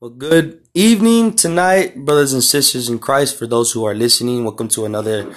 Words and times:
Well, 0.00 0.10
good 0.10 0.62
evening 0.74 1.34
tonight, 1.34 1.96
brothers 2.04 2.32
and 2.32 2.44
sisters 2.44 2.88
in 2.88 3.00
Christ. 3.00 3.36
For 3.36 3.48
those 3.48 3.72
who 3.72 3.84
are 3.84 3.96
listening, 3.96 4.44
welcome 4.44 4.68
to 4.68 4.84
another 4.84 5.34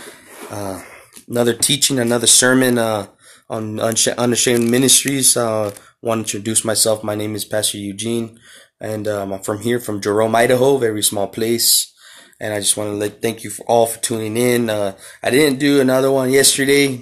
uh, 0.51 0.83
another 1.27 1.55
teaching, 1.55 1.97
another 1.97 2.28
sermon 2.28 2.78
uh, 2.78 3.08
on 3.50 3.79
Unashamed 3.79 4.70
Ministries. 4.70 5.36
Uh, 5.36 5.74
want 6.04 6.28
to 6.28 6.38
introduce 6.38 6.63
myself. 6.63 7.04
My 7.04 7.16
name 7.16 7.34
is 7.34 7.44
Pastor 7.44 7.79
Eugene, 7.79 8.39
and 8.79 9.08
um, 9.08 9.34
I'm 9.34 9.42
from 9.42 9.62
here, 9.62 9.79
from 9.79 10.00
Jerome, 10.00 10.36
Idaho, 10.36 10.78
very 10.78 11.02
small 11.02 11.28
place. 11.28 11.91
And 12.39 12.54
I 12.54 12.59
just 12.59 12.78
want 12.78 12.91
to 12.91 12.98
like 12.98 13.20
thank 13.20 13.43
you 13.43 13.50
for 13.50 13.64
all 13.64 13.88
for 13.88 14.00
tuning 14.00 14.38
in. 14.38 14.70
Uh, 14.70 14.96
I 15.23 15.32
didn't 15.32 15.57
do 15.57 15.82
another 15.82 16.12
one 16.12 16.30
yesterday. 16.30 17.02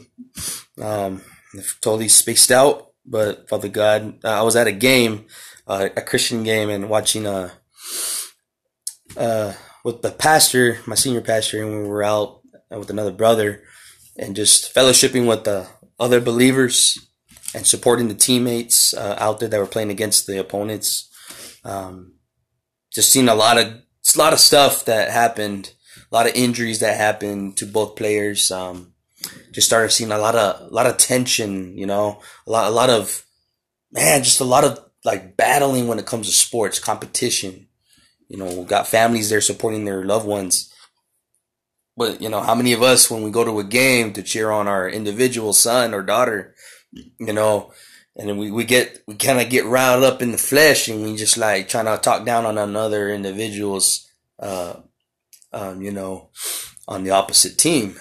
Um, 0.81 1.23
totally 1.81 2.07
spaced 2.07 2.51
out, 2.51 2.93
but 3.05 3.49
Father 3.49 3.67
God, 3.67 4.23
I 4.23 4.43
was 4.43 4.55
at 4.55 4.67
a 4.67 4.71
game 4.71 5.25
uh, 5.69 5.89
a 5.95 6.01
Christian 6.01 6.43
game 6.43 6.69
and 6.69 6.89
watching 6.89 7.25
uh 7.25 7.51
uh 9.15 9.53
with 9.85 10.01
the 10.01 10.11
pastor, 10.11 10.79
my 10.85 10.95
senior 10.95 11.21
pastor, 11.21 11.63
and 11.63 11.71
we 11.71 11.87
were 11.87 12.03
out 12.03 12.41
with 12.69 12.89
another 12.89 13.11
brother 13.11 13.63
and 14.17 14.35
just 14.35 14.75
fellowshipping 14.75 15.27
with 15.27 15.45
the 15.45 15.67
other 15.99 16.19
believers 16.19 16.97
and 17.55 17.65
supporting 17.65 18.07
the 18.07 18.13
teammates 18.13 18.93
uh, 18.93 19.15
out 19.17 19.39
there 19.39 19.49
that 19.49 19.59
were 19.59 19.65
playing 19.65 19.89
against 19.89 20.27
the 20.27 20.39
opponents. 20.39 21.09
Um, 21.63 22.15
just 22.91 23.11
seeing 23.11 23.29
a 23.29 23.35
lot 23.35 23.57
of 23.57 23.67
a 23.67 24.17
lot 24.17 24.33
of 24.33 24.39
stuff 24.39 24.85
that 24.85 25.11
happened, 25.11 25.73
a 26.11 26.15
lot 26.15 26.27
of 26.27 26.35
injuries 26.35 26.79
that 26.79 26.97
happened 26.97 27.57
to 27.57 27.65
both 27.65 27.95
players. 27.95 28.51
Um, 28.51 28.93
just 29.51 29.67
started 29.67 29.91
seeing 29.91 30.11
a 30.11 30.17
lot 30.17 30.35
of 30.35 30.71
a 30.71 30.73
lot 30.73 30.87
of 30.87 30.97
tension, 30.97 31.77
you 31.77 31.85
know, 31.85 32.21
a 32.47 32.51
lot 32.51 32.67
a 32.67 32.71
lot 32.71 32.89
of 32.89 33.25
man, 33.91 34.23
just 34.23 34.41
a 34.41 34.45
lot 34.45 34.63
of 34.63 34.88
like 35.03 35.37
battling 35.37 35.87
when 35.87 35.99
it 35.99 36.05
comes 36.05 36.27
to 36.27 36.33
sports 36.33 36.79
competition. 36.79 37.67
You 38.27 38.37
know, 38.37 38.63
got 38.63 38.87
families 38.87 39.29
there 39.29 39.41
supporting 39.41 39.85
their 39.85 40.05
loved 40.05 40.27
ones. 40.27 40.73
But 41.97 42.21
you 42.21 42.29
know, 42.29 42.41
how 42.41 42.55
many 42.55 42.73
of 42.73 42.81
us, 42.81 43.09
when 43.09 43.23
we 43.23 43.31
go 43.31 43.43
to 43.43 43.59
a 43.59 43.63
game 43.63 44.13
to 44.13 44.23
cheer 44.23 44.51
on 44.51 44.67
our 44.67 44.87
individual 44.87 45.51
son 45.51 45.93
or 45.93 46.01
daughter, 46.01 46.55
you 46.93 47.33
know, 47.33 47.73
and 48.15 48.37
we, 48.37 48.51
we 48.51 48.65
get 48.65 49.01
we 49.07 49.15
kind 49.15 49.39
of 49.41 49.49
get 49.49 49.65
riled 49.65 50.03
up 50.03 50.21
in 50.21 50.31
the 50.31 50.37
flesh, 50.37 50.87
and 50.87 51.03
we 51.03 51.15
just 51.15 51.37
like 51.37 51.67
trying 51.67 51.85
to 51.85 51.97
talk 51.97 52.25
down 52.25 52.45
on 52.45 52.57
another 52.57 53.09
individual's, 53.09 54.09
uh, 54.39 54.75
um, 55.51 55.81
you 55.81 55.91
know, 55.91 56.29
on 56.87 57.03
the 57.03 57.11
opposite 57.11 57.57
team. 57.57 57.95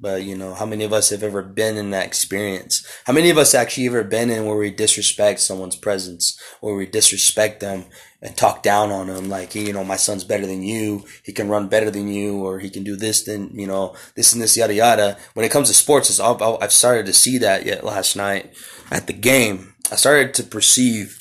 But 0.00 0.22
you 0.22 0.34
know, 0.34 0.54
how 0.54 0.64
many 0.64 0.84
of 0.84 0.94
us 0.94 1.10
have 1.10 1.22
ever 1.22 1.42
been 1.42 1.76
in 1.76 1.90
that 1.90 2.06
experience? 2.06 2.86
How 3.04 3.12
many 3.12 3.28
of 3.28 3.36
us 3.36 3.54
actually 3.54 3.86
ever 3.86 4.02
been 4.02 4.30
in 4.30 4.46
where 4.46 4.56
we 4.56 4.70
disrespect 4.70 5.40
someone's 5.40 5.76
presence, 5.76 6.40
where 6.60 6.74
we 6.74 6.86
disrespect 6.86 7.60
them 7.60 7.84
and 8.22 8.34
talk 8.34 8.62
down 8.62 8.90
on 8.90 9.08
them, 9.08 9.28
like 9.28 9.54
you 9.54 9.74
know, 9.74 9.84
my 9.84 9.96
son's 9.96 10.24
better 10.24 10.46
than 10.46 10.62
you, 10.62 11.04
he 11.22 11.32
can 11.32 11.50
run 11.50 11.68
better 11.68 11.90
than 11.90 12.08
you, 12.08 12.42
or 12.44 12.60
he 12.60 12.70
can 12.70 12.82
do 12.82 12.96
this 12.96 13.24
than 13.24 13.50
you 13.52 13.66
know, 13.66 13.94
this 14.14 14.32
and 14.32 14.40
this 14.40 14.56
yada 14.56 14.72
yada. 14.72 15.18
When 15.34 15.44
it 15.44 15.52
comes 15.52 15.68
to 15.68 15.74
sports, 15.74 16.18
I've 16.18 16.72
started 16.72 17.04
to 17.04 17.12
see 17.12 17.36
that 17.38 17.66
yet 17.66 17.84
last 17.84 18.16
night 18.16 18.54
at 18.90 19.06
the 19.06 19.12
game. 19.12 19.74
I 19.92 19.96
started 19.96 20.32
to 20.34 20.44
perceive, 20.44 21.20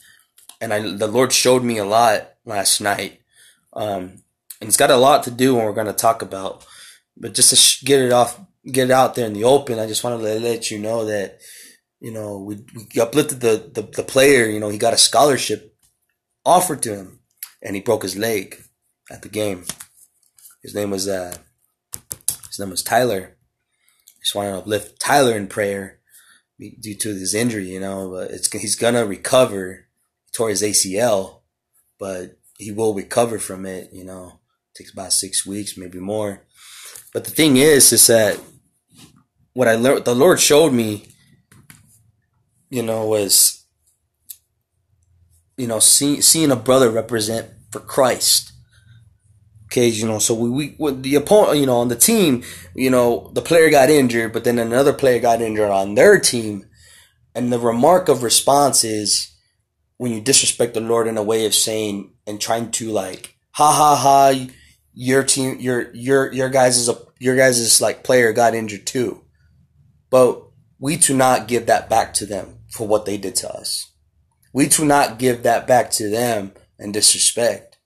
and 0.61 0.73
I 0.73 0.79
the 0.79 1.07
Lord 1.07 1.33
showed 1.33 1.65
me 1.65 1.79
a 1.79 1.85
lot 1.85 2.29
last 2.45 2.79
night, 2.79 3.19
um, 3.73 4.23
and 4.61 4.69
it's 4.69 4.77
got 4.77 4.89
a 4.89 4.95
lot 4.95 5.23
to 5.23 5.31
do, 5.31 5.57
and 5.57 5.65
we're 5.65 5.73
going 5.73 5.87
to 5.87 5.93
talk 5.93 6.21
about. 6.21 6.65
But 7.17 7.33
just 7.33 7.79
to 7.79 7.85
get 7.85 7.99
it 7.99 8.13
off 8.13 8.39
get 8.71 8.89
it 8.89 8.91
out 8.91 9.15
there 9.15 9.25
in 9.25 9.33
the 9.33 9.43
open. 9.43 9.79
I 9.79 9.87
just 9.87 10.03
wanted 10.03 10.23
to 10.23 10.39
let 10.39 10.71
you 10.71 10.79
know 10.79 11.05
that, 11.05 11.39
you 11.99 12.11
know, 12.11 12.39
we, 12.39 12.59
we 12.75 13.01
uplifted 13.01 13.41
the, 13.41 13.69
the, 13.73 13.81
the 13.81 14.03
player, 14.03 14.45
you 14.47 14.59
know, 14.59 14.69
he 14.69 14.77
got 14.77 14.93
a 14.93 14.97
scholarship 14.97 15.75
offered 16.45 16.81
to 16.83 16.95
him 16.95 17.19
and 17.61 17.75
he 17.75 17.81
broke 17.81 18.03
his 18.03 18.17
leg 18.17 18.61
at 19.11 19.21
the 19.21 19.29
game. 19.29 19.65
His 20.63 20.75
name 20.75 20.91
was, 20.91 21.07
uh, 21.07 21.35
his 22.47 22.59
name 22.59 22.69
was 22.69 22.83
Tyler. 22.83 23.35
Just 24.21 24.35
wanted 24.35 24.51
to 24.51 24.57
uplift 24.57 24.99
Tyler 24.99 25.35
in 25.35 25.47
prayer 25.47 25.99
due 26.59 26.95
to 26.95 27.09
his 27.09 27.33
injury, 27.33 27.69
you 27.69 27.79
know, 27.79 28.09
but 28.09 28.31
it's, 28.31 28.51
he's 28.51 28.75
gonna 28.75 29.05
recover. 29.05 29.87
He 30.25 30.31
tore 30.31 30.49
his 30.49 30.61
ACL, 30.61 31.39
but 31.97 32.37
he 32.57 32.71
will 32.71 32.93
recover 32.93 33.39
from 33.39 33.65
it, 33.65 33.91
you 33.93 34.03
know. 34.03 34.39
Takes 34.75 34.91
about 34.93 35.13
six 35.13 35.45
weeks, 35.45 35.77
maybe 35.77 35.99
more. 35.99 36.43
But 37.13 37.25
the 37.25 37.31
thing 37.31 37.57
is, 37.57 37.91
is 37.91 38.07
that 38.07 38.39
what 39.59 39.67
I 39.67 39.75
learned, 39.75 40.05
the 40.05 40.15
Lord 40.15 40.39
showed 40.39 40.71
me, 40.71 41.09
you 42.69 42.81
know, 42.81 43.05
was, 43.05 43.65
you 45.57 45.67
know, 45.67 45.79
see, 45.79 46.21
seeing 46.21 46.49
a 46.49 46.55
brother 46.55 46.89
represent 46.89 47.49
for 47.69 47.81
Christ. 47.81 48.53
Okay, 49.65 49.89
you 49.89 50.07
know, 50.07 50.17
so 50.17 50.33
we, 50.33 50.77
we, 50.79 50.91
the 50.93 51.15
opponent, 51.15 51.59
you 51.59 51.65
know, 51.65 51.79
on 51.79 51.89
the 51.89 51.97
team, 51.97 52.41
you 52.73 52.89
know, 52.89 53.31
the 53.33 53.41
player 53.41 53.69
got 53.69 53.89
injured, 53.89 54.31
but 54.31 54.45
then 54.45 54.59
another 54.59 54.93
player 54.93 55.19
got 55.19 55.41
injured 55.41 55.71
on 55.71 55.95
their 55.95 56.17
team. 56.17 56.65
And 57.35 57.51
the 57.51 57.59
remark 57.59 58.07
of 58.07 58.23
response 58.23 58.85
is 58.85 59.35
when 59.97 60.13
you 60.13 60.21
disrespect 60.21 60.73
the 60.73 60.79
Lord 60.79 61.05
in 61.05 61.17
a 61.17 61.23
way 61.23 61.45
of 61.45 61.53
saying 61.53 62.13
and 62.25 62.39
trying 62.39 62.71
to 62.71 62.91
like, 62.91 63.35
ha 63.51 63.73
ha 63.73 63.97
ha, 63.97 64.47
your 64.93 65.25
team, 65.25 65.59
your, 65.59 65.93
your, 65.93 66.31
your 66.31 66.47
guys 66.47 66.77
is 66.77 66.87
a, 66.87 66.95
your 67.19 67.35
guys 67.35 67.59
is 67.59 67.81
like 67.81 68.05
player 68.05 68.31
got 68.31 68.55
injured 68.55 68.87
too. 68.87 69.25
But 70.09 70.43
we 70.79 70.95
do 70.95 71.15
not 71.15 71.47
give 71.47 71.65
that 71.67 71.89
back 71.89 72.13
to 72.15 72.25
them 72.25 72.59
for 72.69 72.87
what 72.87 73.05
they 73.05 73.17
did 73.17 73.35
to 73.37 73.51
us. 73.51 73.91
We 74.53 74.67
do 74.67 74.85
not 74.85 75.19
give 75.19 75.43
that 75.43 75.67
back 75.67 75.91
to 75.91 76.09
them 76.09 76.53
in 76.79 76.91
disrespect. 76.91 77.77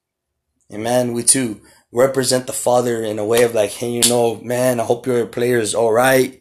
Amen. 0.72 1.14
We 1.14 1.24
too 1.24 1.62
represent 1.92 2.48
the 2.48 2.54
Father 2.54 3.04
in 3.04 3.20
a 3.20 3.26
way 3.26 3.44
of 3.44 3.54
like, 3.54 3.72
hey, 3.72 3.92
you 3.92 4.10
know, 4.10 4.38
man, 4.42 4.80
I 4.80 4.84
hope 4.84 5.06
your 5.06 5.26
player 5.26 5.60
is 5.60 5.76
all 5.76 5.92
right. 5.92 6.40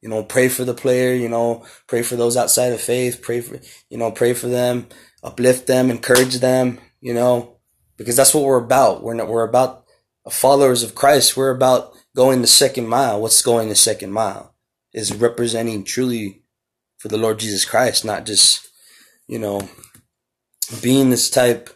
You 0.00 0.08
know, 0.08 0.24
pray 0.24 0.48
for 0.48 0.64
the 0.64 0.74
player, 0.74 1.14
you 1.14 1.28
know, 1.28 1.64
pray 1.86 2.02
for 2.02 2.16
those 2.16 2.36
outside 2.36 2.72
of 2.72 2.80
faith, 2.80 3.22
pray 3.22 3.40
for, 3.40 3.60
you 3.88 3.96
know, 3.98 4.10
pray 4.10 4.34
for 4.34 4.48
them, 4.48 4.88
uplift 5.22 5.68
them, 5.68 5.90
encourage 5.90 6.40
them, 6.40 6.80
you 7.00 7.14
know, 7.14 7.58
because 7.96 8.16
that's 8.16 8.34
what 8.34 8.42
we're 8.42 8.62
about. 8.62 9.02
We're 9.04 9.14
not, 9.14 9.28
we're 9.28 9.44
about 9.44 9.84
followers 10.28 10.82
of 10.82 10.96
Christ. 10.96 11.36
We're 11.36 11.54
about 11.54 11.92
going 12.16 12.40
the 12.40 12.48
second 12.48 12.88
mile. 12.88 13.20
What's 13.20 13.42
going 13.42 13.68
the 13.68 13.76
second 13.76 14.12
mile? 14.12 14.51
Is 14.92 15.14
representing 15.14 15.84
truly 15.84 16.42
for 16.98 17.08
the 17.08 17.18
Lord 17.18 17.38
Jesus 17.38 17.64
Christ, 17.64 18.04
not 18.04 18.26
just, 18.26 18.68
you 19.26 19.38
know, 19.38 19.68
being 20.82 21.10
this 21.10 21.30
type 21.30 21.70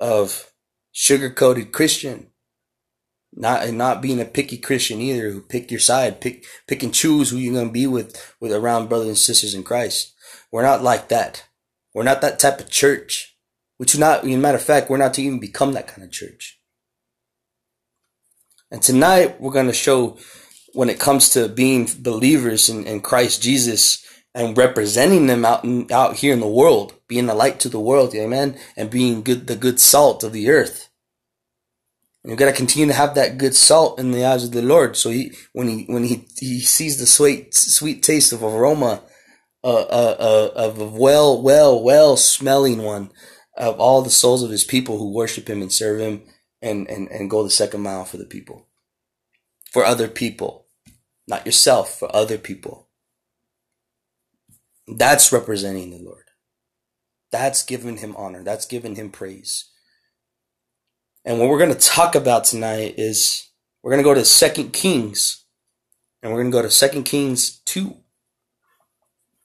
of 0.00 0.50
sugar 0.92 1.30
coated 1.30 1.72
Christian. 1.72 2.28
Not 3.34 3.62
and 3.62 3.78
not 3.78 4.02
being 4.02 4.20
a 4.20 4.26
picky 4.26 4.58
Christian 4.58 5.00
either, 5.00 5.30
who 5.30 5.40
pick 5.40 5.70
your 5.70 5.80
side, 5.80 6.20
pick 6.20 6.44
pick 6.66 6.82
and 6.82 6.92
choose 6.92 7.30
who 7.30 7.38
you're 7.38 7.54
gonna 7.54 7.72
be 7.72 7.86
with 7.86 8.34
with 8.40 8.52
around 8.52 8.90
brothers 8.90 9.08
and 9.08 9.16
sisters 9.16 9.54
in 9.54 9.62
Christ. 9.62 10.12
We're 10.50 10.62
not 10.62 10.82
like 10.82 11.08
that. 11.08 11.46
We're 11.94 12.02
not 12.02 12.20
that 12.20 12.38
type 12.38 12.60
of 12.60 12.68
church. 12.68 13.34
Do 13.84 13.98
not, 13.98 14.24
in 14.24 14.40
matter 14.40 14.58
of 14.58 14.62
fact, 14.62 14.90
we're 14.90 14.98
not 14.98 15.14
to 15.14 15.22
even 15.22 15.40
become 15.40 15.72
that 15.72 15.88
kind 15.88 16.04
of 16.04 16.12
church. 16.12 16.60
And 18.70 18.82
tonight 18.82 19.40
we're 19.40 19.50
gonna 19.50 19.72
show 19.72 20.18
when 20.72 20.88
it 20.88 20.98
comes 20.98 21.28
to 21.30 21.48
being 21.48 21.88
believers 22.00 22.68
in, 22.68 22.84
in 22.84 23.00
Christ 23.00 23.42
Jesus 23.42 24.04
and 24.34 24.56
representing 24.56 25.26
them 25.26 25.44
out 25.44 25.64
in, 25.64 25.90
out 25.92 26.16
here 26.16 26.32
in 26.32 26.40
the 26.40 26.48
world, 26.48 26.94
being 27.06 27.28
a 27.28 27.34
light 27.34 27.60
to 27.60 27.68
the 27.68 27.80
world, 27.80 28.14
amen, 28.14 28.58
and 28.76 28.90
being 28.90 29.22
good 29.22 29.46
the 29.46 29.56
good 29.56 29.78
salt 29.78 30.24
of 30.24 30.32
the 30.32 30.48
earth. 30.48 30.88
And 32.22 32.30
you 32.30 32.36
got 32.36 32.46
to 32.46 32.52
continue 32.52 32.86
to 32.86 32.94
have 32.94 33.14
that 33.14 33.36
good 33.36 33.54
salt 33.54 33.98
in 33.98 34.12
the 34.12 34.24
eyes 34.24 34.44
of 34.44 34.52
the 34.52 34.62
Lord. 34.62 34.96
So 34.96 35.10
he, 35.10 35.32
when 35.52 35.68
he 35.68 35.84
when 35.84 36.04
he 36.04 36.26
he 36.38 36.60
sees 36.60 36.98
the 36.98 37.06
sweet 37.06 37.54
sweet 37.54 38.02
taste 38.02 38.32
of 38.32 38.42
aroma, 38.42 39.02
uh, 39.64 39.82
uh, 39.82 40.16
uh, 40.18 40.50
of 40.56 40.80
a 40.80 40.86
well 40.86 41.40
well 41.42 41.82
well 41.82 42.16
smelling 42.16 42.82
one 42.82 43.10
of 43.56 43.78
all 43.78 44.00
the 44.00 44.10
souls 44.10 44.42
of 44.42 44.50
his 44.50 44.64
people 44.64 44.98
who 44.98 45.12
worship 45.12 45.48
him 45.48 45.60
and 45.60 45.72
serve 45.72 46.00
him 46.00 46.22
and 46.62 46.88
and 46.88 47.08
and 47.10 47.28
go 47.28 47.42
the 47.42 47.50
second 47.50 47.82
mile 47.82 48.04
for 48.04 48.16
the 48.16 48.24
people, 48.24 48.66
for 49.70 49.84
other 49.84 50.08
people 50.08 50.61
not 51.26 51.46
yourself, 51.46 51.98
for 51.98 52.14
other 52.14 52.38
people. 52.38 52.88
That's 54.86 55.32
representing 55.32 55.90
the 55.90 55.98
Lord. 55.98 56.24
That's 57.30 57.62
giving 57.62 57.98
him 57.98 58.14
honor. 58.16 58.42
That's 58.42 58.66
giving 58.66 58.96
him 58.96 59.10
praise. 59.10 59.70
And 61.24 61.38
what 61.38 61.48
we're 61.48 61.58
going 61.58 61.72
to 61.72 61.78
talk 61.78 62.14
about 62.14 62.44
tonight 62.44 62.94
is 62.98 63.48
we're 63.82 63.92
going 63.92 64.02
to 64.02 64.08
go 64.08 64.14
to 64.14 64.24
Second 64.24 64.72
Kings. 64.72 65.44
And 66.22 66.32
we're 66.32 66.40
going 66.40 66.52
to 66.52 66.56
go 66.56 66.62
to 66.62 66.70
Second 66.70 67.04
Kings 67.04 67.60
2. 67.60 67.96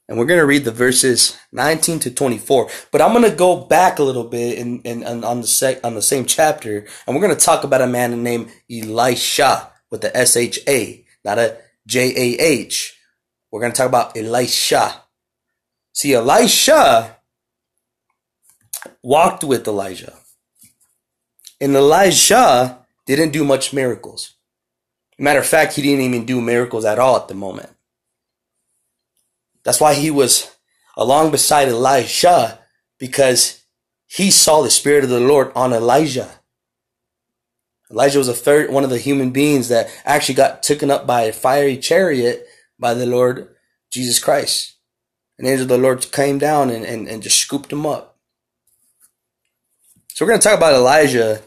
And 0.09 0.17
we're 0.17 0.25
going 0.25 0.39
to 0.39 0.45
read 0.45 0.63
the 0.63 0.71
verses 0.71 1.37
19 1.51 1.99
to 1.99 2.11
24. 2.11 2.69
But 2.91 3.01
I'm 3.01 3.11
going 3.11 3.29
to 3.29 3.35
go 3.35 3.65
back 3.65 3.99
a 3.99 4.03
little 4.03 4.23
bit 4.23 4.57
in, 4.57 4.81
in, 4.81 5.03
in 5.03 5.23
on 5.23 5.41
the 5.41 5.47
sec, 5.47 5.79
on 5.83 5.95
the 5.95 6.01
same 6.01 6.25
chapter. 6.25 6.85
And 7.05 7.15
we're 7.15 7.21
going 7.21 7.35
to 7.35 7.45
talk 7.45 7.63
about 7.63 7.81
a 7.81 7.87
man 7.87 8.23
named 8.23 8.51
Elisha 8.71 9.71
with 9.89 10.01
the 10.01 10.15
S-H-A, 10.15 11.05
not 11.23 11.39
a 11.39 11.57
J 11.87 12.13
A 12.15 12.39
H. 12.39 12.93
We're 13.49 13.61
going 13.61 13.71
to 13.71 13.77
talk 13.77 13.87
about 13.87 14.15
Elisha. 14.15 15.01
See, 15.93 16.13
Elisha 16.13 17.17
walked 19.01 19.43
with 19.43 19.67
Elijah. 19.67 20.13
And 21.59 21.75
Elijah 21.75 22.85
didn't 23.07 23.31
do 23.31 23.43
much 23.43 23.73
miracles. 23.73 24.35
Matter 25.17 25.39
of 25.39 25.47
fact, 25.47 25.73
he 25.73 25.81
didn't 25.81 26.05
even 26.05 26.25
do 26.25 26.39
miracles 26.41 26.85
at 26.85 26.99
all 26.99 27.15
at 27.15 27.27
the 27.27 27.33
moment. 27.33 27.69
That's 29.63 29.81
why 29.81 29.95
he 29.95 30.11
was 30.11 30.51
along 30.95 31.31
beside 31.31 31.69
Elijah 31.69 32.59
because 32.99 33.63
he 34.05 34.29
saw 34.29 34.61
the 34.61 34.69
Spirit 34.69 35.03
of 35.03 35.09
the 35.09 35.19
Lord 35.19 35.51
on 35.55 35.73
Elijah. 35.73 36.36
Elijah 37.91 38.17
was 38.17 38.27
a 38.27 38.33
third, 38.33 38.69
one 38.69 38.83
of 38.83 38.89
the 38.89 38.97
human 38.97 39.31
beings 39.31 39.69
that 39.69 39.89
actually 40.03 40.35
got 40.35 40.61
taken 40.61 40.91
up 40.91 41.07
by 41.07 41.23
a 41.23 41.33
fiery 41.33 41.77
chariot 41.77 42.45
by 42.77 42.93
the 42.93 43.05
Lord 43.05 43.55
Jesus 43.91 44.19
Christ. 44.19 44.75
An 45.39 45.45
angel 45.45 45.63
of 45.63 45.69
the 45.69 45.77
Lord 45.77 46.11
came 46.11 46.37
down 46.37 46.69
and, 46.69 46.83
and, 46.83 47.07
and 47.07 47.23
just 47.23 47.39
scooped 47.39 47.71
him 47.71 47.85
up. 47.85 48.17
So 50.09 50.25
we're 50.25 50.31
going 50.31 50.41
to 50.41 50.47
talk 50.47 50.57
about 50.57 50.73
Elijah 50.73 51.41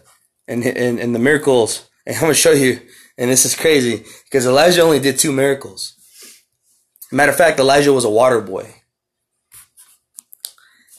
and, 0.47 0.65
and, 0.65 0.99
and 0.99 1.15
the 1.15 1.19
miracles. 1.19 1.89
And 2.07 2.17
I'm 2.17 2.23
going 2.23 2.33
to 2.33 2.39
show 2.39 2.53
you, 2.53 2.81
and 3.19 3.31
this 3.31 3.45
is 3.45 3.55
crazy, 3.55 4.05
because 4.25 4.47
Elijah 4.47 4.83
only 4.83 5.01
did 5.01 5.19
two 5.19 5.33
miracles. 5.33 5.95
Matter 7.13 7.33
of 7.33 7.39
fact, 7.39 7.59
Elijah 7.59 7.93
was 7.93 8.05
a 8.05 8.11
water 8.11 8.41
boy. 8.41 8.73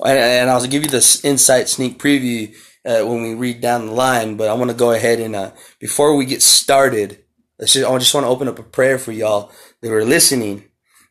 And, 0.03 0.17
and 0.17 0.49
I'll 0.49 0.65
give 0.67 0.83
you 0.83 0.89
this 0.89 1.23
insight 1.23 1.69
sneak 1.69 1.97
preview 1.97 2.53
uh, 2.85 3.01
when 3.03 3.21
we 3.23 3.33
read 3.33 3.61
down 3.61 3.87
the 3.87 3.91
line, 3.91 4.37
but 4.37 4.49
I 4.49 4.53
want 4.53 4.71
to 4.71 4.77
go 4.77 4.91
ahead 4.91 5.19
and, 5.19 5.35
uh, 5.35 5.51
before 5.79 6.15
we 6.15 6.25
get 6.25 6.41
started, 6.41 7.23
just, 7.59 7.85
I 7.85 7.97
just 7.97 8.13
want 8.13 8.25
to 8.25 8.29
open 8.29 8.47
up 8.47 8.59
a 8.59 8.63
prayer 8.63 8.97
for 8.97 9.11
y'all 9.11 9.51
that 9.81 9.91
are 9.91 10.05
listening 10.05 10.65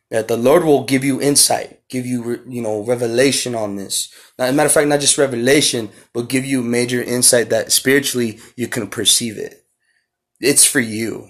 that 0.09 0.27
the 0.27 0.35
Lord 0.35 0.65
will 0.65 0.83
give 0.83 1.05
you 1.05 1.21
insight, 1.21 1.87
give 1.87 2.05
you, 2.05 2.43
you 2.47 2.61
know, 2.61 2.83
revelation 2.83 3.55
on 3.55 3.77
this. 3.77 4.13
Now, 4.37 4.45
as 4.45 4.51
a 4.51 4.53
matter 4.53 4.67
of 4.67 4.73
fact, 4.73 4.89
not 4.89 4.99
just 4.99 5.17
revelation, 5.17 5.89
but 6.13 6.27
give 6.27 6.43
you 6.43 6.61
major 6.61 7.01
insight 7.01 7.49
that 7.49 7.71
spiritually 7.71 8.39
you 8.57 8.67
can 8.67 8.87
perceive 8.87 9.37
it. 9.37 9.65
It's 10.41 10.65
for 10.65 10.81
you. 10.81 11.29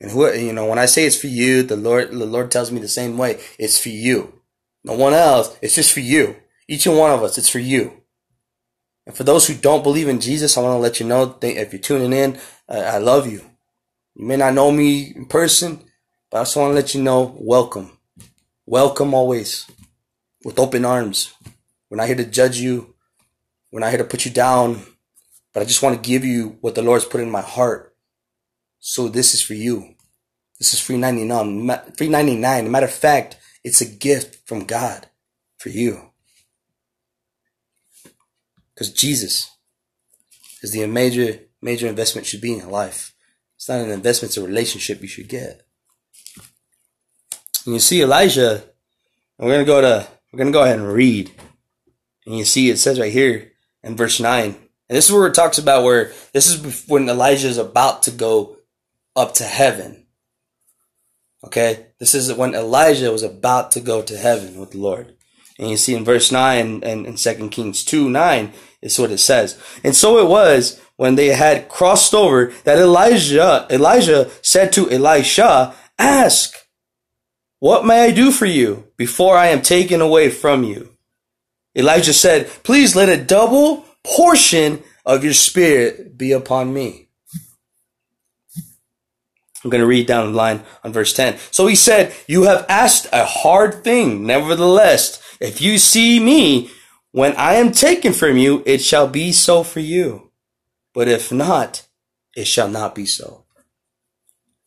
And 0.00 0.10
who, 0.10 0.32
you 0.32 0.54
know, 0.54 0.66
when 0.66 0.78
I 0.78 0.86
say 0.86 1.04
it's 1.04 1.20
for 1.20 1.26
you, 1.26 1.62
the 1.62 1.76
Lord, 1.76 2.10
the 2.10 2.24
Lord 2.24 2.50
tells 2.50 2.72
me 2.72 2.80
the 2.80 2.88
same 2.88 3.18
way. 3.18 3.38
It's 3.58 3.78
for 3.78 3.90
you. 3.90 4.40
No 4.82 4.94
one 4.94 5.12
else. 5.12 5.56
It's 5.60 5.74
just 5.74 5.92
for 5.92 6.00
you. 6.00 6.36
Each 6.66 6.86
and 6.86 6.96
one 6.96 7.10
of 7.10 7.22
us. 7.22 7.36
It's 7.36 7.50
for 7.50 7.58
you. 7.58 8.01
And 9.06 9.16
for 9.16 9.24
those 9.24 9.46
who 9.46 9.54
don't 9.54 9.82
believe 9.82 10.08
in 10.08 10.20
Jesus, 10.20 10.56
I 10.56 10.62
want 10.62 10.74
to 10.74 10.78
let 10.78 11.00
you 11.00 11.06
know, 11.06 11.36
if 11.42 11.72
you're 11.72 11.82
tuning 11.82 12.12
in, 12.12 12.38
I 12.68 12.98
love 12.98 13.26
you. 13.26 13.42
You 14.14 14.26
may 14.26 14.36
not 14.36 14.54
know 14.54 14.70
me 14.70 15.12
in 15.14 15.26
person, 15.26 15.82
but 16.30 16.38
I 16.38 16.42
just 16.42 16.56
want 16.56 16.70
to 16.70 16.74
let 16.74 16.94
you 16.94 17.02
know, 17.02 17.36
welcome. 17.38 17.98
Welcome 18.64 19.12
always 19.12 19.68
with 20.44 20.58
open 20.58 20.84
arms. 20.84 21.34
We're 21.90 21.96
not 21.96 22.06
here 22.06 22.16
to 22.16 22.24
judge 22.24 22.58
you. 22.58 22.94
We're 23.72 23.80
not 23.80 23.90
here 23.90 23.98
to 23.98 24.04
put 24.04 24.24
you 24.24 24.30
down, 24.30 24.82
but 25.52 25.62
I 25.62 25.64
just 25.64 25.82
want 25.82 25.96
to 25.96 26.08
give 26.08 26.24
you 26.24 26.58
what 26.60 26.74
the 26.74 26.82
Lord's 26.82 27.04
put 27.04 27.20
in 27.20 27.30
my 27.30 27.40
heart. 27.40 27.96
So 28.78 29.08
this 29.08 29.34
is 29.34 29.42
for 29.42 29.54
you. 29.54 29.94
This 30.58 30.74
is 30.74 30.80
free 30.80 30.96
99. 30.96 31.70
Free 31.96 32.08
99. 32.08 32.70
Matter 32.70 32.86
of 32.86 32.92
fact, 32.92 33.36
it's 33.64 33.80
a 33.80 33.86
gift 33.86 34.46
from 34.46 34.64
God 34.64 35.08
for 35.58 35.70
you. 35.70 36.11
Because 38.82 38.94
Jesus 38.94 39.56
is 40.60 40.72
the 40.72 40.84
major, 40.88 41.38
major 41.60 41.86
investment 41.86 42.26
should 42.26 42.40
be 42.40 42.58
in 42.58 42.68
life. 42.68 43.14
It's 43.54 43.68
not 43.68 43.78
an 43.78 43.92
investment, 43.92 44.30
it's 44.30 44.36
a 44.36 44.44
relationship 44.44 45.00
you 45.00 45.06
should 45.06 45.28
get. 45.28 45.62
And 47.64 47.74
you 47.74 47.78
see 47.78 48.02
Elijah, 48.02 48.64
we're 49.38 49.52
gonna 49.52 49.64
go 49.64 49.80
to 49.80 50.08
we're 50.32 50.38
gonna 50.38 50.50
go 50.50 50.64
ahead 50.64 50.80
and 50.80 50.92
read. 50.92 51.30
And 52.26 52.36
you 52.36 52.44
see 52.44 52.70
it 52.70 52.78
says 52.78 52.98
right 52.98 53.12
here 53.12 53.52
in 53.84 53.96
verse 53.96 54.18
nine. 54.18 54.56
And 54.88 54.96
this 54.96 55.06
is 55.06 55.12
where 55.12 55.28
it 55.28 55.34
talks 55.34 55.58
about 55.58 55.84
where 55.84 56.10
this 56.32 56.52
is 56.52 56.88
when 56.88 57.08
Elijah 57.08 57.46
is 57.46 57.58
about 57.58 58.02
to 58.02 58.10
go 58.10 58.56
up 59.14 59.34
to 59.34 59.44
heaven. 59.44 60.06
Okay? 61.44 61.86
This 62.00 62.16
is 62.16 62.32
when 62.32 62.56
Elijah 62.56 63.12
was 63.12 63.22
about 63.22 63.70
to 63.72 63.80
go 63.80 64.02
to 64.02 64.18
heaven 64.18 64.58
with 64.58 64.72
the 64.72 64.78
Lord. 64.78 65.14
And 65.58 65.70
you 65.70 65.76
see 65.76 65.94
in 65.94 66.04
verse 66.04 66.32
9 66.32 66.82
and 66.82 67.06
in 67.06 67.14
2 67.14 67.48
Kings 67.50 67.84
2 67.84 68.10
9 68.10 68.52
is 68.82 68.98
what 68.98 69.10
it 69.10 69.18
says. 69.18 69.60
And 69.84 69.94
so 69.94 70.18
it 70.18 70.28
was 70.28 70.80
when 70.96 71.14
they 71.14 71.28
had 71.28 71.68
crossed 71.68 72.14
over 72.14 72.52
that 72.64 72.78
Elijah 72.78 73.66
Elijah 73.70 74.30
said 74.42 74.72
to 74.72 74.90
Elisha, 74.90 75.74
Ask, 75.98 76.56
what 77.60 77.86
may 77.86 78.04
I 78.04 78.10
do 78.10 78.32
for 78.32 78.46
you 78.46 78.88
before 78.96 79.36
I 79.36 79.46
am 79.48 79.62
taken 79.62 80.00
away 80.00 80.30
from 80.30 80.64
you? 80.64 80.96
Elijah 81.76 82.12
said, 82.12 82.48
Please 82.64 82.96
let 82.96 83.08
a 83.08 83.22
double 83.22 83.84
portion 84.04 84.82
of 85.06 85.24
your 85.24 85.32
spirit 85.32 86.18
be 86.18 86.32
upon 86.32 86.74
me. 86.74 87.08
I'm 89.64 89.70
going 89.70 89.80
to 89.80 89.86
read 89.86 90.08
down 90.08 90.32
the 90.32 90.36
line 90.36 90.62
on 90.82 90.92
verse 90.92 91.12
10. 91.12 91.38
So 91.52 91.66
he 91.68 91.76
said, 91.76 92.12
You 92.26 92.44
have 92.44 92.66
asked 92.68 93.06
a 93.12 93.24
hard 93.24 93.84
thing. 93.84 94.26
Nevertheless, 94.26 95.22
if 95.40 95.60
you 95.60 95.78
see 95.78 96.18
me 96.18 96.70
when 97.12 97.36
I 97.36 97.54
am 97.54 97.72
taken 97.72 98.12
from 98.12 98.36
you, 98.36 98.62
it 98.66 98.78
shall 98.78 99.06
be 99.06 99.32
so 99.32 99.62
for 99.62 99.80
you. 99.80 100.30
But 100.94 101.08
if 101.08 101.30
not, 101.30 101.86
it 102.34 102.46
shall 102.46 102.68
not 102.68 102.94
be 102.94 103.06
so. 103.06 103.44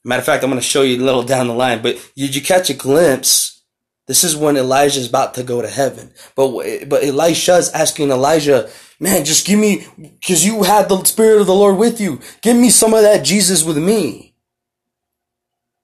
Matter 0.04 0.20
of 0.20 0.26
fact, 0.26 0.44
I'm 0.44 0.52
going 0.52 0.62
to 0.62 0.68
show 0.68 0.84
you 0.84 1.02
a 1.02 1.04
little 1.04 1.24
down 1.34 1.48
the 1.48 1.54
line, 1.54 1.82
but 1.82 1.98
did 2.16 2.36
you 2.36 2.42
catch 2.42 2.70
a 2.70 2.74
glimpse? 2.74 3.64
This 4.08 4.24
is 4.24 4.38
when 4.38 4.56
Elijah 4.56 5.00
is 5.00 5.10
about 5.10 5.34
to 5.34 5.44
go 5.44 5.64
to 5.64 5.68
heaven. 5.68 6.14
But, 6.36 6.88
but 6.88 7.04
Elisha's 7.04 7.72
asking 7.72 8.12
Elijah, 8.12 8.70
man, 9.00 9.26
just 9.26 9.48
give 9.48 9.58
me, 9.58 9.88
cause 10.26 10.46
you 10.46 10.62
had 10.62 10.90
the 10.90 11.04
Spirit 11.06 11.42
of 11.42 11.48
the 11.48 11.56
Lord 11.56 11.78
with 11.78 12.00
you. 12.00 12.22
Give 12.42 12.56
me 12.56 12.70
some 12.70 12.94
of 12.94 13.02
that 13.02 13.26
Jesus 13.26 13.64
with 13.64 13.80
me. 13.80 14.36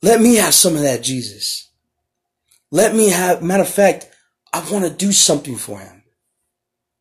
Let 0.03 0.21
me 0.21 0.35
have 0.35 0.53
some 0.53 0.75
of 0.75 0.83
that 0.83 1.01
Jesus. 1.01 1.71
Let 2.69 2.95
me 2.95 3.09
have, 3.09 3.41
matter 3.41 3.63
of 3.63 3.69
fact, 3.69 4.07
I 4.53 4.59
want 4.71 4.85
to 4.85 4.91
do 4.91 5.11
something 5.11 5.55
for 5.55 5.79
him. 5.79 6.00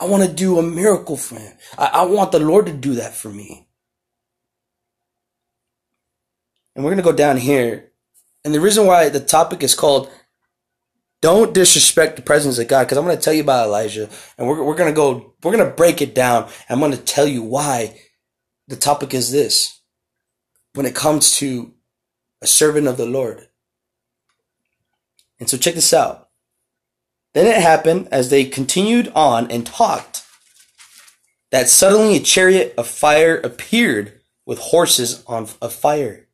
I 0.00 0.06
want 0.06 0.25
to 0.25 0.32
do 0.32 0.58
a 0.58 0.62
miracle 0.62 1.19
for 1.19 1.38
him. 1.38 1.52
I, 1.76 1.87
I 1.87 2.02
want 2.06 2.32
the 2.32 2.41
Lord 2.41 2.67
to 2.67 2.73
do 2.73 2.94
that 2.94 3.14
for 3.14 3.29
me. 3.29 3.69
And 6.75 6.82
we're 6.82 6.93
going 6.93 7.05
to 7.05 7.11
go 7.11 7.17
down 7.17 7.37
here. 7.37 7.93
And 8.43 8.55
the 8.55 8.61
reason 8.61 8.87
why 8.87 9.11
the 9.11 9.20
topic 9.20 9.62
is 9.62 9.75
called 9.75 10.11
Don't 11.20 11.52
Disrespect 11.52 12.17
the 12.17 12.23
Presence 12.23 12.58
of 12.58 12.69
God, 12.69 12.85
because 12.85 12.97
I'm 12.97 13.05
going 13.05 13.17
to 13.17 13.23
tell 13.23 13.35
you 13.35 13.43
about 13.43 13.67
Elijah. 13.67 14.08
And 14.38 14.49
we're, 14.49 14.64
we're 14.64 14.76
going 14.76 14.91
to 14.91 14.97
go, 14.97 15.35
we're 15.43 15.52
going 15.52 15.69
to 15.69 15.76
break 15.76 16.00
it 16.00 16.14
down. 16.14 16.49
I'm 16.70 16.81
going 16.81 16.93
to 16.93 16.99
tell 16.99 17.26
you 17.26 17.43
why 17.43 18.00
the 18.69 18.76
topic 18.76 19.12
is 19.12 19.31
this. 19.31 19.81
When 20.72 20.86
it 20.86 20.94
comes 20.94 21.36
to 21.39 21.74
a 22.41 22.46
servant 22.46 22.86
of 22.86 22.96
the 22.96 23.05
Lord. 23.05 23.48
And 25.39 25.51
so 25.51 25.58
check 25.58 25.74
this 25.74 25.93
out. 25.93 26.30
Then 27.34 27.46
it 27.46 27.63
happened 27.63 28.08
as 28.10 28.31
they 28.31 28.44
continued 28.44 29.13
on 29.15 29.51
and 29.51 29.67
talked 29.67 30.25
that 31.51 31.69
suddenly 31.69 32.17
a 32.17 32.20
chariot 32.20 32.75
of 32.77 32.87
fire 32.87 33.37
appeared 33.39 34.20
with 34.46 34.58
horses 34.58 35.25
on 35.27 35.49
of 35.60 35.72
fire 35.72 36.29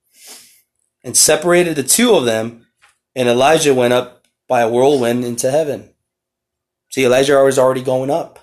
and 1.04 1.16
separated 1.16 1.76
the 1.76 1.82
two 1.82 2.14
of 2.14 2.24
them, 2.24 2.66
and 3.14 3.28
Elijah 3.28 3.72
went 3.72 3.92
up 3.92 4.26
by 4.48 4.60
a 4.62 4.68
whirlwind 4.68 5.24
into 5.24 5.50
heaven. 5.50 5.90
See, 6.90 7.04
Elijah 7.04 7.42
was 7.42 7.58
already 7.58 7.82
going 7.82 8.10
up. 8.10 8.40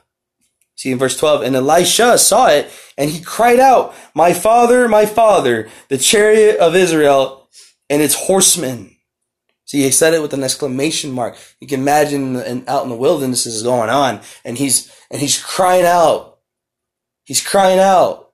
See 0.75 0.91
in 0.91 0.98
verse 0.98 1.17
12, 1.17 1.43
and 1.43 1.55
Elisha 1.55 2.17
saw 2.17 2.48
it, 2.48 2.72
and 2.98 3.10
he 3.10 3.22
cried 3.22 3.60
out, 3.60 3.93
My 4.15 4.33
father, 4.33 4.88
my 4.88 5.05
father, 5.05 5.69
the 5.89 5.98
chariot 5.98 6.57
of 6.57 6.75
Israel 6.75 7.50
and 7.89 8.01
its 8.01 8.15
horsemen. 8.15 8.92
See, 9.73 9.81
he 9.81 9.89
said 9.89 10.13
it 10.13 10.21
with 10.21 10.35
an 10.35 10.43
exclamation 10.43 11.11
mark. 11.11 11.35
You 11.59 11.65
can 11.65 11.79
imagine 11.79 12.35
and 12.35 12.69
out 12.69 12.83
in 12.83 12.89
the 12.89 12.95
wilderness 12.95 13.47
is 13.47 13.63
going 13.63 13.89
on, 13.89 14.21
and 14.45 14.55
he's 14.55 14.95
and 15.09 15.19
he's 15.19 15.41
crying 15.41 15.83
out. 15.83 16.37
He's 17.23 17.41
crying 17.41 17.79
out 17.79 18.33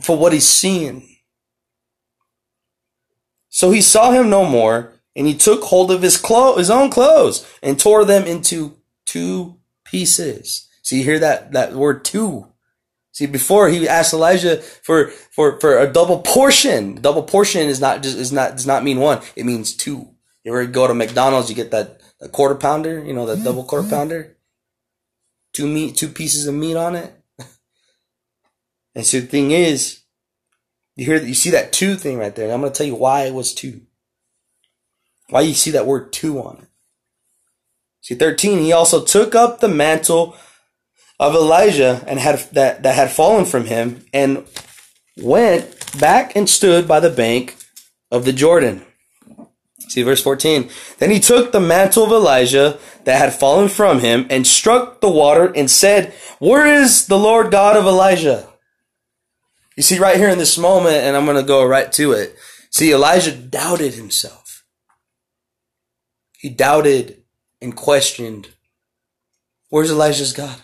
for 0.00 0.18
what 0.18 0.32
he's 0.32 0.48
seeing. 0.48 1.08
So 3.48 3.70
he 3.70 3.80
saw 3.80 4.10
him 4.10 4.28
no 4.28 4.44
more, 4.44 4.94
and 5.14 5.28
he 5.28 5.34
took 5.34 5.62
hold 5.62 5.92
of 5.92 6.02
his 6.02 6.16
clo- 6.16 6.56
his 6.56 6.68
own 6.68 6.90
clothes 6.90 7.48
and 7.62 7.78
tore 7.78 8.04
them 8.04 8.24
into 8.24 8.74
two 9.06 9.58
pieces. 9.84 10.66
See, 10.82 10.98
you 10.98 11.04
hear 11.04 11.20
that 11.20 11.52
that 11.52 11.74
word 11.74 12.04
two. 12.04 12.48
See, 13.12 13.26
before 13.26 13.68
he 13.68 13.88
asked 13.88 14.12
Elijah 14.12 14.56
for 14.56 15.10
for 15.30 15.60
for 15.60 15.78
a 15.78 15.92
double 15.92 16.22
portion. 16.22 16.96
Double 16.96 17.22
portion 17.22 17.68
is 17.68 17.80
not 17.80 18.02
just 18.02 18.18
is 18.18 18.32
not 18.32 18.56
does 18.56 18.66
not 18.66 18.82
mean 18.82 18.98
one. 18.98 19.22
It 19.36 19.46
means 19.46 19.76
two. 19.76 20.11
You 20.44 20.52
ever 20.52 20.66
go 20.66 20.86
to 20.86 20.94
McDonald's, 20.94 21.48
you 21.48 21.56
get 21.56 21.70
that 21.70 22.00
a 22.20 22.28
quarter 22.28 22.54
pounder, 22.54 23.04
you 23.04 23.12
know, 23.12 23.26
that 23.26 23.44
double 23.44 23.64
quarter 23.64 23.88
pounder. 23.88 24.36
Two 25.52 25.66
meat, 25.66 25.96
two 25.96 26.08
pieces 26.08 26.46
of 26.46 26.54
meat 26.54 26.76
on 26.76 26.96
it. 26.96 27.12
and 28.94 29.04
so 29.04 29.20
the 29.20 29.26
thing 29.26 29.50
is, 29.50 30.00
you 30.96 31.06
hear 31.06 31.18
that 31.18 31.28
you 31.28 31.34
see 31.34 31.50
that 31.50 31.72
two 31.72 31.94
thing 31.96 32.18
right 32.18 32.34
there. 32.34 32.52
I'm 32.52 32.60
going 32.60 32.72
to 32.72 32.76
tell 32.76 32.86
you 32.86 32.94
why 32.94 33.22
it 33.22 33.34
was 33.34 33.54
two. 33.54 33.82
Why 35.28 35.42
you 35.42 35.54
see 35.54 35.70
that 35.70 35.86
word 35.86 36.12
two 36.12 36.38
on 36.38 36.58
it. 36.58 36.68
See 38.02 38.16
13, 38.16 38.58
he 38.58 38.72
also 38.72 39.04
took 39.04 39.34
up 39.34 39.60
the 39.60 39.68
mantle 39.68 40.36
of 41.20 41.34
Elijah 41.34 42.04
and 42.06 42.18
had 42.18 42.40
that, 42.52 42.82
that 42.82 42.96
had 42.96 43.10
fallen 43.10 43.44
from 43.44 43.66
him 43.66 44.04
and 44.12 44.44
went 45.16 45.98
back 46.00 46.34
and 46.34 46.48
stood 46.48 46.88
by 46.88 46.98
the 46.98 47.10
bank 47.10 47.56
of 48.10 48.24
the 48.24 48.32
Jordan. 48.32 48.84
See 49.88 50.02
verse 50.02 50.22
14. 50.22 50.70
Then 50.98 51.10
he 51.10 51.20
took 51.20 51.52
the 51.52 51.60
mantle 51.60 52.04
of 52.04 52.12
Elijah 52.12 52.78
that 53.04 53.18
had 53.18 53.34
fallen 53.34 53.68
from 53.68 54.00
him 54.00 54.26
and 54.30 54.46
struck 54.46 55.00
the 55.00 55.10
water 55.10 55.52
and 55.54 55.70
said, 55.70 56.14
Where 56.38 56.66
is 56.66 57.06
the 57.06 57.18
Lord 57.18 57.50
God 57.50 57.76
of 57.76 57.84
Elijah? 57.84 58.48
You 59.76 59.82
see, 59.82 59.98
right 59.98 60.16
here 60.16 60.28
in 60.28 60.38
this 60.38 60.58
moment, 60.58 60.96
and 60.96 61.16
I'm 61.16 61.24
going 61.24 61.36
to 61.36 61.42
go 61.42 61.66
right 61.66 61.90
to 61.92 62.12
it. 62.12 62.36
See, 62.70 62.92
Elijah 62.92 63.34
doubted 63.34 63.94
himself. 63.94 64.64
He 66.38 66.48
doubted 66.48 67.22
and 67.60 67.76
questioned, 67.76 68.50
Where's 69.68 69.90
Elijah's 69.90 70.32
God? 70.32 70.60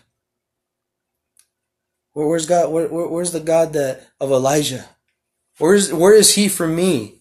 Where's 2.13 2.47
God? 2.47 2.73
Where, 2.73 2.89
where, 2.89 3.07
where's 3.07 3.33
the 3.33 3.41
God 3.41 3.75
that 3.75 4.07
of 4.21 4.31
Elijah? 4.31 4.87
Where's 5.59 5.93
where 5.93 6.15
is 6.15 6.35
he 6.35 6.49
for 6.49 6.67
me? 6.67 7.18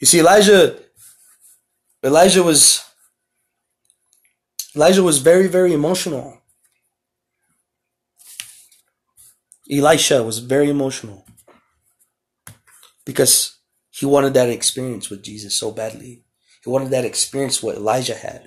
You 0.00 0.06
see, 0.06 0.20
Elijah, 0.20 0.78
Elijah 2.02 2.42
was 2.42 2.82
Elijah 4.74 5.02
was 5.02 5.18
very, 5.18 5.46
very 5.46 5.72
emotional. 5.72 6.40
Elisha 9.70 10.22
was 10.22 10.38
very 10.38 10.70
emotional 10.70 11.26
because 13.04 13.58
he 13.90 14.06
wanted 14.06 14.34
that 14.34 14.48
experience 14.48 15.10
with 15.10 15.22
Jesus 15.22 15.58
so 15.58 15.70
badly. 15.70 16.24
He 16.64 16.70
wanted 16.70 16.90
that 16.90 17.04
experience 17.04 17.62
what 17.62 17.76
Elijah 17.76 18.14
had. 18.14 18.44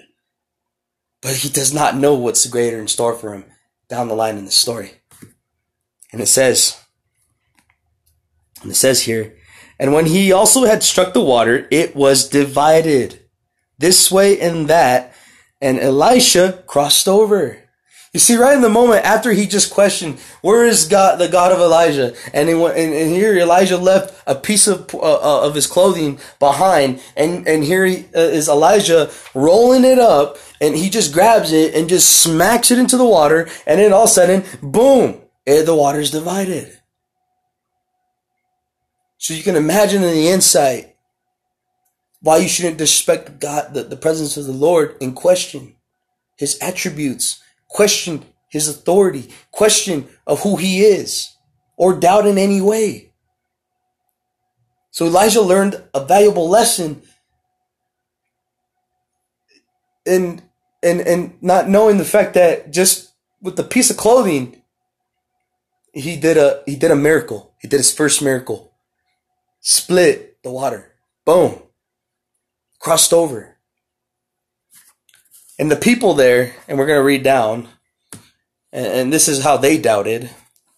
But 1.21 1.35
he 1.35 1.49
does 1.49 1.73
not 1.73 1.95
know 1.95 2.13
what's 2.15 2.45
greater 2.47 2.79
in 2.79 2.87
store 2.87 3.15
for 3.15 3.33
him 3.33 3.45
down 3.87 4.07
the 4.07 4.15
line 4.15 4.37
in 4.37 4.45
the 4.45 4.51
story. 4.51 4.91
And 6.11 6.21
it 6.21 6.27
says, 6.27 6.77
and 8.61 8.71
it 8.71 8.75
says 8.75 9.01
here, 9.03 9.37
and 9.79 9.93
when 9.93 10.05
he 10.05 10.31
also 10.31 10.65
had 10.65 10.83
struck 10.83 11.13
the 11.13 11.21
water, 11.21 11.67
it 11.71 11.95
was 11.95 12.29
divided 12.29 13.19
this 13.77 14.11
way 14.11 14.39
and 14.39 14.67
that, 14.67 15.13
and 15.61 15.79
Elisha 15.79 16.63
crossed 16.67 17.07
over. 17.07 17.63
You 18.13 18.19
see, 18.19 18.35
right 18.35 18.55
in 18.55 18.61
the 18.61 18.69
moment 18.69 19.03
after 19.05 19.31
he 19.31 19.47
just 19.47 19.73
questioned, 19.73 20.19
"Where 20.41 20.65
is 20.65 20.85
God, 20.85 21.17
the 21.17 21.27
God 21.27 21.51
of 21.51 21.59
Elijah?" 21.59 22.13
and 22.31 22.47
he 22.47 22.53
went, 22.53 22.77
and, 22.77 22.93
and 22.93 23.11
here 23.11 23.35
Elijah 23.35 23.77
left 23.77 24.21
a 24.27 24.35
piece 24.35 24.67
of 24.67 24.93
uh, 24.93 24.99
uh, 24.99 25.47
of 25.47 25.55
his 25.55 25.65
clothing 25.65 26.19
behind, 26.37 27.01
and 27.17 27.47
and 27.47 27.63
here 27.63 27.85
he, 27.87 28.05
uh, 28.15 28.19
is 28.19 28.47
Elijah 28.47 29.09
rolling 29.33 29.83
it 29.83 29.97
up, 29.97 30.37
and 30.61 30.75
he 30.75 30.91
just 30.91 31.11
grabs 31.11 31.51
it 31.51 31.73
and 31.73 31.89
just 31.89 32.21
smacks 32.21 32.69
it 32.69 32.77
into 32.77 32.97
the 32.97 33.05
water, 33.05 33.49
and 33.65 33.79
then 33.79 33.91
all 33.91 34.03
of 34.03 34.09
a 34.09 34.13
sudden, 34.13 34.43
boom, 34.61 35.19
the 35.47 35.75
water's 35.75 36.11
divided. 36.11 36.77
So 39.23 39.33
you 39.33 39.41
can 39.41 39.55
imagine 39.55 40.03
in 40.03 40.13
the 40.13 40.27
insight 40.27 40.97
why 42.19 42.39
you 42.39 42.49
shouldn't 42.49 42.77
disrespect 42.77 43.39
God, 43.39 43.73
the, 43.73 43.83
the 43.83 43.95
presence 43.95 44.35
of 44.35 44.43
the 44.43 44.51
Lord, 44.51 44.97
in 44.99 45.13
question 45.13 45.77
His 46.35 46.57
attributes 46.59 47.41
question 47.69 48.25
his 48.49 48.67
authority, 48.67 49.29
question 49.49 50.09
of 50.27 50.43
who 50.43 50.57
he 50.57 50.81
is, 50.81 51.35
or 51.75 51.97
doubt 51.97 52.27
in 52.27 52.37
any 52.37 52.61
way. 52.61 53.11
So 54.91 55.07
Elijah 55.07 55.41
learned 55.41 55.81
a 55.93 56.05
valuable 56.05 56.49
lesson 56.49 57.01
in 60.05 60.41
and 60.83 60.99
and 60.99 61.41
not 61.41 61.69
knowing 61.69 61.97
the 61.97 62.05
fact 62.05 62.33
that 62.33 62.71
just 62.71 63.13
with 63.41 63.55
the 63.55 63.63
piece 63.63 63.89
of 63.89 63.95
clothing 63.95 64.61
he 65.93 66.17
did 66.17 66.35
a 66.35 66.61
he 66.65 66.75
did 66.75 66.91
a 66.91 66.95
miracle. 66.95 67.55
He 67.61 67.69
did 67.69 67.77
his 67.77 67.93
first 67.93 68.21
miracle. 68.21 68.72
Split 69.63 70.43
the 70.43 70.51
water. 70.51 70.93
Boom. 71.25 71.59
Crossed 72.79 73.13
over. 73.13 73.57
And 75.57 75.71
the 75.71 75.77
people 75.77 76.13
there, 76.13 76.53
and 76.67 76.77
we're 76.77 76.85
going 76.85 76.99
to 76.99 77.03
read 77.03 77.23
down, 77.23 77.69
and, 78.73 78.85
and 78.85 79.13
this 79.13 79.27
is 79.27 79.43
how 79.43 79.55
they 79.55 79.77
doubted, 79.77 80.29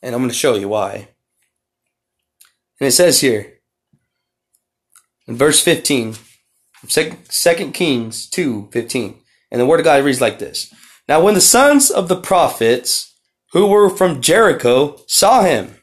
and 0.03 0.13
I'm 0.13 0.21
going 0.21 0.29
to 0.29 0.35
show 0.35 0.55
you 0.55 0.69
why. 0.69 1.07
And 2.79 2.87
it 2.87 2.91
says 2.91 3.21
here, 3.21 3.53
in 5.27 5.35
verse 5.35 5.61
15, 5.61 6.15
2 6.87 7.71
Kings 7.71 8.29
2 8.29 8.69
15, 8.71 9.15
and 9.49 9.61
the 9.61 9.65
word 9.65 9.79
of 9.79 9.85
God 9.85 10.03
reads 10.03 10.21
like 10.21 10.37
this 10.37 10.71
Now, 11.07 11.23
when 11.23 11.33
the 11.33 11.41
sons 11.41 11.89
of 11.89 12.07
the 12.07 12.21
prophets 12.21 13.13
who 13.53 13.65
were 13.65 13.89
from 13.89 14.21
Jericho 14.21 15.01
saw 15.07 15.41
him, 15.41 15.77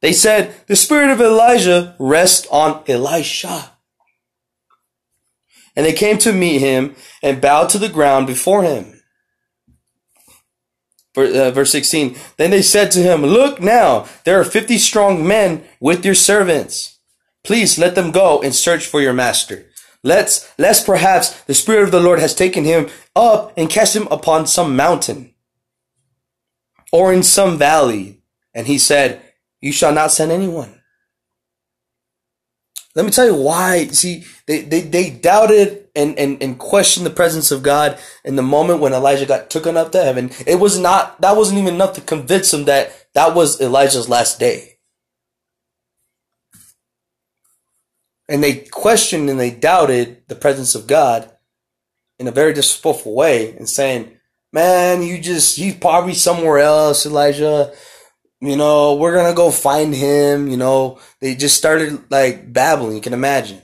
they 0.00 0.12
said, 0.12 0.54
The 0.66 0.76
spirit 0.76 1.10
of 1.10 1.20
Elijah 1.20 1.96
rests 1.98 2.46
on 2.50 2.82
Elisha. 2.88 3.72
And 5.74 5.86
they 5.86 5.92
came 5.92 6.18
to 6.18 6.32
meet 6.32 6.58
him 6.60 6.96
and 7.22 7.40
bowed 7.40 7.68
to 7.70 7.78
the 7.78 7.88
ground 7.88 8.26
before 8.26 8.64
him. 8.64 9.00
Uh, 11.16 11.50
verse 11.50 11.72
16. 11.72 12.16
Then 12.36 12.50
they 12.50 12.62
said 12.62 12.90
to 12.92 13.02
him, 13.02 13.22
Look 13.22 13.60
now, 13.60 14.06
there 14.24 14.40
are 14.40 14.44
50 14.44 14.78
strong 14.78 15.26
men 15.26 15.64
with 15.80 16.04
your 16.04 16.14
servants. 16.14 16.98
Please 17.42 17.78
let 17.78 17.94
them 17.94 18.10
go 18.12 18.40
and 18.40 18.54
search 18.54 18.86
for 18.86 19.00
your 19.00 19.12
master. 19.12 19.66
Let's, 20.04 20.52
lest 20.58 20.86
perhaps 20.86 21.40
the 21.42 21.54
Spirit 21.54 21.84
of 21.84 21.90
the 21.90 22.00
Lord 22.00 22.20
has 22.20 22.34
taken 22.34 22.64
him 22.64 22.88
up 23.16 23.52
and 23.56 23.68
cast 23.68 23.96
him 23.96 24.06
upon 24.10 24.46
some 24.46 24.76
mountain 24.76 25.34
or 26.92 27.12
in 27.12 27.22
some 27.22 27.58
valley. 27.58 28.22
And 28.54 28.66
he 28.66 28.78
said, 28.78 29.22
You 29.60 29.72
shall 29.72 29.92
not 29.92 30.12
send 30.12 30.30
anyone. 30.32 30.78
Let 32.94 33.04
me 33.04 33.10
tell 33.12 33.26
you 33.26 33.34
why. 33.34 33.86
See, 33.88 34.24
they, 34.46 34.62
they, 34.62 34.80
they 34.80 35.10
doubted 35.10 35.88
and, 35.94 36.18
and, 36.18 36.42
and 36.42 36.58
questioned 36.58 37.06
the 37.06 37.10
presence 37.10 37.50
of 37.50 37.62
God 37.62 37.98
in 38.24 38.36
the 38.36 38.42
moment 38.42 38.80
when 38.80 38.92
Elijah 38.92 39.26
got 39.26 39.50
taken 39.50 39.76
up 39.76 39.92
to 39.92 40.02
heaven. 40.02 40.30
It 40.46 40.56
was 40.56 40.78
not, 40.78 41.20
that 41.20 41.36
wasn't 41.36 41.60
even 41.60 41.74
enough 41.74 41.92
to 41.94 42.00
convince 42.00 42.50
them 42.50 42.64
that 42.64 42.92
that 43.14 43.34
was 43.34 43.60
Elijah's 43.60 44.08
last 44.08 44.40
day. 44.40 44.78
And 48.28 48.42
they 48.42 48.56
questioned 48.56 49.30
and 49.30 49.40
they 49.40 49.50
doubted 49.50 50.22
the 50.28 50.34
presence 50.34 50.74
of 50.74 50.86
God 50.86 51.30
in 52.18 52.26
a 52.26 52.32
very 52.32 52.52
disrespectful 52.52 53.14
way 53.14 53.56
and 53.56 53.68
saying, 53.68 54.18
man, 54.52 55.02
you 55.02 55.20
just, 55.20 55.56
he's 55.56 55.76
probably 55.76 56.14
somewhere 56.14 56.58
else, 56.58 57.06
Elijah 57.06 57.72
you 58.40 58.56
know, 58.56 58.94
we're 58.94 59.14
gonna 59.14 59.34
go 59.34 59.50
find 59.50 59.94
him, 59.94 60.48
you 60.48 60.56
know. 60.56 60.98
They 61.20 61.34
just 61.34 61.56
started 61.56 62.10
like 62.10 62.52
babbling, 62.52 62.94
you 62.94 63.02
can 63.02 63.12
imagine. 63.12 63.62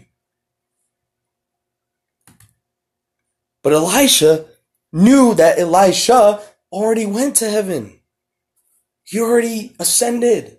But 3.63 3.73
Elisha 3.73 4.47
knew 4.93 5.35
that 5.35 5.59
Elisha 5.59 6.41
already 6.73 7.07
went 7.07 7.37
to 7.37 7.49
heaven. 7.49 8.01
He 9.05 9.21
already 9.21 9.75
ascended 9.79 10.59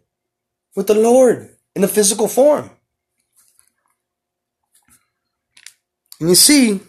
with 0.75 0.88
the 0.88 0.95
Lord 0.95 1.55
in 1.75 1.84
a 1.84 1.88
physical 1.88 2.27
form. 2.27 2.69
And 6.19 6.29
you 6.29 6.36
see, 6.36 6.79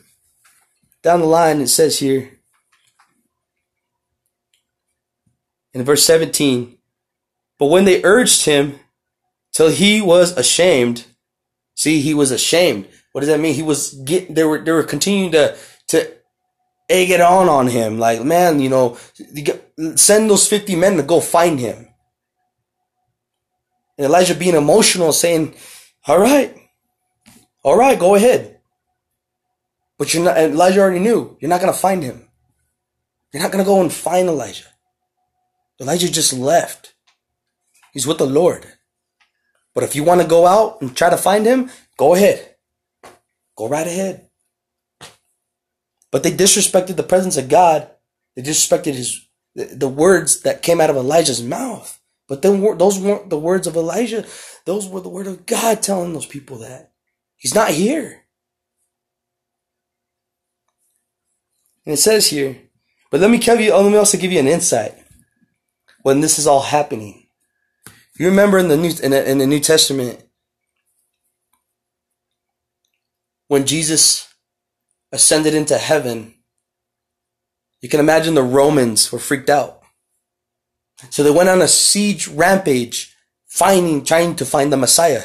down 1.02 1.20
the 1.20 1.26
line, 1.26 1.60
it 1.60 1.68
says 1.68 1.98
here 1.98 2.30
in 5.74 5.82
verse 5.82 6.04
17 6.04 6.75
but 7.58 7.66
when 7.66 7.84
they 7.84 8.02
urged 8.04 8.44
him 8.44 8.78
till 9.52 9.70
he 9.70 10.00
was 10.00 10.36
ashamed, 10.36 11.06
see, 11.74 12.00
he 12.00 12.14
was 12.14 12.30
ashamed. 12.30 12.86
What 13.12 13.20
does 13.22 13.28
that 13.28 13.40
mean? 13.40 13.54
He 13.54 13.62
was 13.62 13.94
getting, 13.94 14.34
they 14.34 14.44
were 14.44 14.58
they 14.58 14.72
were 14.72 14.82
continuing 14.82 15.32
to 15.32 15.56
to 15.88 16.12
egg 16.88 17.10
it 17.10 17.20
on 17.20 17.48
on 17.48 17.68
him, 17.68 17.98
like 17.98 18.22
man, 18.22 18.60
you 18.60 18.68
know, 18.68 18.98
send 19.94 20.28
those 20.28 20.46
fifty 20.46 20.76
men 20.76 20.96
to 20.96 21.02
go 21.02 21.20
find 21.20 21.58
him. 21.58 21.88
And 23.96 24.04
Elijah 24.04 24.34
being 24.34 24.54
emotional, 24.54 25.12
saying, 25.12 25.54
"All 26.06 26.18
right, 26.18 26.54
all 27.62 27.78
right, 27.78 27.98
go 27.98 28.14
ahead." 28.14 28.60
But 29.98 30.12
you're 30.12 30.24
not. 30.24 30.36
Elijah 30.36 30.80
already 30.80 31.00
knew 31.00 31.38
you're 31.40 31.48
not 31.48 31.60
gonna 31.60 31.72
find 31.72 32.02
him. 32.02 32.28
You're 33.32 33.42
not 33.42 33.50
gonna 33.52 33.64
go 33.64 33.80
and 33.80 33.92
find 33.92 34.28
Elijah. 34.28 34.66
Elijah 35.80 36.10
just 36.10 36.34
left. 36.34 36.92
He's 37.96 38.06
with 38.06 38.18
the 38.18 38.26
Lord. 38.26 38.66
But 39.74 39.82
if 39.82 39.96
you 39.96 40.04
want 40.04 40.20
to 40.20 40.26
go 40.26 40.46
out 40.46 40.82
and 40.82 40.94
try 40.94 41.08
to 41.08 41.16
find 41.16 41.46
him, 41.46 41.70
go 41.96 42.14
ahead. 42.14 42.56
Go 43.56 43.70
right 43.70 43.86
ahead. 43.86 44.28
But 46.12 46.22
they 46.22 46.30
disrespected 46.30 46.96
the 46.96 47.02
presence 47.02 47.38
of 47.38 47.48
God. 47.48 47.90
They 48.34 48.42
disrespected 48.42 48.92
his 48.96 49.26
the 49.54 49.88
words 49.88 50.42
that 50.42 50.60
came 50.60 50.78
out 50.78 50.90
of 50.90 50.96
Elijah's 50.96 51.42
mouth. 51.42 51.98
But 52.28 52.42
then 52.42 52.60
those 52.76 52.98
weren't 52.98 53.30
the 53.30 53.38
words 53.38 53.66
of 53.66 53.76
Elijah. 53.76 54.26
Those 54.66 54.86
were 54.86 55.00
the 55.00 55.08
word 55.08 55.26
of 55.26 55.46
God 55.46 55.82
telling 55.82 56.12
those 56.12 56.26
people 56.26 56.58
that 56.58 56.92
he's 57.36 57.54
not 57.54 57.70
here. 57.70 58.24
And 61.86 61.94
it 61.94 61.98
says 61.98 62.26
here, 62.26 62.58
but 63.10 63.22
let 63.22 63.30
me 63.30 63.38
give 63.38 63.58
you, 63.58 63.74
let 63.74 63.90
me 63.90 63.96
also 63.96 64.18
give 64.18 64.32
you 64.32 64.40
an 64.40 64.48
insight 64.48 65.02
when 66.02 66.20
this 66.20 66.38
is 66.38 66.46
all 66.46 66.60
happening. 66.60 67.25
You 68.18 68.28
remember 68.28 68.58
in 68.58 68.68
the 68.68 68.76
new 68.76 68.92
in 69.02 69.10
the, 69.10 69.30
in 69.30 69.38
the 69.38 69.46
New 69.46 69.60
Testament 69.60 70.22
when 73.48 73.66
Jesus 73.66 74.32
ascended 75.12 75.54
into 75.54 75.78
heaven, 75.78 76.34
you 77.80 77.88
can 77.88 78.00
imagine 78.00 78.34
the 78.34 78.42
Romans 78.42 79.12
were 79.12 79.18
freaked 79.18 79.50
out. 79.50 79.82
So 81.10 81.22
they 81.22 81.30
went 81.30 81.48
on 81.48 81.60
a 81.60 81.68
siege 81.68 82.26
rampage, 82.26 83.14
finding, 83.46 84.04
trying 84.04 84.34
to 84.36 84.44
find 84.44 84.72
the 84.72 84.76
Messiah. 84.76 85.24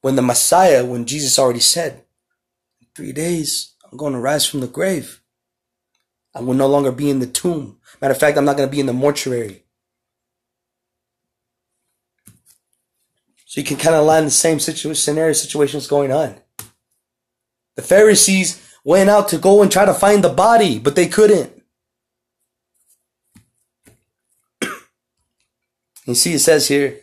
When 0.00 0.16
the 0.16 0.22
Messiah, 0.22 0.84
when 0.84 1.06
Jesus 1.06 1.38
already 1.38 1.60
said, 1.60 2.04
in 2.80 2.88
three 2.94 3.12
days, 3.12 3.74
I'm 3.84 3.96
going 3.96 4.14
to 4.14 4.18
rise 4.18 4.44
from 4.44 4.60
the 4.60 4.66
grave. 4.66 5.22
I 6.34 6.40
will 6.40 6.54
no 6.54 6.66
longer 6.66 6.90
be 6.90 7.08
in 7.08 7.20
the 7.20 7.26
tomb. 7.26 7.78
Matter 8.00 8.12
of 8.12 8.18
fact, 8.18 8.36
I'm 8.36 8.44
not 8.44 8.56
going 8.56 8.68
to 8.68 8.72
be 8.72 8.80
in 8.80 8.86
the 8.86 8.92
mortuary. 8.92 9.61
So 13.52 13.60
you 13.60 13.66
can 13.66 13.76
kind 13.76 13.94
of 13.94 14.06
line 14.06 14.24
the 14.24 14.30
same 14.30 14.58
situation, 14.58 14.94
scenario 14.94 15.34
situations 15.34 15.86
going 15.86 16.10
on. 16.10 16.36
The 17.76 17.82
Pharisees 17.82 18.66
went 18.82 19.10
out 19.10 19.28
to 19.28 19.36
go 19.36 19.60
and 19.60 19.70
try 19.70 19.84
to 19.84 19.92
find 19.92 20.24
the 20.24 20.30
body, 20.30 20.78
but 20.78 20.96
they 20.96 21.06
couldn't. 21.06 21.62
you 26.06 26.14
see, 26.14 26.32
it 26.32 26.38
says 26.38 26.68
here, 26.68 27.00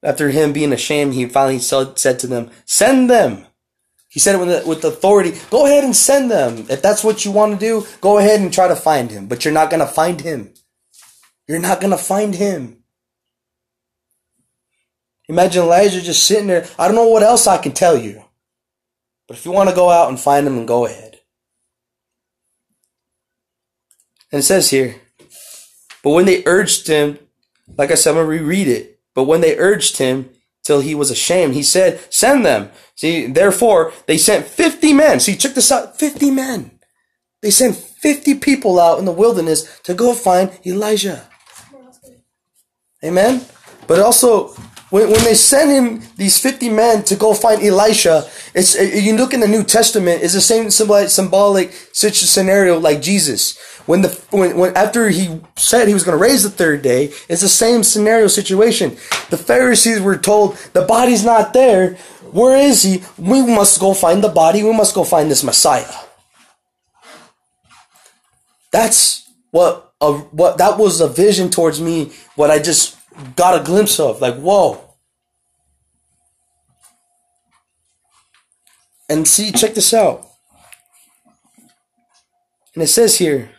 after 0.00 0.28
him 0.30 0.52
being 0.52 0.72
ashamed, 0.72 1.14
he 1.14 1.26
finally 1.26 1.58
said 1.58 2.20
to 2.20 2.28
them, 2.28 2.48
Send 2.64 3.10
them. 3.10 3.46
He 4.10 4.20
said 4.20 4.36
it 4.36 4.38
with, 4.38 4.64
with 4.64 4.84
authority. 4.84 5.32
Go 5.50 5.66
ahead 5.66 5.82
and 5.82 5.96
send 5.96 6.30
them. 6.30 6.66
If 6.70 6.82
that's 6.82 7.02
what 7.02 7.24
you 7.24 7.32
want 7.32 7.54
to 7.54 7.58
do, 7.58 7.84
go 8.00 8.18
ahead 8.18 8.40
and 8.40 8.52
try 8.52 8.68
to 8.68 8.76
find 8.76 9.10
him. 9.10 9.26
But 9.26 9.44
you're 9.44 9.52
not 9.52 9.70
going 9.70 9.80
to 9.80 9.92
find 9.92 10.20
him. 10.20 10.54
You're 11.48 11.58
not 11.58 11.80
going 11.80 11.90
to 11.90 11.98
find 11.98 12.36
him. 12.36 12.81
Imagine 15.32 15.62
Elijah 15.62 16.02
just 16.02 16.24
sitting 16.24 16.48
there. 16.48 16.68
I 16.78 16.86
don't 16.86 16.94
know 16.94 17.08
what 17.08 17.22
else 17.22 17.46
I 17.46 17.56
can 17.56 17.72
tell 17.72 17.96
you. 17.96 18.22
But 19.26 19.38
if 19.38 19.46
you 19.46 19.50
want 19.50 19.70
to 19.70 19.74
go 19.74 19.88
out 19.88 20.10
and 20.10 20.20
find 20.20 20.46
him, 20.46 20.56
then 20.56 20.66
go 20.66 20.84
ahead. 20.84 21.20
And 24.30 24.40
it 24.40 24.42
says 24.42 24.68
here, 24.68 24.96
but 26.02 26.10
when 26.10 26.26
they 26.26 26.42
urged 26.44 26.86
him, 26.86 27.18
like 27.78 27.90
I 27.90 27.94
said, 27.94 28.10
I'm 28.10 28.16
going 28.16 28.26
to 28.26 28.44
reread 28.44 28.68
it. 28.68 29.00
But 29.14 29.24
when 29.24 29.40
they 29.40 29.56
urged 29.56 29.96
him 29.96 30.28
till 30.64 30.80
he 30.80 30.94
was 30.94 31.10
ashamed, 31.10 31.54
he 31.54 31.62
said, 31.62 32.00
send 32.12 32.44
them. 32.44 32.70
See, 32.94 33.24
therefore, 33.24 33.94
they 34.06 34.18
sent 34.18 34.44
50 34.44 34.92
men. 34.92 35.18
See, 35.18 35.34
check 35.34 35.54
this 35.54 35.72
out 35.72 35.98
50 35.98 36.30
men. 36.30 36.78
They 37.40 37.50
sent 37.50 37.76
50 37.76 38.34
people 38.34 38.78
out 38.78 38.98
in 38.98 39.06
the 39.06 39.12
wilderness 39.12 39.80
to 39.84 39.94
go 39.94 40.12
find 40.12 40.50
Elijah. 40.66 41.26
Amen. 43.02 43.46
But 43.86 43.98
also, 43.98 44.54
when, 44.92 45.10
when 45.10 45.24
they 45.24 45.34
send 45.34 45.70
him 45.70 46.02
these 46.18 46.38
50 46.38 46.68
men 46.68 47.02
to 47.04 47.16
go 47.16 47.32
find 47.32 47.62
Elisha, 47.62 48.28
it's, 48.54 48.78
uh, 48.78 48.82
you 48.82 49.16
look 49.16 49.32
in 49.32 49.40
the 49.40 49.48
New 49.48 49.64
Testament, 49.64 50.22
it's 50.22 50.34
the 50.34 50.40
same 50.42 50.70
symbolic, 50.70 51.08
symbolic 51.08 51.72
scenario 51.94 52.78
like 52.78 53.00
Jesus. 53.00 53.58
When 53.86 54.02
the, 54.02 54.08
when, 54.30 54.54
when, 54.58 54.76
after 54.76 55.08
he 55.08 55.40
said 55.56 55.88
he 55.88 55.94
was 55.94 56.04
going 56.04 56.18
to 56.18 56.22
raise 56.22 56.42
the 56.42 56.50
third 56.50 56.82
day, 56.82 57.04
it's 57.26 57.40
the 57.40 57.48
same 57.48 57.82
scenario 57.84 58.26
situation. 58.26 58.90
The 59.30 59.38
Pharisees 59.38 60.02
were 60.02 60.18
told, 60.18 60.56
the 60.74 60.82
body's 60.82 61.24
not 61.24 61.54
there. 61.54 61.94
Where 62.30 62.58
is 62.58 62.82
he? 62.82 63.02
We 63.16 63.40
must 63.40 63.80
go 63.80 63.94
find 63.94 64.22
the 64.22 64.28
body. 64.28 64.62
We 64.62 64.74
must 64.74 64.94
go 64.94 65.04
find 65.04 65.30
this 65.30 65.42
Messiah. 65.42 65.90
That's 68.70 69.26
what, 69.52 69.94
a, 70.02 70.12
what, 70.12 70.58
that 70.58 70.76
was 70.76 71.00
a 71.00 71.08
vision 71.08 71.48
towards 71.48 71.80
me, 71.80 72.12
what 72.36 72.50
I 72.50 72.58
just 72.58 72.98
got 73.36 73.60
a 73.60 73.64
glimpse 73.64 73.98
of. 74.00 74.20
Like, 74.20 74.36
whoa. 74.36 74.80
And 79.08 79.26
see, 79.28 79.52
check 79.52 79.74
this 79.74 79.92
out. 79.92 80.26
And 82.74 82.82
it 82.82 82.86
says 82.86 83.18
here, 83.18 83.50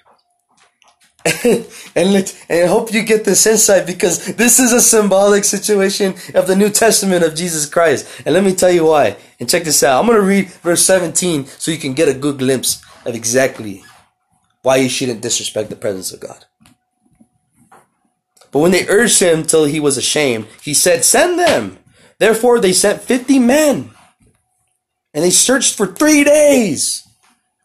and 1.46 2.14
let, 2.14 2.46
and 2.50 2.64
I 2.64 2.68
hope 2.68 2.94
you 2.94 3.04
get 3.04 3.24
this 3.24 3.46
insight 3.46 3.86
because 3.86 4.36
this 4.36 4.60
is 4.60 4.74
a 4.74 4.82
symbolic 4.82 5.44
situation 5.46 6.16
of 6.34 6.48
the 6.48 6.56
New 6.56 6.70
Testament 6.70 7.24
of 7.24 7.36
Jesus 7.36 7.66
Christ. 7.66 8.24
And 8.26 8.34
let 8.34 8.44
me 8.44 8.54
tell 8.54 8.72
you 8.72 8.86
why. 8.86 9.16
And 9.40 9.50
check 9.50 9.64
this 9.64 9.84
out. 9.84 10.00
I'm 10.00 10.08
going 10.08 10.20
to 10.20 10.26
read 10.26 10.50
verse 10.64 10.86
17 10.86 11.46
so 11.46 11.72
you 11.72 11.78
can 11.78 11.94
get 11.94 12.10
a 12.10 12.14
good 12.14 12.40
glimpse 12.40 12.84
of 13.06 13.16
exactly 13.16 13.84
why 14.64 14.78
you 14.78 14.90
shouldn't 14.90 15.22
disrespect 15.22 15.70
the 15.70 15.76
presence 15.76 16.12
of 16.12 16.20
God. 16.20 16.46
But 18.54 18.60
when 18.60 18.72
they 18.72 18.88
urged 18.88 19.20
him 19.20 19.44
till 19.44 19.66
he 19.66 19.80
was 19.80 19.98
ashamed, 19.98 20.46
he 20.62 20.76
said, 20.76 21.04
Send 21.04 21.40
them. 21.40 21.80
Therefore 22.20 22.60
they 22.60 22.72
sent 22.72 23.02
fifty 23.02 23.40
men. 23.40 23.90
And 25.14 25.24
they 25.24 25.32
searched 25.32 25.76
for 25.76 25.88
three 25.88 26.24
days. 26.24 27.06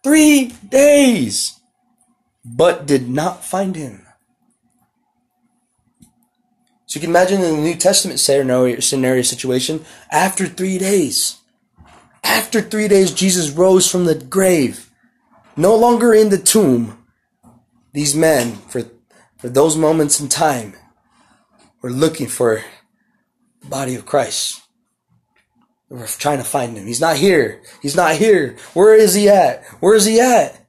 Three 0.02 0.54
days. 0.66 1.60
But 2.42 2.86
did 2.86 3.08
not 3.08 3.44
find 3.44 3.76
him. 3.76 4.06
So 6.86 6.96
you 6.96 7.02
can 7.02 7.10
imagine 7.10 7.42
in 7.42 7.56
the 7.56 7.62
New 7.62 7.74
Testament 7.74 8.18
scenario, 8.18 8.80
scenario 8.80 9.20
situation, 9.20 9.84
after 10.10 10.46
three 10.46 10.78
days, 10.78 11.36
after 12.24 12.62
three 12.62 12.88
days, 12.88 13.12
Jesus 13.12 13.50
rose 13.50 13.90
from 13.90 14.06
the 14.06 14.14
grave, 14.14 14.90
no 15.54 15.76
longer 15.76 16.14
in 16.14 16.30
the 16.30 16.38
tomb. 16.38 17.04
These 17.92 18.14
men, 18.14 18.52
for 18.68 18.84
for 19.38 19.48
those 19.48 19.76
moments 19.76 20.20
in 20.20 20.28
time, 20.28 20.74
we're 21.80 21.90
looking 21.90 22.26
for 22.26 22.62
the 23.62 23.68
body 23.68 23.94
of 23.94 24.04
Christ. 24.04 24.62
We're 25.88 26.06
trying 26.06 26.38
to 26.38 26.44
find 26.44 26.76
him. 26.76 26.86
He's 26.86 27.00
not 27.00 27.16
here. 27.16 27.62
He's 27.80 27.96
not 27.96 28.16
here. 28.16 28.56
Where 28.74 28.94
is 28.94 29.14
he 29.14 29.28
at? 29.28 29.64
Where 29.80 29.94
is 29.94 30.04
he 30.04 30.20
at? 30.20 30.66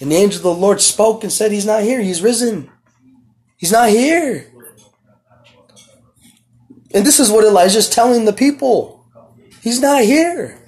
And 0.00 0.10
the 0.10 0.16
angel 0.16 0.38
of 0.38 0.42
the 0.42 0.54
Lord 0.54 0.80
spoke 0.80 1.22
and 1.22 1.32
said, 1.32 1.52
He's 1.52 1.66
not 1.66 1.82
here. 1.82 2.00
He's 2.00 2.22
risen. 2.22 2.70
He's 3.58 3.72
not 3.72 3.90
here. 3.90 4.50
And 6.92 7.04
this 7.04 7.20
is 7.20 7.30
what 7.30 7.44
Elijah's 7.44 7.90
telling 7.90 8.24
the 8.24 8.32
people. 8.32 9.04
He's 9.60 9.80
not 9.80 10.02
here. 10.02 10.58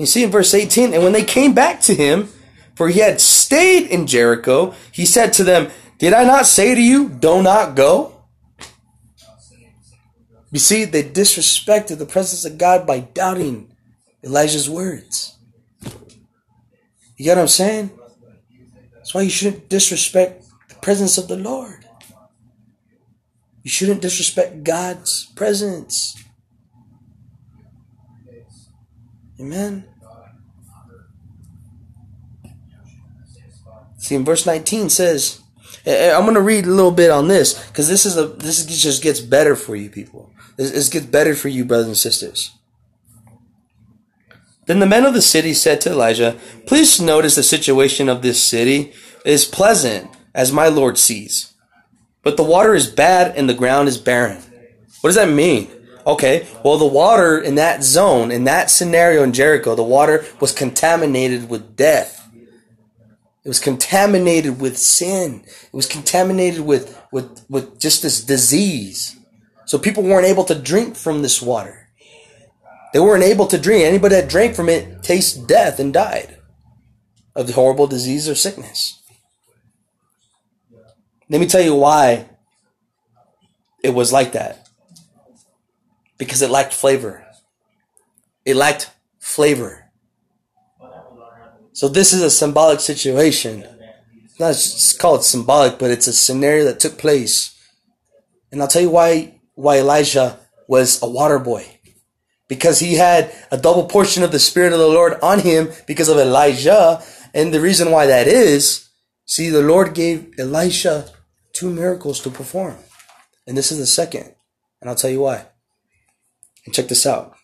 You 0.00 0.06
see 0.06 0.24
in 0.24 0.30
verse 0.30 0.54
18, 0.54 0.94
and 0.94 1.02
when 1.02 1.12
they 1.12 1.24
came 1.24 1.52
back 1.52 1.82
to 1.82 1.94
him, 1.94 2.30
for 2.74 2.88
he 2.88 3.00
had 3.00 3.20
stayed 3.20 3.90
in 3.90 4.06
Jericho, 4.06 4.74
he 4.90 5.04
said 5.04 5.34
to 5.34 5.44
them, 5.44 5.70
Did 5.98 6.14
I 6.14 6.24
not 6.24 6.46
say 6.46 6.74
to 6.74 6.80
you, 6.80 7.10
do 7.10 7.42
not 7.42 7.74
go? 7.74 8.14
You 10.50 10.58
see, 10.58 10.86
they 10.86 11.02
disrespected 11.02 11.98
the 11.98 12.06
presence 12.06 12.46
of 12.46 12.56
God 12.56 12.86
by 12.86 13.00
doubting 13.00 13.76
Elijah's 14.24 14.70
words. 14.70 15.36
You 17.18 17.26
get 17.26 17.36
what 17.36 17.42
I'm 17.42 17.48
saying? 17.48 17.90
That's 18.94 19.12
why 19.12 19.20
you 19.20 19.28
shouldn't 19.28 19.68
disrespect 19.68 20.46
the 20.70 20.76
presence 20.76 21.18
of 21.18 21.28
the 21.28 21.36
Lord. 21.36 21.84
You 23.64 23.70
shouldn't 23.70 24.00
disrespect 24.00 24.64
God's 24.64 25.26
presence. 25.36 26.16
Amen. 29.38 29.89
See, 34.00 34.14
in 34.14 34.24
verse 34.24 34.46
19 34.46 34.88
says, 34.88 35.40
eh, 35.84 36.08
eh, 36.08 36.16
I'm 36.16 36.22
going 36.22 36.34
to 36.34 36.40
read 36.40 36.64
a 36.64 36.70
little 36.70 36.90
bit 36.90 37.10
on 37.10 37.28
this 37.28 37.68
because 37.68 37.86
this 37.86 38.06
is 38.06 38.16
a 38.16 38.26
this 38.26 38.64
just 38.64 39.02
gets 39.02 39.20
better 39.20 39.54
for 39.54 39.76
you 39.76 39.90
people. 39.90 40.32
This, 40.56 40.70
this 40.72 40.88
gets 40.88 41.06
better 41.06 41.34
for 41.34 41.48
you, 41.48 41.66
brothers 41.66 41.86
and 41.86 41.96
sisters. 41.96 42.50
Then 44.64 44.80
the 44.80 44.86
men 44.86 45.04
of 45.04 45.14
the 45.14 45.22
city 45.22 45.52
said 45.52 45.80
to 45.82 45.90
Elijah, 45.90 46.38
Please 46.66 47.00
notice 47.00 47.34
the 47.34 47.42
situation 47.42 48.08
of 48.08 48.22
this 48.22 48.42
city 48.42 48.92
is 49.24 49.44
pleasant, 49.44 50.10
as 50.34 50.50
my 50.50 50.68
Lord 50.68 50.96
sees. 50.96 51.52
But 52.22 52.36
the 52.36 52.42
water 52.42 52.74
is 52.74 52.86
bad 52.86 53.36
and 53.36 53.48
the 53.48 53.54
ground 53.54 53.88
is 53.88 53.98
barren. 53.98 54.42
What 55.00 55.08
does 55.08 55.16
that 55.16 55.28
mean? 55.28 55.70
Okay, 56.06 56.46
well, 56.64 56.78
the 56.78 56.86
water 56.86 57.38
in 57.38 57.56
that 57.56 57.82
zone, 57.82 58.30
in 58.30 58.44
that 58.44 58.70
scenario 58.70 59.22
in 59.22 59.32
Jericho, 59.32 59.74
the 59.74 59.82
water 59.82 60.24
was 60.40 60.52
contaminated 60.52 61.50
with 61.50 61.76
death. 61.76 62.19
It 63.44 63.48
was 63.48 63.58
contaminated 63.58 64.60
with 64.60 64.76
sin. 64.76 65.42
It 65.46 65.72
was 65.72 65.86
contaminated 65.86 66.60
with, 66.60 67.00
with, 67.10 67.44
with 67.48 67.80
just 67.80 68.02
this 68.02 68.22
disease. 68.22 69.16
So 69.64 69.78
people 69.78 70.02
weren't 70.02 70.26
able 70.26 70.44
to 70.44 70.54
drink 70.54 70.96
from 70.96 71.22
this 71.22 71.40
water. 71.40 71.88
They 72.92 73.00
weren't 73.00 73.24
able 73.24 73.46
to 73.46 73.58
drink. 73.58 73.84
Anybody 73.84 74.16
that 74.16 74.28
drank 74.28 74.54
from 74.54 74.68
it 74.68 75.02
tasted 75.02 75.46
death 75.46 75.78
and 75.78 75.92
died 75.92 76.36
of 77.34 77.46
the 77.46 77.52
horrible 77.52 77.86
disease 77.86 78.28
or 78.28 78.34
sickness. 78.34 79.00
Let 81.28 81.40
me 81.40 81.46
tell 81.46 81.62
you 81.62 81.76
why 81.76 82.28
it 83.82 83.94
was 83.94 84.12
like 84.12 84.32
that. 84.32 84.68
Because 86.18 86.42
it 86.42 86.50
lacked 86.50 86.74
flavor. 86.74 87.24
It 88.44 88.56
lacked 88.56 88.90
flavor. 89.18 89.79
So 91.80 91.88
this 91.88 92.12
is 92.12 92.20
a 92.20 92.30
symbolic 92.30 92.80
situation 92.80 93.64
not 94.40 94.54
just 94.54 94.98
call 94.98 95.16
it 95.16 95.22
symbolic, 95.22 95.78
but 95.78 95.90
it's 95.90 96.06
a 96.06 96.12
scenario 96.12 96.64
that 96.64 96.80
took 96.80 96.98
place. 96.98 97.54
And 98.50 98.60
I'll 98.60 98.68
tell 98.68 98.82
you 98.82 98.90
why 98.90 99.40
why 99.54 99.78
Elijah 99.78 100.38
was 100.66 101.02
a 101.02 101.08
water 101.08 101.38
boy. 101.38 101.64
Because 102.48 102.80
he 102.80 102.94
had 102.94 103.32
a 103.52 103.58
double 103.58 103.86
portion 103.86 104.22
of 104.22 104.32
the 104.32 104.38
Spirit 104.38 104.72
of 104.72 104.78
the 104.78 104.88
Lord 104.88 105.14
on 105.22 105.40
him 105.40 105.70
because 105.86 106.08
of 106.08 106.18
Elijah. 106.18 107.02
And 107.32 107.54
the 107.54 107.60
reason 107.60 107.92
why 107.92 108.06
that 108.06 108.26
is, 108.26 108.88
see, 109.24 109.50
the 109.50 109.62
Lord 109.62 109.94
gave 109.94 110.34
Elisha 110.38 111.10
two 111.52 111.70
miracles 111.70 112.20
to 112.20 112.30
perform. 112.30 112.76
And 113.46 113.56
this 113.56 113.70
is 113.70 113.78
the 113.78 113.86
second. 113.86 114.34
And 114.80 114.90
I'll 114.90 114.96
tell 114.96 115.10
you 115.10 115.20
why. 115.20 115.46
And 116.66 116.74
check 116.74 116.88
this 116.88 117.06
out. 117.06 117.36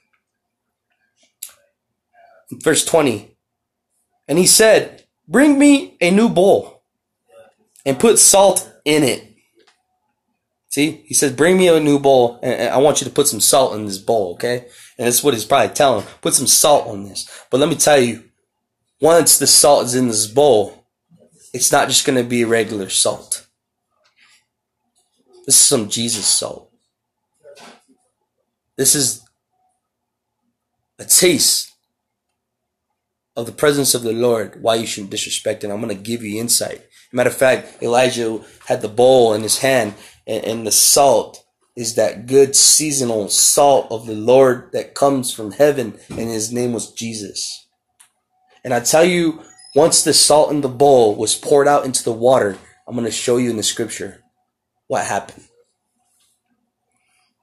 Verse 2.51 2.85
20. 2.85 3.36
And 4.29 4.39
he 4.39 4.47
said, 4.47 5.05
Bring 5.29 5.59
me 5.59 5.97
a 6.01 6.11
new 6.11 6.29
bowl 6.29 6.83
and 7.85 7.99
put 7.99 8.19
salt 8.19 8.71
in 8.85 9.03
it. 9.03 9.35
See, 10.69 11.03
he 11.07 11.15
says, 11.15 11.33
Bring 11.33 11.57
me 11.57 11.69
a 11.69 11.81
new 11.81 11.99
bowl 11.99 12.39
and 12.43 12.71
I 12.71 12.79
want 12.79 13.01
you 13.01 13.07
to 13.07 13.13
put 13.13 13.29
some 13.29 13.41
salt 13.41 13.75
in 13.75 13.87
this 13.87 13.99
bowl, 13.99 14.35
okay? 14.35 14.67
And 14.99 15.07
that's 15.07 15.23
what 15.23 15.35
he's 15.35 15.45
probably 15.45 15.75
telling 15.75 16.03
him. 16.03 16.11
Put 16.21 16.35
some 16.35 16.47
salt 16.47 16.87
on 16.89 17.05
this. 17.05 17.29
But 17.51 17.61
let 17.61 17.69
me 17.69 17.77
tell 17.77 17.99
you, 17.99 18.25
once 19.01 19.39
the 19.39 19.47
salt 19.47 19.87
is 19.87 19.95
in 19.95 20.09
this 20.09 20.27
bowl, 20.27 20.87
it's 21.53 21.73
not 21.73 21.89
just 21.89 22.07
going 22.07 22.19
to 22.23 22.29
be 22.29 22.45
regular 22.45 22.89
salt. 22.89 23.47
This 25.47 25.55
is 25.55 25.67
some 25.67 25.89
Jesus 25.89 26.27
salt. 26.27 26.71
This 28.77 28.95
is 28.95 29.23
a 30.99 31.05
taste 31.05 31.73
of 33.37 33.47
the 33.47 33.53
presence 33.53 33.95
of 33.95 34.03
the 34.03 34.13
Lord, 34.13 34.61
why 34.63 34.77
you 34.77 34.87
shouldn't 34.87 35.11
disrespect 35.11 35.63
it. 35.63 35.71
I'm 35.71 35.81
going 35.81 35.97
to 35.97 36.03
give 36.03 36.23
you 36.23 36.41
insight. 36.41 36.83
Matter 37.13 37.31
of 37.31 37.37
fact, 37.37 37.83
Elijah 37.83 38.41
had 38.67 38.83
the 38.83 38.89
bowl 38.89 39.35
in 39.35 39.43
his 39.43 39.59
hand, 39.59 39.95
and, 40.27 40.45
and 40.45 40.67
the 40.67 40.73
salt 40.73 41.45
is 41.77 41.95
that 41.95 42.27
good 42.27 42.57
seasonal 42.57 43.29
salt 43.29 43.87
of 43.91 44.07
the 44.07 44.15
Lord 44.15 44.71
that 44.73 44.95
comes 44.95 45.33
from 45.33 45.53
heaven, 45.53 45.99
and 46.09 46.31
his 46.31 46.53
name 46.53 46.73
was 46.73 46.93
Jesus. 46.93 47.67
And 48.65 48.73
I 48.73 48.81
tell 48.81 49.05
you, 49.05 49.43
once 49.75 50.03
the 50.03 50.15
salt 50.15 50.51
in 50.51 50.63
the 50.63 50.69
bowl 50.69 51.15
was 51.15 51.37
poured 51.37 51.69
out 51.69 51.85
into 51.85 52.03
the 52.03 52.13
water, 52.13 52.57
I'm 52.89 52.95
going 52.95 53.05
to 53.05 53.13
show 53.13 53.37
you 53.37 53.51
in 53.51 53.57
the 53.57 53.63
scripture 53.63 54.23
what 54.87 55.05
happened. 55.05 55.45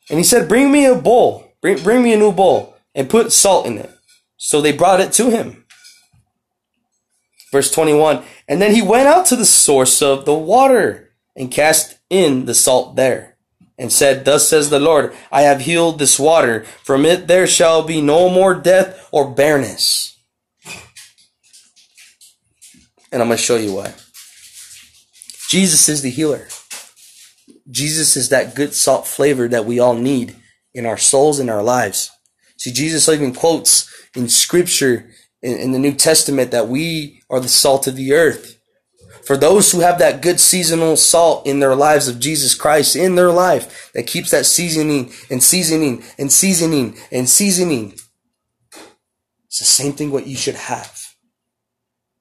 And 0.10 0.17
he 0.17 0.23
said, 0.23 0.49
Bring 0.49 0.71
me 0.71 0.86
a 0.86 0.95
bowl, 0.95 1.53
bring, 1.62 1.82
bring 1.82 2.03
me 2.03 2.13
a 2.13 2.17
new 2.17 2.32
bowl, 2.32 2.75
and 2.95 3.10
put 3.10 3.32
salt 3.32 3.67
in 3.67 3.77
it. 3.77 3.91
So 4.38 4.62
they 4.62 4.73
brought 4.73 4.99
it 4.99 5.13
to 5.13 5.29
him. 5.29 5.62
Verse 7.53 7.69
21 7.69 8.23
And 8.47 8.59
then 8.59 8.73
he 8.73 8.81
went 8.81 9.07
out 9.07 9.27
to 9.27 9.35
the 9.35 9.45
source 9.45 10.01
of 10.01 10.25
the 10.25 10.33
water 10.33 11.13
and 11.35 11.51
cast 11.51 11.99
in 12.09 12.45
the 12.45 12.55
salt 12.55 12.95
there, 12.95 13.37
and 13.77 13.93
said, 13.93 14.25
Thus 14.25 14.49
says 14.49 14.71
the 14.71 14.79
Lord, 14.79 15.13
I 15.31 15.43
have 15.43 15.61
healed 15.61 15.99
this 15.99 16.19
water. 16.19 16.63
From 16.83 17.05
it 17.05 17.27
there 17.27 17.45
shall 17.45 17.83
be 17.83 18.01
no 18.01 18.27
more 18.27 18.55
death 18.55 19.07
or 19.11 19.29
barrenness. 19.29 20.19
And 23.11 23.21
I'm 23.21 23.27
going 23.27 23.37
to 23.37 23.43
show 23.43 23.57
you 23.57 23.75
why. 23.75 23.93
Jesus 25.47 25.87
is 25.87 26.01
the 26.01 26.09
healer. 26.09 26.47
Jesus 27.69 28.17
is 28.17 28.29
that 28.29 28.55
good 28.55 28.73
salt 28.73 29.05
flavor 29.05 29.47
that 29.47 29.65
we 29.65 29.79
all 29.79 29.93
need 29.93 30.35
in 30.73 30.87
our 30.87 30.97
souls 30.97 31.37
and 31.37 31.51
our 31.51 31.61
lives. 31.61 32.09
See, 32.57 32.71
Jesus 32.71 33.07
even 33.07 33.31
quotes 33.31 33.91
in 34.15 34.27
scripture 34.27 35.11
in, 35.43 35.58
in 35.60 35.71
the 35.71 35.79
New 35.79 35.93
Testament 35.93 36.51
that 36.51 36.67
we 36.67 37.21
are 37.29 37.39
the 37.39 37.49
salt 37.49 37.86
of 37.86 37.95
the 37.95 38.13
earth. 38.13 38.60
For 39.25 39.38
those 39.38 39.71
who 39.71 39.82
have 39.82 39.99
that 39.99 40.21
good 40.21 40.39
seasonal 40.39 40.97
salt 40.97 41.45
in 41.45 41.60
their 41.60 41.75
lives 41.75 42.08
of 42.08 42.19
Jesus 42.19 42.56
Christ 42.56 42.95
in 42.95 43.15
their 43.15 43.32
life 43.32 43.91
that 43.93 44.08
keeps 44.08 44.32
that 44.32 44.45
seasoning 44.45 45.13
and 45.29 45.41
seasoning 45.41 46.03
and 46.17 46.32
seasoning 46.32 46.97
and 47.12 47.29
seasoning. 47.29 47.93
It's 49.45 49.60
the 49.60 49.65
same 49.65 49.93
thing 49.93 50.12
what 50.12 50.27
you 50.27 50.36
should 50.36 50.56
have. 50.56 51.13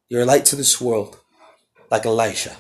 You're 0.08 0.22
a 0.22 0.26
light 0.26 0.44
to 0.46 0.56
this 0.56 0.80
world, 0.80 1.18
like 1.90 2.06
Elisha. 2.06 2.56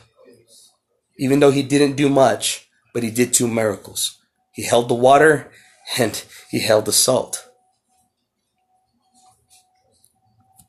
Even 1.18 1.38
though 1.38 1.50
he 1.50 1.62
didn't 1.62 1.96
do 1.96 2.08
much, 2.08 2.66
but 2.94 3.02
he 3.02 3.10
did 3.10 3.32
two 3.32 3.46
miracles. 3.46 4.18
He 4.52 4.64
held 4.64 4.88
the 4.88 4.94
water 4.94 5.52
and 5.98 6.24
he 6.50 6.60
held 6.60 6.86
the 6.86 6.92
salt. 6.92 7.46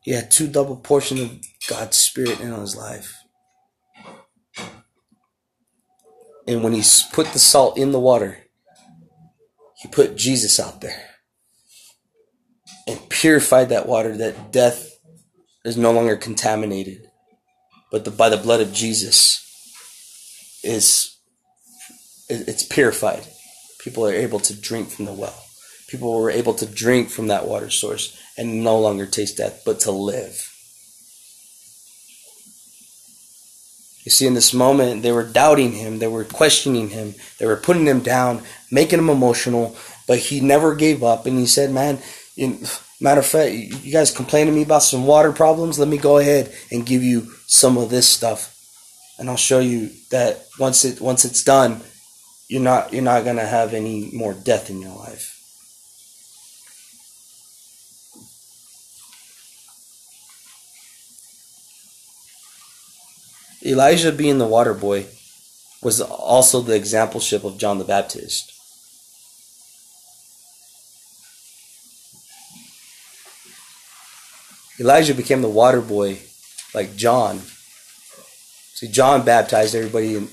He 0.04 0.12
had 0.12 0.30
two 0.30 0.48
double 0.48 0.76
portions 0.76 1.22
of 1.22 1.40
God's 1.70 1.98
Spirit 1.98 2.42
in 2.42 2.54
his 2.54 2.76
life. 2.76 3.16
And 6.46 6.62
when 6.62 6.74
he 6.74 6.84
put 7.14 7.28
the 7.28 7.40
salt 7.40 7.78
in 7.78 7.94
the 7.94 8.00
water, 8.00 8.40
he 9.78 9.88
put 9.88 10.18
Jesus 10.18 10.60
out 10.60 10.82
there 10.82 11.02
and 12.86 13.00
purified 13.10 13.70
that 13.70 13.88
water 13.88 14.16
that 14.18 14.52
death 14.52 14.90
is 15.64 15.78
no 15.78 15.94
longer 15.94 16.18
contaminated, 16.18 17.08
but 17.90 18.04
the, 18.04 18.12
by 18.12 18.28
the 18.28 18.36
blood 18.36 18.60
of 18.60 18.74
Jesus 18.74 19.40
is 20.64 21.18
it's 22.30 22.64
purified. 22.64 23.26
People 23.80 24.06
are 24.06 24.14
able 24.14 24.40
to 24.40 24.60
drink 24.60 24.90
from 24.90 25.06
the 25.06 25.14
well. 25.14 25.46
People 25.88 26.20
were 26.20 26.32
able 26.32 26.54
to 26.56 26.66
drink 26.66 27.10
from 27.10 27.28
that 27.28 27.48
water 27.48 27.70
source 27.70 28.18
and 28.38 28.64
no 28.64 28.80
longer 28.80 29.06
taste 29.06 29.38
death, 29.38 29.62
but 29.66 29.80
to 29.82 29.92
live. 29.92 30.50
You 34.04 34.12
see, 34.12 34.28
in 34.28 34.34
this 34.34 34.54
moment, 34.54 35.02
they 35.02 35.14
were 35.14 35.24
doubting 35.24 35.72
him, 35.72 36.00
they 36.00 36.08
were 36.08 36.26
questioning 36.26 36.90
him, 36.90 37.16
they 37.40 37.46
were 37.46 37.56
putting 37.56 37.86
him 37.86 38.02
down, 38.02 38.44
making 38.70 39.00
him 39.00 39.10
emotional, 39.10 39.76
but 40.08 40.20
he 40.20 40.42
never 40.42 40.76
gave 40.76 41.04
up. 41.04 41.26
And 41.26 41.40
he 41.40 41.46
said, 41.46 41.72
Man, 41.72 42.00
matter 43.00 43.22
of 43.22 43.26
fact, 43.26 43.54
you 43.54 43.92
guys 43.92 44.12
complain 44.12 44.48
to 44.48 44.52
me 44.52 44.64
about 44.64 44.84
some 44.84 45.06
water 45.06 45.32
problems? 45.32 45.80
Let 45.80 45.88
me 45.88 45.98
go 45.98 46.18
ahead 46.18 46.54
and 46.72 46.86
give 46.86 47.02
you 47.02 47.32
some 47.48 47.78
of 47.78 47.90
this 47.90 48.10
stuff. 48.10 48.50
And 49.18 49.30
I'll 49.30 49.38
show 49.38 49.60
you 49.60 49.92
that 50.10 50.48
once 50.60 50.84
it 50.84 51.00
once 51.00 51.24
it's 51.24 51.44
done, 51.44 51.82
you're 52.50 52.62
not 52.62 52.92
you're 52.92 53.04
not 53.04 53.24
gonna 53.24 53.46
have 53.46 53.74
any 53.74 54.10
more 54.12 54.34
death 54.34 54.70
in 54.70 54.82
your 54.82 54.96
life. 54.96 55.33
Elijah 63.66 64.12
being 64.12 64.40
the 64.40 64.48
water 64.48 64.74
boy 64.74 65.06
was 65.82 66.02
also 66.02 66.62
the 66.62 66.78
exampleship 66.78 67.44
of 67.46 67.58
John 67.58 67.78
the 67.78 67.86
Baptist. 67.86 68.52
Elijah 74.80 75.14
became 75.14 75.42
the 75.42 75.50
water 75.50 75.82
boy 75.82 76.20
like 76.74 76.96
John. 76.98 77.40
See, 78.74 78.88
John 78.88 79.24
baptized 79.24 79.76
everybody 79.76 80.28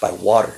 by 0.00 0.12
water. 0.12 0.54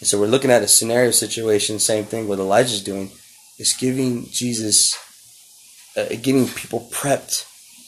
And 0.00 0.08
so 0.08 0.20
we're 0.20 0.26
looking 0.26 0.50
at 0.50 0.62
a 0.62 0.68
scenario 0.68 1.12
situation, 1.12 1.78
same 1.78 2.04
thing 2.04 2.28
what 2.28 2.38
Elijah's 2.38 2.82
doing, 2.82 3.10
is 3.58 3.74
giving 3.74 4.26
Jesus, 4.26 4.98
uh, 5.96 6.06
getting 6.20 6.48
people 6.48 6.88
prepped 6.90 7.44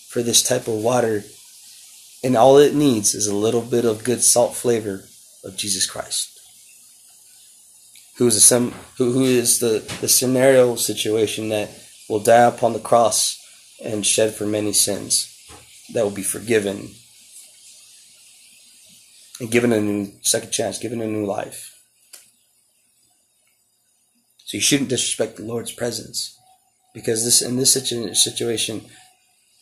for 0.09 0.23
this 0.23 0.43
type 0.43 0.69
of 0.69 0.75
water 0.75 1.25
and 2.23 2.37
all 2.37 2.59
it 2.59 2.75
needs 2.75 3.15
is 3.15 3.27
a 3.27 3.35
little 3.35 3.63
bit 3.63 3.85
of 3.85 4.05
good 4.05 4.23
salt 4.23 4.55
flavor 4.55 5.05
of 5.45 5.57
Jesus 5.57 5.87
Christ. 5.87 6.29
Who 8.19 8.27
is, 8.29 8.49
who, 8.49 8.73
who 8.97 9.23
is 9.23 9.59
the, 9.59 9.83
the 10.01 10.09
scenario 10.09 10.77
situation 10.77 11.49
that 11.49 11.71
will 12.09 12.21
die 12.21 12.47
upon 12.47 12.73
the 12.73 12.79
cross 12.79 13.39
and 13.83 14.07
shed 14.07 14.35
for 14.35 14.47
many 14.47 14.73
sins 14.73 15.29
that 15.93 16.05
will 16.05 16.11
be 16.11 16.23
forgiven 16.23 16.91
and 19.41 19.51
given 19.51 19.73
a 19.73 19.81
new 19.81 20.13
second 20.23 20.53
chance, 20.53 20.79
given 20.79 21.01
a 21.01 21.07
new 21.07 21.27
life. 21.27 21.71
So 24.45 24.57
you 24.59 24.61
shouldn't 24.61 24.91
disrespect 24.91 25.37
the 25.37 25.45
Lord's 25.45 25.73
presence 25.73 26.39
because 26.95 27.25
this 27.25 27.43
in 27.43 27.57
this 27.57 27.73
situation, 27.73 28.83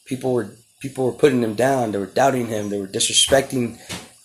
people 0.04 0.34
were 0.34 0.50
people 0.80 1.04
were 1.04 1.12
putting 1.12 1.42
him 1.42 1.54
down. 1.54 1.92
They 1.92 1.98
were 1.98 2.06
doubting 2.06 2.46
him. 2.46 2.70
They 2.70 2.80
were 2.80 2.88
disrespecting 2.88 3.78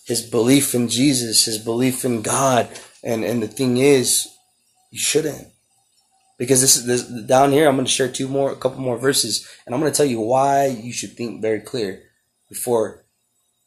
his 0.04 0.22
belief 0.22 0.74
in 0.74 0.88
Jesus, 0.88 1.44
his 1.44 1.58
belief 1.58 2.04
in 2.04 2.22
God. 2.22 2.68
And 3.04 3.24
and 3.24 3.42
the 3.42 3.48
thing 3.48 3.76
is, 3.76 4.28
you 4.90 4.98
shouldn't. 4.98 5.48
Because 6.38 6.60
this 6.60 6.76
is 6.76 6.86
this 6.86 7.02
down 7.02 7.52
here, 7.52 7.68
I'm 7.68 7.76
going 7.76 7.86
to 7.86 7.90
share 7.90 8.10
two 8.10 8.28
more, 8.28 8.52
a 8.52 8.56
couple 8.56 8.80
more 8.80 8.98
verses, 8.98 9.48
and 9.64 9.74
I'm 9.74 9.80
going 9.80 9.92
to 9.92 9.96
tell 9.96 10.06
you 10.06 10.20
why 10.20 10.66
you 10.66 10.92
should 10.92 11.12
think 11.12 11.40
very 11.40 11.60
clear 11.60 12.02
before 12.48 13.04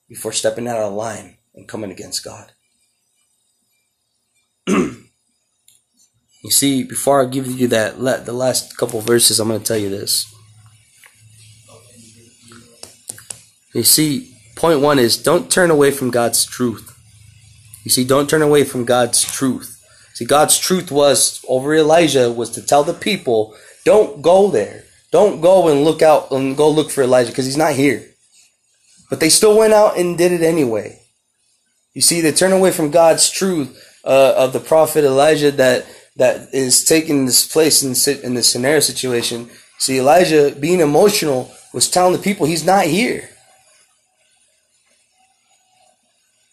before 0.08 0.34
stepping 0.34 0.68
out 0.68 0.78
of 0.78 0.94
line 0.94 1.38
and 1.56 1.68
coming 1.68 1.92
against 1.92 2.24
God. 2.24 2.52
you 4.68 5.08
see, 6.50 6.84
before 6.84 7.22
I 7.22 7.30
give 7.30 7.48
you 7.48 7.68
that, 7.70 7.98
the 8.26 8.34
last 8.34 8.78
couple 8.78 9.02
verses, 9.02 9.40
I'm 9.40 9.48
going 9.48 9.60
to 9.60 9.66
tell 9.66 9.78
you 9.78 9.90
this. 9.90 10.26
You 13.74 13.84
see, 13.84 14.36
point 14.56 14.82
one 14.82 15.00
is 15.00 15.22
don't 15.22 15.52
turn 15.52 15.70
away 15.70 15.92
from 15.92 16.12
God's 16.12 16.46
truth. 16.46 16.96
You 17.84 17.92
see, 17.92 18.04
don't 18.04 18.30
turn 18.30 18.42
away 18.42 18.64
from 18.64 18.86
God's 18.86 19.24
truth. 19.24 19.76
See, 20.14 20.26
God's 20.26 20.58
truth 20.58 20.92
was 20.92 21.44
over 21.48 21.74
Elijah 21.74 22.32
was 22.32 22.50
to 22.52 22.62
tell 22.62 22.84
the 22.84 22.94
people, 22.94 23.56
don't 23.86 24.22
go 24.22 24.50
there. 24.50 24.84
Don't 25.12 25.42
go 25.42 25.70
and 25.70 25.84
look 25.84 26.02
out 26.02 26.32
and 26.32 26.58
go 26.58 26.70
look 26.70 26.92
for 26.92 27.04
Elijah 27.04 27.32
because 27.32 27.46
he's 27.46 27.58
not 27.58 27.74
here. 27.74 28.06
But 29.10 29.20
they 29.20 29.30
still 29.30 29.58
went 29.58 29.74
out 29.74 29.98
and 29.98 30.18
did 30.18 30.32
it 30.32 30.42
anyway. 30.42 31.00
You 31.94 32.02
see, 32.02 32.22
they 32.22 32.32
turn 32.32 32.52
away 32.52 32.72
from 32.72 32.92
God's 32.92 33.30
truth 33.30 34.00
uh, 34.04 34.34
of 34.36 34.54
the 34.54 34.60
prophet 34.60 35.04
Elijah 35.04 35.52
that 35.52 35.86
that 36.16 36.54
is 36.54 36.84
taking 36.84 37.26
this 37.26 37.48
place 37.48 37.82
in, 37.82 38.20
in 38.24 38.34
this 38.34 38.52
scenario 38.52 38.82
situation. 38.82 39.50
See, 39.78 40.00
Elijah 40.00 40.54
being 40.60 40.82
emotional 40.82 41.52
was 41.74 41.90
telling 41.90 42.14
the 42.14 42.22
people 42.22 42.46
he's 42.46 42.66
not 42.66 42.86
here. 42.86 43.30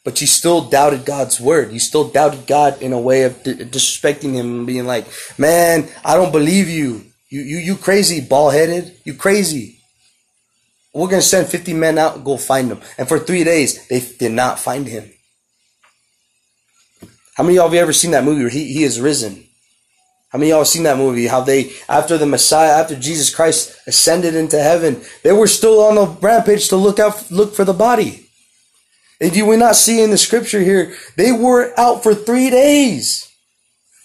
But 0.06 0.20
you 0.20 0.28
still 0.28 0.60
doubted 0.60 1.04
God's 1.04 1.40
word. 1.40 1.72
You 1.72 1.80
still 1.80 2.06
doubted 2.06 2.46
God 2.46 2.80
in 2.80 2.92
a 2.92 3.00
way 3.00 3.24
of 3.24 3.42
disrespecting 3.42 4.34
him 4.34 4.58
and 4.58 4.66
being 4.66 4.86
like, 4.86 5.04
man, 5.36 5.88
I 6.04 6.14
don't 6.14 6.30
believe 6.30 6.68
you. 6.68 7.06
You, 7.28 7.40
you, 7.40 7.56
you 7.56 7.76
crazy, 7.76 8.20
ball 8.20 8.50
headed. 8.50 8.96
You 9.02 9.14
crazy. 9.14 9.80
We're 10.94 11.08
going 11.08 11.22
to 11.22 11.26
send 11.26 11.48
50 11.48 11.74
men 11.74 11.98
out 11.98 12.14
and 12.14 12.24
go 12.24 12.36
find 12.36 12.70
him. 12.70 12.82
And 12.96 13.08
for 13.08 13.18
three 13.18 13.42
days, 13.42 13.88
they 13.88 13.98
did 13.98 14.30
not 14.30 14.60
find 14.60 14.86
him. 14.86 15.10
How 17.34 17.42
many 17.42 17.58
of 17.58 17.62
y'all 17.62 17.68
have 17.70 17.82
ever 17.82 17.92
seen 17.92 18.12
that 18.12 18.22
movie 18.22 18.42
where 18.42 18.48
he, 18.48 18.72
he 18.72 18.84
is 18.84 19.00
risen? 19.00 19.42
How 20.28 20.38
many 20.38 20.52
of 20.52 20.54
y'all 20.54 20.60
have 20.60 20.68
seen 20.68 20.84
that 20.84 20.98
movie? 20.98 21.26
How 21.26 21.40
they, 21.40 21.72
after 21.88 22.16
the 22.16 22.26
Messiah, 22.26 22.80
after 22.80 22.94
Jesus 22.94 23.34
Christ 23.34 23.76
ascended 23.88 24.36
into 24.36 24.62
heaven, 24.62 25.02
they 25.24 25.32
were 25.32 25.48
still 25.48 25.80
on 25.80 25.96
the 25.96 26.06
rampage 26.06 26.68
to 26.68 26.76
look 26.76 27.00
out, 27.00 27.28
look 27.32 27.56
for 27.56 27.64
the 27.64 27.74
body. 27.74 28.25
And 29.20 29.32
do 29.32 29.46
we 29.46 29.56
not 29.56 29.76
see 29.76 30.02
in 30.02 30.10
the 30.10 30.18
scripture 30.18 30.60
here, 30.60 30.94
they 31.16 31.32
were 31.32 31.72
out 31.78 32.02
for 32.02 32.14
three 32.14 32.50
days. 32.50 33.26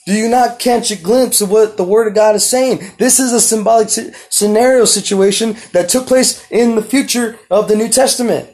Do 0.06 0.13
you 0.13 0.30
not 0.30 0.60
catch 0.60 0.89
a 0.89 0.95
glimpse 0.95 1.41
of 1.41 1.52
what 1.52 1.78
the 1.78 1.84
Word 1.84 2.08
of 2.08 2.15
God 2.15 2.36
is 2.36 2.50
saying? 2.50 2.80
This 2.97 3.19
is 3.19 3.34
a 3.34 3.41
symbolic 3.41 3.89
scenario 3.89 4.86
situation 4.86 5.56
that 5.74 5.89
took 5.89 6.08
place 6.08 6.50
in 6.50 6.76
the 6.76 6.82
future 6.82 7.38
of 7.52 7.67
the 7.67 7.76
New 7.76 7.88
Testament. 7.88 8.50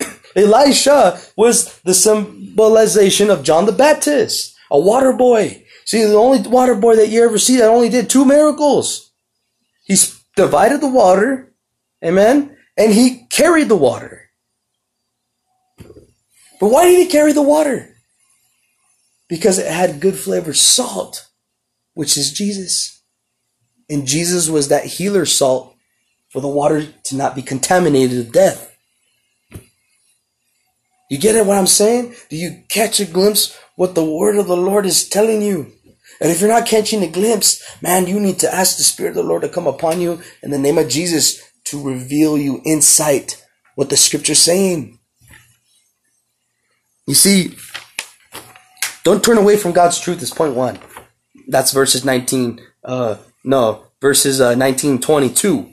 Elisha 0.36 1.20
was 1.36 1.78
the 1.82 1.92
symbolization 1.92 3.28
of 3.28 3.42
John 3.42 3.66
the 3.66 3.72
Baptist, 3.72 4.56
a 4.70 4.78
water 4.78 5.12
boy. 5.12 5.64
See, 5.84 6.04
the 6.04 6.14
only 6.14 6.40
water 6.48 6.74
boy 6.74 6.96
that 6.96 7.08
you 7.08 7.22
ever 7.22 7.38
see 7.38 7.56
that 7.58 7.68
only 7.68 7.90
did 7.90 8.08
two 8.08 8.24
miracles. 8.24 9.10
He 9.84 9.96
divided 10.36 10.80
the 10.80 10.88
water, 10.88 11.52
amen, 12.02 12.56
and 12.76 12.92
he 12.92 13.26
carried 13.30 13.68
the 13.68 13.76
water. 13.76 14.27
But 16.60 16.68
why 16.68 16.86
did 16.86 16.98
he 16.98 17.06
carry 17.06 17.32
the 17.32 17.42
water? 17.42 17.94
because 19.28 19.58
it 19.58 19.70
had 19.70 20.00
good 20.00 20.16
flavor 20.16 20.54
salt, 20.54 21.28
which 21.94 22.16
is 22.16 22.32
Jesus. 22.32 23.02
And 23.88 24.06
Jesus 24.06 24.48
was 24.48 24.68
that 24.68 24.84
healer 24.84 25.26
salt 25.26 25.74
for 26.30 26.40
the 26.40 26.48
water 26.48 26.86
to 27.04 27.16
not 27.16 27.34
be 27.34 27.42
contaminated 27.42 28.16
with 28.18 28.32
death. 28.32 28.76
You 31.10 31.18
get 31.18 31.36
it 31.36 31.46
what 31.46 31.56
I'm 31.56 31.66
saying? 31.66 32.14
Do 32.28 32.36
you 32.36 32.64
catch 32.68 33.00
a 33.00 33.06
glimpse 33.06 33.56
what 33.76 33.94
the 33.94 34.04
word 34.04 34.36
of 34.36 34.46
the 34.46 34.56
Lord 34.56 34.84
is 34.84 35.08
telling 35.08 35.40
you? 35.40 35.72
And 36.20 36.30
if 36.30 36.40
you're 36.40 36.50
not 36.50 36.66
catching 36.66 37.02
a 37.02 37.08
glimpse, 37.08 37.62
man, 37.80 38.06
you 38.06 38.18
need 38.18 38.40
to 38.40 38.52
ask 38.52 38.76
the 38.76 38.82
Spirit 38.82 39.10
of 39.10 39.16
the 39.16 39.22
Lord 39.22 39.42
to 39.42 39.48
come 39.48 39.66
upon 39.66 40.00
you 40.00 40.20
in 40.42 40.50
the 40.50 40.58
name 40.58 40.76
of 40.76 40.88
Jesus 40.88 41.40
to 41.64 41.82
reveal 41.82 42.36
you 42.36 42.60
insight 42.64 43.42
what 43.74 43.88
the 43.88 43.96
scripture's 43.96 44.40
saying. 44.40 44.97
You 47.08 47.14
see, 47.14 47.56
don't 49.02 49.24
turn 49.24 49.38
away 49.38 49.56
from 49.56 49.72
God's 49.72 49.98
truth 49.98 50.20
is 50.20 50.30
point 50.30 50.54
one. 50.54 50.78
That's 51.48 51.72
verses 51.72 52.04
19, 52.04 52.60
uh, 52.84 53.16
no, 53.42 53.86
verses 53.98 54.42
uh, 54.42 54.54
19, 54.54 55.00
22. 55.00 55.72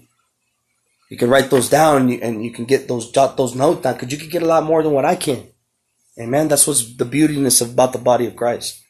You 1.09 1.17
can 1.17 1.29
write 1.29 1.49
those 1.49 1.67
down 1.67 2.03
and 2.03 2.09
you, 2.09 2.19
and 2.21 2.45
you 2.45 2.51
can 2.51 2.63
get 2.63 2.87
those, 2.87 3.11
jot 3.11 3.35
those 3.35 3.53
notes 3.53 3.81
down 3.81 3.95
because 3.95 4.13
you 4.13 4.17
can 4.17 4.29
get 4.29 4.43
a 4.43 4.47
lot 4.47 4.63
more 4.63 4.81
than 4.81 4.93
what 4.93 5.03
I 5.03 5.17
can. 5.17 5.45
Amen. 6.17 6.47
That's 6.47 6.67
what's 6.67 6.95
the 6.95 7.03
beautiness 7.03 7.61
about 7.61 7.91
the 7.91 7.99
body 7.99 8.25
of 8.27 8.37
Christ. 8.37 8.81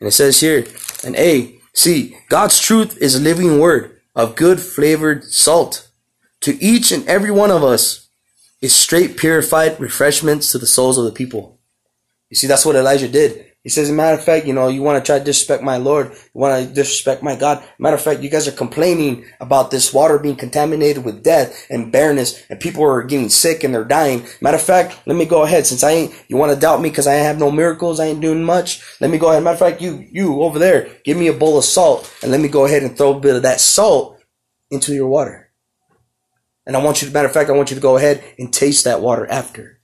And 0.00 0.08
it 0.08 0.12
says 0.12 0.40
here, 0.40 0.66
and 1.04 1.14
A, 1.14 1.56
see, 1.72 2.16
God's 2.28 2.58
truth 2.58 2.98
is 3.00 3.14
a 3.14 3.20
living 3.20 3.60
word 3.60 4.00
of 4.16 4.34
good 4.34 4.58
flavored 4.58 5.22
salt. 5.22 5.88
To 6.40 6.60
each 6.60 6.90
and 6.90 7.06
every 7.06 7.30
one 7.30 7.52
of 7.52 7.62
us 7.62 8.08
is 8.60 8.74
straight 8.74 9.16
purified 9.16 9.78
refreshments 9.78 10.50
to 10.50 10.58
the 10.58 10.66
souls 10.66 10.98
of 10.98 11.04
the 11.04 11.12
people. 11.12 11.55
You 12.30 12.36
see, 12.36 12.46
that's 12.46 12.66
what 12.66 12.76
Elijah 12.76 13.08
did. 13.08 13.46
He 13.66 13.70
says, 13.70 13.90
matter 13.90 14.16
of 14.16 14.24
fact, 14.24 14.46
you 14.46 14.52
know, 14.52 14.68
you 14.68 14.80
want 14.80 15.04
to 15.04 15.04
try 15.04 15.18
to 15.18 15.24
disrespect 15.24 15.60
my 15.60 15.76
Lord, 15.76 16.12
you 16.12 16.40
want 16.40 16.68
to 16.68 16.72
disrespect 16.72 17.24
my 17.24 17.34
God. 17.34 17.64
Matter 17.80 17.96
of 17.96 18.02
fact, 18.02 18.20
you 18.20 18.30
guys 18.30 18.46
are 18.46 18.52
complaining 18.52 19.24
about 19.40 19.72
this 19.72 19.92
water 19.92 20.20
being 20.20 20.36
contaminated 20.36 21.04
with 21.04 21.24
death 21.24 21.66
and 21.68 21.90
barrenness, 21.90 22.44
and 22.48 22.60
people 22.60 22.84
are 22.84 23.02
getting 23.02 23.28
sick 23.28 23.64
and 23.64 23.74
they're 23.74 23.84
dying. 23.84 24.24
Matter 24.40 24.56
of 24.56 24.62
fact, 24.62 24.96
let 25.04 25.16
me 25.16 25.24
go 25.24 25.42
ahead. 25.42 25.66
Since 25.66 25.82
I 25.82 25.90
ain't, 25.90 26.14
you 26.28 26.36
want 26.36 26.54
to 26.54 26.60
doubt 26.60 26.80
me 26.80 26.90
because 26.90 27.08
I 27.08 27.14
have 27.14 27.40
no 27.40 27.50
miracles, 27.50 27.98
I 27.98 28.06
ain't 28.06 28.20
doing 28.20 28.44
much. 28.44 28.84
Let 29.00 29.10
me 29.10 29.18
go 29.18 29.30
ahead. 29.30 29.42
Matter 29.42 29.54
of 29.54 29.58
fact, 29.58 29.82
you, 29.82 30.06
you 30.12 30.42
over 30.42 30.60
there, 30.60 30.88
give 31.04 31.16
me 31.16 31.26
a 31.26 31.32
bowl 31.32 31.58
of 31.58 31.64
salt, 31.64 32.08
and 32.22 32.30
let 32.30 32.40
me 32.40 32.46
go 32.46 32.66
ahead 32.66 32.84
and 32.84 32.96
throw 32.96 33.16
a 33.16 33.20
bit 33.20 33.34
of 33.34 33.42
that 33.42 33.58
salt 33.58 34.20
into 34.70 34.94
your 34.94 35.08
water. 35.08 35.50
And 36.66 36.76
I 36.76 36.84
want 36.84 37.02
you, 37.02 37.08
to, 37.08 37.14
matter 37.14 37.26
of 37.26 37.34
fact, 37.34 37.50
I 37.50 37.54
want 37.54 37.70
you 37.70 37.76
to 37.76 37.82
go 37.82 37.96
ahead 37.96 38.22
and 38.38 38.52
taste 38.52 38.84
that 38.84 39.00
water 39.00 39.26
after. 39.28 39.75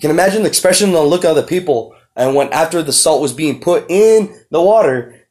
You 0.00 0.08
can 0.08 0.12
imagine 0.12 0.44
the 0.44 0.48
expression 0.48 0.88
on 0.88 0.94
the 0.94 1.02
look 1.02 1.26
of 1.26 1.36
the 1.36 1.42
people, 1.42 1.94
and 2.16 2.34
when 2.34 2.50
after 2.54 2.82
the 2.82 2.90
salt 2.90 3.20
was 3.20 3.34
being 3.34 3.60
put 3.60 3.84
in 3.90 4.34
the 4.48 4.62
water, 4.62 5.26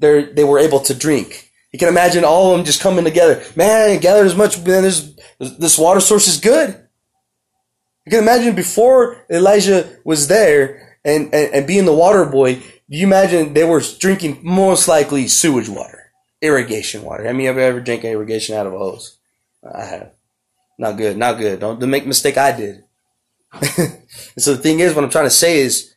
they 0.00 0.42
were 0.42 0.58
able 0.58 0.80
to 0.80 0.94
drink. 0.94 1.52
You 1.70 1.78
can 1.78 1.86
imagine 1.86 2.24
all 2.24 2.50
of 2.50 2.56
them 2.56 2.66
just 2.66 2.80
coming 2.80 3.04
together. 3.04 3.40
Man, 3.54 4.00
gather 4.00 4.24
as 4.24 4.34
much. 4.34 4.58
Man, 4.64 4.82
this 4.82 5.14
this 5.38 5.78
water 5.78 6.00
source 6.00 6.26
is 6.26 6.38
good. 6.38 6.70
You 8.04 8.10
can 8.10 8.24
imagine 8.24 8.56
before 8.56 9.24
Elijah 9.30 9.88
was 10.02 10.26
there 10.26 10.98
and, 11.04 11.32
and, 11.32 11.54
and 11.54 11.66
being 11.68 11.84
the 11.84 11.94
water 11.94 12.24
boy, 12.26 12.60
you 12.88 13.06
imagine 13.06 13.54
they 13.54 13.62
were 13.62 13.80
drinking 14.00 14.40
most 14.42 14.88
likely 14.88 15.28
sewage 15.28 15.68
water, 15.68 16.10
irrigation 16.42 17.04
water. 17.04 17.28
I 17.28 17.32
mean, 17.32 17.46
have 17.46 17.58
you 17.58 17.62
ever 17.62 17.78
drank 17.78 18.02
irrigation 18.02 18.56
out 18.56 18.66
of 18.66 18.74
a 18.74 18.78
hose? 18.78 19.18
I 19.62 19.84
have. 19.84 20.10
Not 20.80 20.96
good, 20.96 21.16
not 21.16 21.38
good. 21.38 21.60
Don't, 21.60 21.78
don't 21.78 21.90
make 21.90 22.06
mistake 22.06 22.36
I 22.36 22.50
did. 22.50 22.82
so 24.38 24.54
the 24.54 24.60
thing 24.60 24.80
is, 24.80 24.94
what 24.94 25.04
I'm 25.04 25.10
trying 25.10 25.26
to 25.26 25.30
say 25.30 25.60
is, 25.60 25.94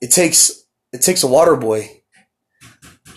it 0.00 0.10
takes 0.10 0.64
it 0.92 1.02
takes 1.02 1.22
a 1.22 1.26
water 1.26 1.56
boy, 1.56 2.02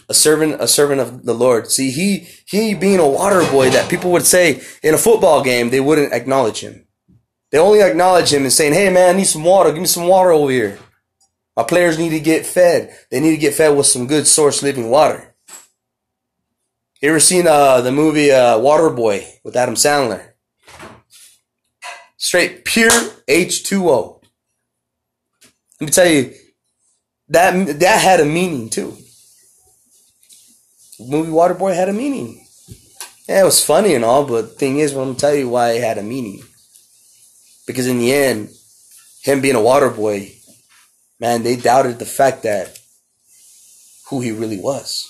a 0.07 0.13
servant, 0.13 0.61
a 0.61 0.67
servant 0.67 1.01
of 1.01 1.25
the 1.25 1.33
Lord. 1.33 1.69
See, 1.69 1.91
he 1.91 2.27
he 2.45 2.73
being 2.73 2.99
a 2.99 3.07
water 3.07 3.41
boy 3.51 3.69
that 3.71 3.89
people 3.89 4.11
would 4.11 4.25
say 4.25 4.61
in 4.81 4.93
a 4.93 4.97
football 4.97 5.43
game 5.43 5.69
they 5.69 5.79
wouldn't 5.79 6.13
acknowledge 6.13 6.59
him. 6.59 6.87
They 7.51 7.57
only 7.57 7.81
acknowledge 7.81 8.31
him 8.31 8.43
and 8.43 8.53
saying, 8.53 8.73
"Hey 8.73 8.89
man, 8.89 9.15
I 9.15 9.17
need 9.17 9.25
some 9.25 9.43
water. 9.43 9.71
Give 9.71 9.81
me 9.81 9.87
some 9.87 10.07
water 10.07 10.31
over 10.31 10.51
here." 10.51 10.79
My 11.57 11.63
players 11.63 11.99
need 11.99 12.11
to 12.11 12.21
get 12.21 12.45
fed. 12.45 12.95
They 13.11 13.19
need 13.19 13.31
to 13.31 13.37
get 13.37 13.53
fed 13.53 13.75
with 13.75 13.85
some 13.85 14.07
good 14.07 14.27
source 14.27 14.63
living 14.63 14.89
water. 14.89 15.35
You 17.01 17.09
ever 17.09 17.19
seen 17.19 17.47
uh, 17.47 17.81
the 17.81 17.91
movie 17.91 18.31
uh, 18.31 18.57
Waterboy 18.57 19.25
with 19.43 19.55
Adam 19.55 19.75
Sandler? 19.75 20.33
Straight 22.19 22.65
pure 22.65 22.91
H2O. 22.91 24.21
Let 25.79 25.85
me 25.85 25.91
tell 25.91 26.07
you, 26.07 26.33
that 27.29 27.79
that 27.79 28.01
had 28.01 28.19
a 28.19 28.25
meaning 28.25 28.69
too. 28.69 28.97
The 30.99 31.05
movie 31.05 31.31
Waterboy 31.31 31.73
had 31.73 31.87
a 31.87 31.93
meaning. 31.93 32.45
Yeah, 33.25 33.41
it 33.41 33.45
was 33.45 33.63
funny 33.63 33.95
and 33.95 34.03
all, 34.03 34.25
but 34.25 34.57
thing 34.57 34.79
is, 34.79 34.91
I'm 34.91 34.97
gonna 34.97 35.15
tell 35.15 35.33
you 35.33 35.47
why 35.47 35.71
it 35.71 35.81
had 35.81 35.97
a 35.97 36.03
meaning. 36.03 36.43
Because 37.65 37.87
in 37.87 37.99
the 37.99 38.11
end, 38.11 38.49
him 39.21 39.39
being 39.39 39.55
a 39.55 39.61
water 39.61 39.89
boy, 39.89 40.33
man, 41.21 41.43
they 41.43 41.55
doubted 41.55 41.99
the 41.99 42.05
fact 42.05 42.43
that 42.43 42.77
who 44.09 44.19
he 44.19 44.31
really 44.31 44.59
was. 44.59 45.05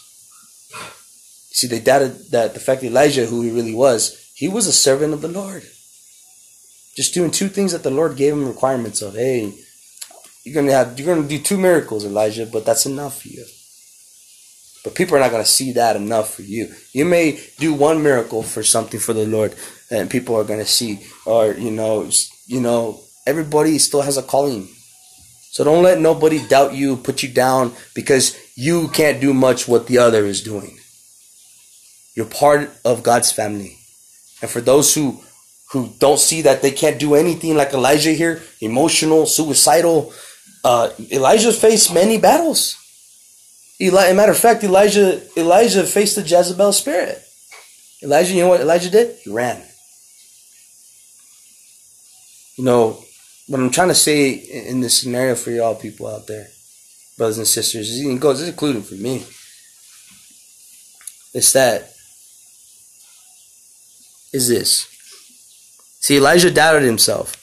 See, 1.52 1.66
they 1.66 1.80
doubted 1.80 2.30
that 2.32 2.54
the 2.54 2.60
fact 2.60 2.82
that 2.82 2.88
Elijah, 2.88 3.26
who 3.26 3.42
he 3.42 3.50
really 3.50 3.74
was, 3.74 4.32
he 4.36 4.48
was 4.48 4.68
a 4.68 4.74
servant 4.74 5.14
of 5.14 5.22
the 5.22 5.28
Lord. 5.28 5.64
Just 7.00 7.14
doing 7.14 7.32
two 7.32 7.48
things 7.48 7.72
that 7.72 7.82
the 7.82 7.90
Lord 7.90 8.18
gave 8.18 8.34
him 8.34 8.46
requirements 8.46 9.02
of. 9.02 9.16
Hey, 9.16 9.54
you're 10.44 10.54
gonna 10.54 10.74
have 10.74 11.00
you're 11.00 11.16
gonna 11.16 11.26
do 11.26 11.40
two 11.40 11.58
miracles, 11.58 12.04
Elijah, 12.04 12.46
but 12.46 12.66
that's 12.66 12.86
enough 12.86 13.22
for 13.22 13.30
you. 13.30 13.46
But 14.84 14.96
people 14.96 15.16
are 15.16 15.22
not 15.22 15.32
gonna 15.32 15.46
see 15.46 15.72
that 15.72 15.96
enough 15.96 16.34
for 16.34 16.42
you. 16.42 16.76
You 16.92 17.06
may 17.06 17.40
do 17.58 17.74
one 17.74 18.04
miracle 18.04 18.44
for 18.44 18.64
something 18.64 19.00
for 19.00 19.14
the 19.14 19.26
Lord, 19.26 19.56
and 19.90 20.10
people 20.10 20.36
are 20.36 20.44
gonna 20.44 20.66
see, 20.66 21.00
or 21.26 21.54
you 21.54 21.72
know, 21.72 22.10
you 22.48 22.60
know, 22.60 23.00
everybody 23.26 23.78
still 23.78 24.02
has 24.02 24.18
a 24.18 24.22
calling. 24.22 24.68
So 25.52 25.64
don't 25.64 25.84
let 25.84 26.02
nobody 26.02 26.46
doubt 26.50 26.74
you, 26.74 26.98
put 26.98 27.24
you 27.24 27.30
down 27.30 27.76
because 27.96 28.38
you 28.56 28.90
can't 28.90 29.22
do 29.22 29.34
much 29.34 29.70
what 29.70 29.88
the 29.88 30.00
other 30.00 30.26
is 30.26 30.44
doing. 30.44 30.78
You're 32.14 32.26
part 32.26 32.72
of 32.84 33.04
God's 33.04 33.32
family. 33.32 33.78
And 34.42 34.52
for 34.52 34.60
those 34.60 34.94
who 34.94 35.22
who 35.72 35.94
don't 36.00 36.20
see 36.20 36.42
that 36.42 36.62
they 36.62 36.72
can't 36.72 37.00
do 37.00 37.16
anything 37.16 37.56
like 37.56 37.74
Elijah 37.74 38.12
here, 38.12 38.42
emotional, 38.60 39.26
suicidal. 39.26 40.12
Uh, 40.64 40.90
Elijah 41.12 41.54
faced 41.54 41.94
many 41.94 42.18
battles. 42.18 42.76
Eli- 43.80 44.12
matter 44.14 44.32
of 44.32 44.38
fact, 44.38 44.64
Elijah 44.64 45.22
Elijah 45.38 45.84
faced 45.86 46.16
the 46.16 46.22
Jezebel 46.22 46.74
spirit. 46.74 47.24
Elijah, 48.02 48.34
you 48.34 48.42
know 48.42 48.50
what 48.50 48.62
Elijah 48.62 48.90
did? 48.90 49.16
He 49.24 49.30
ran. 49.30 49.62
You 52.58 52.66
know, 52.66 53.04
what 53.48 53.62
I'm 53.62 53.70
trying 53.70 53.88
to 53.88 53.96
say 53.96 54.32
in 54.32 54.82
this 54.82 55.00
scenario 55.00 55.36
for 55.36 55.52
y'all 55.52 55.76
people 55.76 56.08
out 56.08 56.28
there, 56.28 56.48
brothers 57.18 57.38
and 57.38 57.48
sisters, 57.48 57.90
it 58.00 58.20
goes, 58.20 58.42
it's 58.42 58.50
including 58.50 58.82
for 58.82 58.96
me. 58.96 59.26
It's 61.34 61.54
that 61.54 61.94
is 64.34 64.50
this. 64.50 64.89
See, 66.00 66.18
Elijah 66.18 66.52
doubted 66.52 66.84
himself 66.84 67.36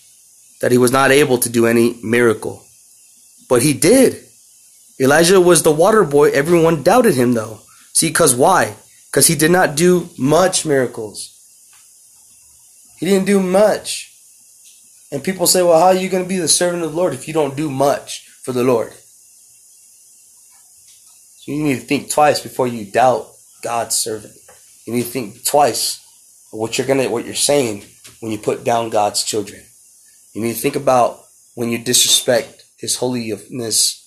that 0.61 0.73
he 0.73 0.79
was 0.79 0.91
not 0.91 1.11
able 1.11 1.39
to 1.39 1.51
do 1.51 1.67
any 1.67 1.99
miracle. 2.03 2.65
But 3.49 3.63
he 3.63 3.73
did. 3.73 4.25
Elijah 4.99 5.41
was 5.41 5.63
the 5.63 5.73
water 5.73 6.05
boy. 6.05 6.31
Everyone 6.31 6.83
doubted 6.83 7.15
him 7.15 7.35
though. 7.35 7.61
See, 7.93 8.09
because 8.09 8.35
why? 8.35 8.77
Because 9.07 9.27
he 9.27 9.35
did 9.35 9.51
not 9.51 9.77
do 9.77 10.09
much 10.19 10.67
miracles. 10.67 11.33
He 12.99 13.07
didn't 13.07 13.27
do 13.27 13.41
much. 13.41 14.13
And 15.13 15.23
people 15.23 15.47
say, 15.47 15.63
well, 15.63 15.79
how 15.79 15.87
are 15.87 15.95
you 15.95 16.09
going 16.09 16.25
to 16.25 16.29
be 16.29 16.39
the 16.39 16.49
servant 16.49 16.83
of 16.83 16.91
the 16.91 16.97
Lord 16.97 17.15
if 17.15 17.29
you 17.29 17.35
don't 17.35 17.57
do 17.57 17.71
much 17.71 18.27
for 18.43 18.53
the 18.53 18.65
Lord? 18.65 18.93
So 21.39 21.53
you 21.53 21.63
need 21.63 21.77
to 21.77 21.87
think 21.87 22.11
twice 22.11 22.41
before 22.41 22.67
you 22.67 22.91
doubt 22.91 23.29
God's 23.63 23.97
servant. 23.97 24.35
You 24.85 24.95
need 24.95 25.05
to 25.05 25.09
think 25.09 25.45
twice 25.45 26.03
what 26.51 26.79
you're 26.79 26.87
gonna 26.87 27.09
what 27.11 27.27
you're 27.27 27.35
saying 27.35 27.85
when 28.21 28.33
you 28.33 28.39
put 28.39 28.65
down 28.65 28.91
God's 28.91 29.25
children. 29.25 29.63
You 30.35 30.43
need 30.43 30.55
to 30.55 30.61
think 30.61 30.77
about 30.77 31.21
when 31.55 31.71
you 31.71 31.79
disrespect 31.79 32.65
his 32.79 32.97
holiness 32.97 34.03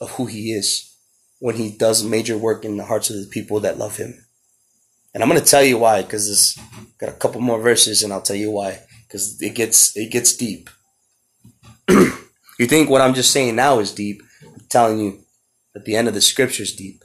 of 0.00 0.10
who 0.12 0.26
he 0.26 0.52
is 0.52 0.94
when 1.38 1.56
he 1.56 1.70
does 1.70 2.02
major 2.02 2.38
work 2.38 2.64
in 2.64 2.78
the 2.78 2.84
hearts 2.84 3.10
of 3.10 3.16
the 3.16 3.26
people 3.26 3.60
that 3.60 3.76
love 3.76 3.96
him. 3.96 4.24
And 5.12 5.22
I'm 5.22 5.28
going 5.28 5.40
to 5.40 5.46
tell 5.46 5.62
you 5.62 5.78
why 5.78 6.02
because 6.02 6.28
it's 6.30 6.58
got 6.98 7.10
a 7.10 7.12
couple 7.12 7.40
more 7.40 7.60
verses 7.60 8.02
and 8.02 8.12
I'll 8.12 8.22
tell 8.22 8.36
you 8.36 8.50
why 8.50 8.80
because 9.06 9.40
it 9.42 9.54
gets 9.54 9.96
it 9.96 10.10
gets 10.10 10.34
deep. 10.34 10.70
you 11.88 12.66
think 12.66 12.88
what 12.88 13.02
I'm 13.02 13.14
just 13.14 13.30
saying 13.30 13.56
now 13.56 13.78
is 13.78 13.92
deep? 13.92 14.22
I'm 14.42 14.64
telling 14.68 14.98
you 14.98 15.20
at 15.76 15.84
the 15.84 15.96
end 15.96 16.08
of 16.08 16.14
the 16.14 16.20
scripture 16.20 16.62
is 16.62 16.74
deep. 16.74 17.04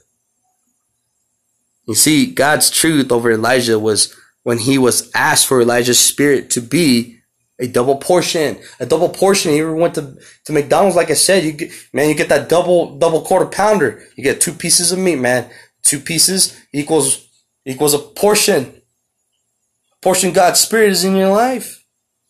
You 1.86 1.96
see, 1.96 2.32
God's 2.32 2.70
truth 2.70 3.12
over 3.12 3.32
Elijah 3.32 3.78
was 3.78 4.16
when 4.44 4.58
he 4.58 4.78
was 4.78 5.12
asked 5.14 5.48
for 5.48 5.62
Elijah's 5.62 6.00
spirit 6.00 6.50
to 6.52 6.62
be 6.62 7.20
a 7.60 7.68
double 7.68 7.98
portion, 7.98 8.58
a 8.80 8.86
double 8.86 9.10
portion. 9.10 9.52
He 9.52 9.64
went 9.64 9.96
to, 9.96 10.18
to 10.46 10.54
McDonald's, 10.54 10.96
like 10.96 11.12
I 11.12 11.16
said, 11.16 11.44
you 11.44 11.52
get, 11.52 11.72
man, 11.94 12.10
you 12.10 12.16
get 12.16 12.30
that 12.30 12.50
double, 12.50 12.98
double 12.98 13.22
quarter 13.22 13.46
pounder. 13.46 14.02
You 14.16 14.24
get 14.24 14.42
two 14.42 14.54
pieces 14.54 14.92
of 14.92 15.00
meat, 15.00 15.18
man. 15.18 15.50
Two 15.84 16.00
pieces 16.00 16.58
equals, 16.74 17.28
equals 17.66 17.94
a 17.94 18.00
portion. 18.00 18.82
Portion 20.02 20.32
God's 20.32 20.62
spirit 20.62 20.92
is 20.92 21.04
in 21.04 21.16
your 21.16 21.30
life. 21.30 21.84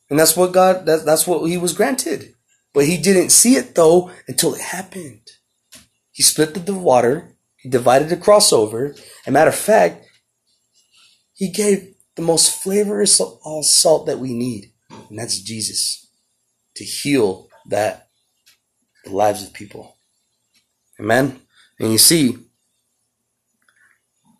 And 0.10 0.20
that's 0.20 0.36
what 0.36 0.52
God, 0.52 0.88
that, 0.88 1.06
that's 1.06 1.28
what 1.28 1.48
he 1.48 1.58
was 1.58 1.74
granted. 1.74 2.34
But 2.74 2.86
he 2.86 2.98
didn't 2.98 3.30
see 3.30 3.56
it 3.56 3.76
though 3.76 4.12
until 4.28 4.56
it 4.56 4.62
happened. 4.62 5.22
He 6.12 6.24
split 6.24 6.54
the 6.54 6.74
water. 6.74 7.36
He 7.58 7.70
divided 7.70 8.10
the 8.10 8.18
crossover. 8.18 9.00
And 9.26 9.34
matter 9.34 9.50
of 9.50 9.56
fact, 9.56 10.06
he 11.34 11.52
gave 11.52 11.94
the 12.20 12.26
most 12.26 12.62
flavorous 12.62 13.22
of 13.22 13.40
all 13.44 13.64
salt 13.64 14.06
that 14.06 14.20
we 14.20 14.34
need 14.34 14.74
and 15.10 15.18
that's 15.18 15.40
Jesus 15.40 16.08
to 16.76 16.84
heal 16.84 17.48
that 17.66 18.10
the 19.06 19.12
lives 19.12 19.42
of 19.42 19.54
people. 19.54 19.96
Amen. 21.00 21.40
And 21.80 21.94
you 21.94 21.98
see, 21.98 22.38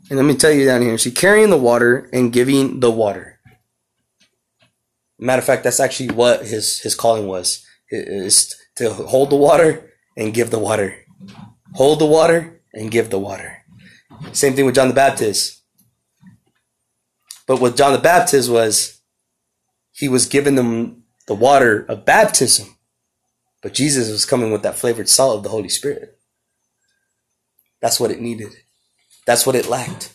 and 0.10 0.18
let 0.18 0.26
me 0.26 0.36
tell 0.36 0.52
you 0.52 0.66
down 0.66 0.82
here, 0.82 0.98
see, 0.98 1.12
carrying 1.12 1.50
the 1.50 1.58
water 1.58 2.10
and 2.12 2.34
giving 2.34 2.82
the 2.82 2.92
water. 2.92 3.40
Matter 5.18 5.40
of 5.40 5.46
fact, 5.46 5.64
that's 5.64 5.80
actually 5.80 6.10
what 6.10 6.46
his 6.46 6.80
his 6.80 6.96
calling 6.96 7.28
was: 7.28 7.66
is 7.90 8.56
to 8.76 8.94
hold 8.94 9.30
the 9.30 9.36
water 9.36 9.94
and 10.18 10.34
give 10.34 10.50
the 10.50 10.60
water, 10.60 10.96
hold 11.76 12.00
the 12.00 12.06
water 12.06 12.62
and 12.74 12.92
give 12.92 13.10
the 13.10 13.20
water. 13.20 13.64
Same 14.34 14.54
thing 14.54 14.66
with 14.66 14.76
John 14.76 14.90
the 14.90 14.94
Baptist. 14.94 15.59
But 17.50 17.60
what 17.60 17.76
John 17.76 17.94
the 17.94 17.98
Baptist 17.98 18.48
was, 18.48 19.02
he 19.92 20.08
was 20.08 20.28
giving 20.28 20.54
them 20.54 21.06
the 21.26 21.34
water 21.34 21.84
of 21.90 22.06
baptism, 22.06 22.78
but 23.64 23.74
Jesus 23.74 24.12
was 24.12 24.24
coming 24.24 24.52
with 24.52 24.62
that 24.62 24.76
flavored 24.76 25.10
salt 25.10 25.38
of 25.38 25.44
the 25.44 25.50
Holy 25.50 25.68
Spirit. 25.68 26.20
That's 27.82 28.00
what 28.00 28.12
it 28.12 28.22
needed. 28.22 28.50
That's 29.26 29.48
what 29.48 29.56
it 29.56 29.68
lacked 29.68 30.14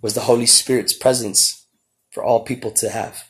was 0.00 0.14
the 0.14 0.22
Holy 0.22 0.46
Spirit's 0.46 0.94
presence 0.94 1.66
for 2.12 2.24
all 2.24 2.44
people 2.44 2.70
to 2.70 2.88
have. 2.88 3.28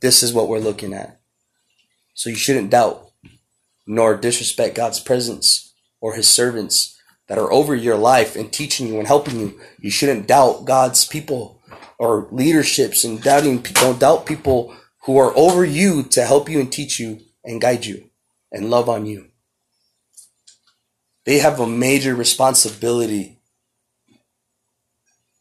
This 0.00 0.24
is 0.24 0.32
what 0.32 0.48
we're 0.48 0.58
looking 0.58 0.92
at. 0.92 1.20
So 2.14 2.30
you 2.30 2.36
shouldn't 2.36 2.70
doubt 2.70 3.12
nor 3.86 4.16
disrespect 4.16 4.74
God's 4.74 4.98
presence 4.98 5.72
or 6.00 6.16
his 6.16 6.26
servants 6.26 7.00
that 7.28 7.38
are 7.38 7.52
over 7.52 7.76
your 7.76 7.96
life 7.96 8.34
and 8.34 8.52
teaching 8.52 8.88
you 8.88 8.98
and 8.98 9.06
helping 9.06 9.38
you. 9.38 9.60
You 9.78 9.92
shouldn't 9.92 10.26
doubt 10.26 10.64
God's 10.64 11.06
people 11.06 11.59
or 12.00 12.26
leaderships 12.30 13.04
and 13.04 13.22
doubting 13.22 13.60
don't 13.74 14.00
doubt 14.00 14.24
people 14.24 14.74
who 15.02 15.18
are 15.18 15.36
over 15.36 15.66
you 15.66 16.02
to 16.02 16.24
help 16.24 16.48
you 16.48 16.58
and 16.58 16.72
teach 16.72 16.98
you 16.98 17.20
and 17.44 17.60
guide 17.60 17.84
you 17.84 18.08
and 18.50 18.70
love 18.70 18.88
on 18.88 19.04
you. 19.04 19.26
They 21.26 21.40
have 21.40 21.60
a 21.60 21.66
major 21.66 22.14
responsibility. 22.14 23.38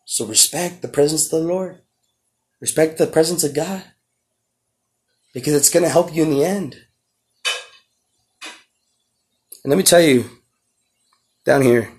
So 0.03 0.25
respect 0.25 0.81
the 0.81 0.89
presence 0.89 1.31
of 1.31 1.39
the 1.39 1.47
Lord. 1.47 1.79
Respect 2.59 2.97
the 2.97 3.07
presence 3.07 3.45
of 3.45 3.55
God. 3.55 3.81
Because 5.33 5.53
it's 5.53 5.69
going 5.69 5.83
to 5.83 5.89
help 5.89 6.13
you 6.13 6.23
in 6.23 6.29
the 6.29 6.43
end. 6.43 6.75
And 9.63 9.71
let 9.71 9.77
me 9.77 9.83
tell 9.83 10.01
you, 10.01 10.29
down 11.45 11.61
here, 11.61 11.89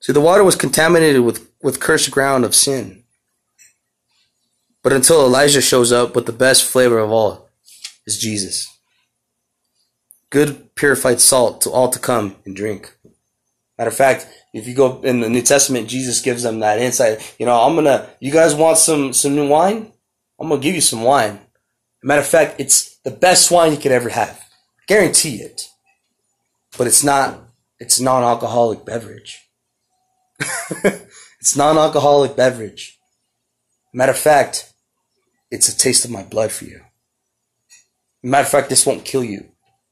see, 0.00 0.12
the 0.12 0.20
water 0.20 0.42
was 0.42 0.56
contaminated 0.56 1.20
with, 1.20 1.48
with 1.62 1.78
cursed 1.78 2.10
ground 2.10 2.44
of 2.44 2.52
sin. 2.52 3.04
But 4.86 4.92
until 4.92 5.26
Elijah 5.26 5.60
shows 5.60 5.90
up 5.90 6.14
with 6.14 6.26
the 6.26 6.32
best 6.32 6.64
flavor 6.64 7.00
of 7.00 7.10
all 7.10 7.48
is 8.06 8.20
Jesus. 8.20 8.72
Good 10.30 10.76
purified 10.76 11.20
salt 11.20 11.60
to 11.62 11.70
all 11.70 11.88
to 11.88 11.98
come 11.98 12.36
and 12.44 12.54
drink. 12.54 12.96
Matter 13.76 13.88
of 13.88 13.96
fact, 13.96 14.28
if 14.54 14.68
you 14.68 14.76
go 14.76 15.00
in 15.02 15.18
the 15.18 15.28
New 15.28 15.42
Testament, 15.42 15.88
Jesus 15.88 16.20
gives 16.20 16.44
them 16.44 16.60
that 16.60 16.78
insight. 16.78 17.34
You 17.36 17.46
know, 17.46 17.60
I'm 17.62 17.74
gonna. 17.74 18.08
You 18.20 18.30
guys 18.30 18.54
want 18.54 18.78
some 18.78 19.12
some 19.12 19.34
new 19.34 19.48
wine? 19.48 19.90
I'm 20.38 20.48
gonna 20.50 20.60
give 20.60 20.76
you 20.76 20.80
some 20.80 21.02
wine. 21.02 21.40
Matter 22.04 22.20
of 22.20 22.28
fact, 22.28 22.60
it's 22.60 22.94
the 22.98 23.10
best 23.10 23.50
wine 23.50 23.72
you 23.72 23.78
could 23.78 23.90
ever 23.90 24.10
have. 24.10 24.40
Guarantee 24.86 25.38
it. 25.38 25.68
But 26.78 26.86
it's 26.86 27.02
not. 27.02 27.40
It's 27.80 27.98
non-alcoholic 27.98 28.84
beverage. 28.84 29.48
it's 30.84 31.56
non-alcoholic 31.56 32.36
beverage. 32.36 33.00
Matter 33.92 34.12
of 34.12 34.18
fact, 34.18 34.72
it's 35.50 35.68
a 35.68 35.76
taste 35.76 36.04
of 36.04 36.10
my 36.10 36.22
blood 36.22 36.52
for 36.52 36.64
you. 36.64 36.80
Matter 38.22 38.42
of 38.42 38.50
fact, 38.50 38.68
this 38.68 38.86
won't 38.86 39.04
kill 39.04 39.22
you. 39.22 39.46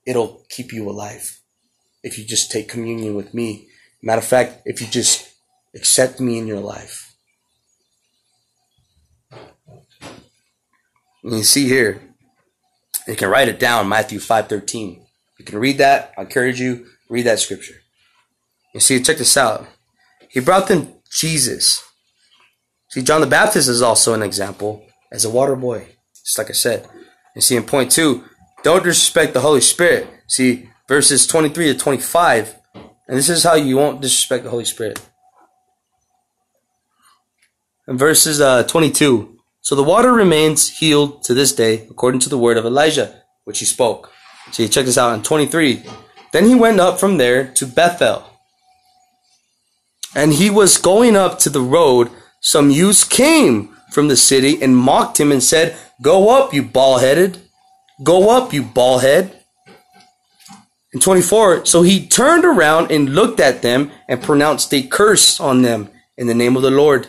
It'll 0.07 0.45
keep 0.49 0.73
you 0.73 0.88
alive. 0.88 1.40
If 2.03 2.19
you 2.19 2.25
just 2.25 2.51
take 2.51 2.69
communion 2.69 3.14
with 3.14 3.33
me. 3.33 3.69
Matter 4.03 4.19
of 4.19 4.27
fact, 4.27 4.62
if 4.64 4.81
you 4.81 4.87
just 4.87 5.33
accept 5.74 6.20
me 6.20 6.39
in 6.39 6.47
your 6.47 6.61
life. 6.61 7.14
And 11.22 11.39
you 11.39 11.45
see 11.45 11.66
here, 11.66 12.03
you 13.07 13.16
can 13.16 13.31
write 13.31 13.49
it 13.49 13.59
down, 13.59 13.89
Matthew 13.89 14.18
5.13. 14.18 15.01
You 15.39 15.45
can 15.45 15.59
read 15.59 15.78
that. 15.78 16.12
I 16.18 16.22
encourage 16.22 16.61
you, 16.61 16.87
read 17.09 17.26
that 17.26 17.39
scripture. 17.39 17.76
You 18.74 18.81
see, 18.81 19.01
check 19.03 19.18
this 19.18 19.37
out. 19.37 19.66
He 20.28 20.41
brought 20.41 20.68
them 20.68 20.93
Jesus. 21.11 21.83
See, 22.89 23.03
John 23.03 23.20
the 23.20 23.26
Baptist 23.26 23.68
is 23.68 23.83
also 23.83 24.12
an 24.14 24.22
example 24.22 24.85
as 25.15 25.25
a 25.25 25.31
water 25.31 25.57
boy. 25.57 25.87
Just 26.25 26.37
like 26.37 26.51
I 26.51 26.55
said. 26.55 26.89
And 27.35 27.43
see, 27.43 27.57
in 27.57 27.62
point 27.62 27.91
two, 27.91 28.25
don't 28.62 28.83
disrespect 28.83 29.33
the 29.33 29.41
Holy 29.41 29.61
Spirit. 29.61 30.09
See, 30.27 30.69
verses 30.89 31.27
23 31.27 31.73
to 31.73 31.79
25. 31.79 32.57
And 33.07 33.19
this 33.19 33.29
is 33.29 33.45
how 33.45 33.55
you 33.55 33.77
won't 33.77 34.01
disrespect 34.01 34.45
the 34.45 34.51
Holy 34.51 34.65
Spirit. 34.65 35.01
In 37.87 37.97
verses 37.97 38.41
uh, 38.41 38.65
22. 38.65 39.39
So 39.61 39.75
the 39.75 39.83
water 39.83 40.12
remains 40.12 40.79
healed 40.79 41.23
to 41.25 41.35
this 41.35 41.53
day, 41.53 41.87
according 41.91 42.21
to 42.21 42.29
the 42.29 42.39
word 42.39 42.57
of 42.57 42.67
Elijah, 42.67 43.23
which 43.45 43.61
he 43.61 43.65
spoke. 43.65 44.11
See, 44.51 44.69
check 44.69 44.87
this 44.87 44.99
out 44.99 45.15
in 45.15 45.23
23. 45.23 45.83
Then 46.33 46.47
he 46.47 46.55
went 46.55 46.81
up 46.81 46.99
from 46.99 47.19
there 47.19 47.53
to 47.53 47.67
Bethel. 47.67 48.25
And 50.15 50.33
he 50.33 50.51
was 50.51 50.79
going 50.79 51.17
up 51.17 51.39
to 51.41 51.51
the 51.51 51.61
road. 51.62 52.11
Some 52.41 52.71
youths 52.71 53.05
came 53.05 53.74
from 53.95 54.09
the 54.09 54.16
city 54.16 54.61
and 54.61 54.76
mocked 54.76 55.20
him 55.20 55.30
and 55.30 55.42
said, 55.42 55.76
Go 56.03 56.28
up, 56.28 56.53
you 56.53 56.62
bald 56.62 57.01
headed. 57.01 57.38
Go 58.03 58.28
up, 58.36 58.53
you 58.53 58.64
bald 58.64 59.03
head. 59.03 59.40
In 60.92 61.01
24, 61.01 61.64
so 61.64 61.82
he 61.82 62.07
turned 62.07 62.45
around 62.45 62.90
and 62.90 63.14
looked 63.14 63.40
at 63.40 63.62
them 63.62 63.90
and 64.09 64.22
pronounced 64.22 64.72
a 64.74 64.82
curse 64.82 65.40
on 65.40 65.62
them 65.62 65.88
in 66.16 66.26
the 66.26 66.34
name 66.34 66.57
of 66.57 66.62
the 66.62 66.70
Lord. 66.70 67.09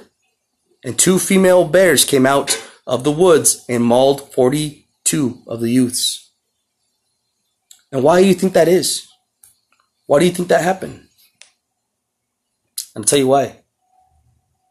And 0.84 0.98
two 0.98 1.20
female 1.20 1.68
bears 1.68 2.06
came 2.06 2.26
out 2.26 2.62
of 2.88 3.04
the 3.04 3.12
woods 3.12 3.66
and 3.68 3.84
mauled 3.84 4.34
42 4.34 5.42
of 5.48 5.62
the 5.62 5.70
youths. 5.70 6.32
And 7.92 8.04
why 8.04 8.22
do 8.22 8.28
you 8.28 8.34
think 8.34 8.54
that 8.54 8.68
is? 8.68 9.08
Why 10.06 10.20
do 10.20 10.26
you 10.26 10.32
think 10.32 10.50
that 10.50 10.64
happened? 10.64 11.08
I'll 12.96 13.04
tell 13.04 13.20
you 13.20 13.28
why. 13.28 13.65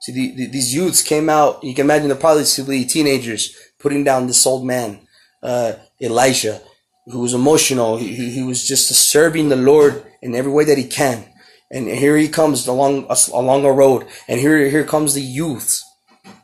See, 0.05 0.13
the, 0.13 0.35
the, 0.37 0.47
these 0.49 0.75
youths 0.75 1.03
came 1.03 1.31
out. 1.31 1.65
You 1.65 1.75
can 1.75 1.87
imagine 1.87 2.09
they're 2.09 2.19
probably 2.19 2.85
teenagers 2.85 3.57
putting 3.79 4.05
down 4.05 4.27
this 4.27 4.47
old 4.47 4.67
man, 4.67 5.01
uh, 5.43 5.77
Elijah, 5.99 6.61
who 7.07 7.21
was 7.21 7.33
emotional. 7.33 7.97
He, 7.97 8.15
he, 8.15 8.29
he 8.29 8.43
was 8.43 8.69
just 8.69 8.89
serving 8.89 9.49
the 9.49 9.57
Lord 9.57 10.05
in 10.21 10.35
every 10.35 10.53
way 10.53 10.65
that 10.65 10.77
he 10.77 10.85
can. 10.85 11.25
And 11.71 11.89
here 11.89 12.19
he 12.19 12.29
comes 12.29 12.67
along 12.67 13.07
along 13.33 13.65
a 13.65 13.73
road, 13.73 14.07
and 14.29 14.39
here 14.39 14.69
here 14.69 14.85
comes 14.85 15.15
the 15.15 15.23
youths, 15.23 15.83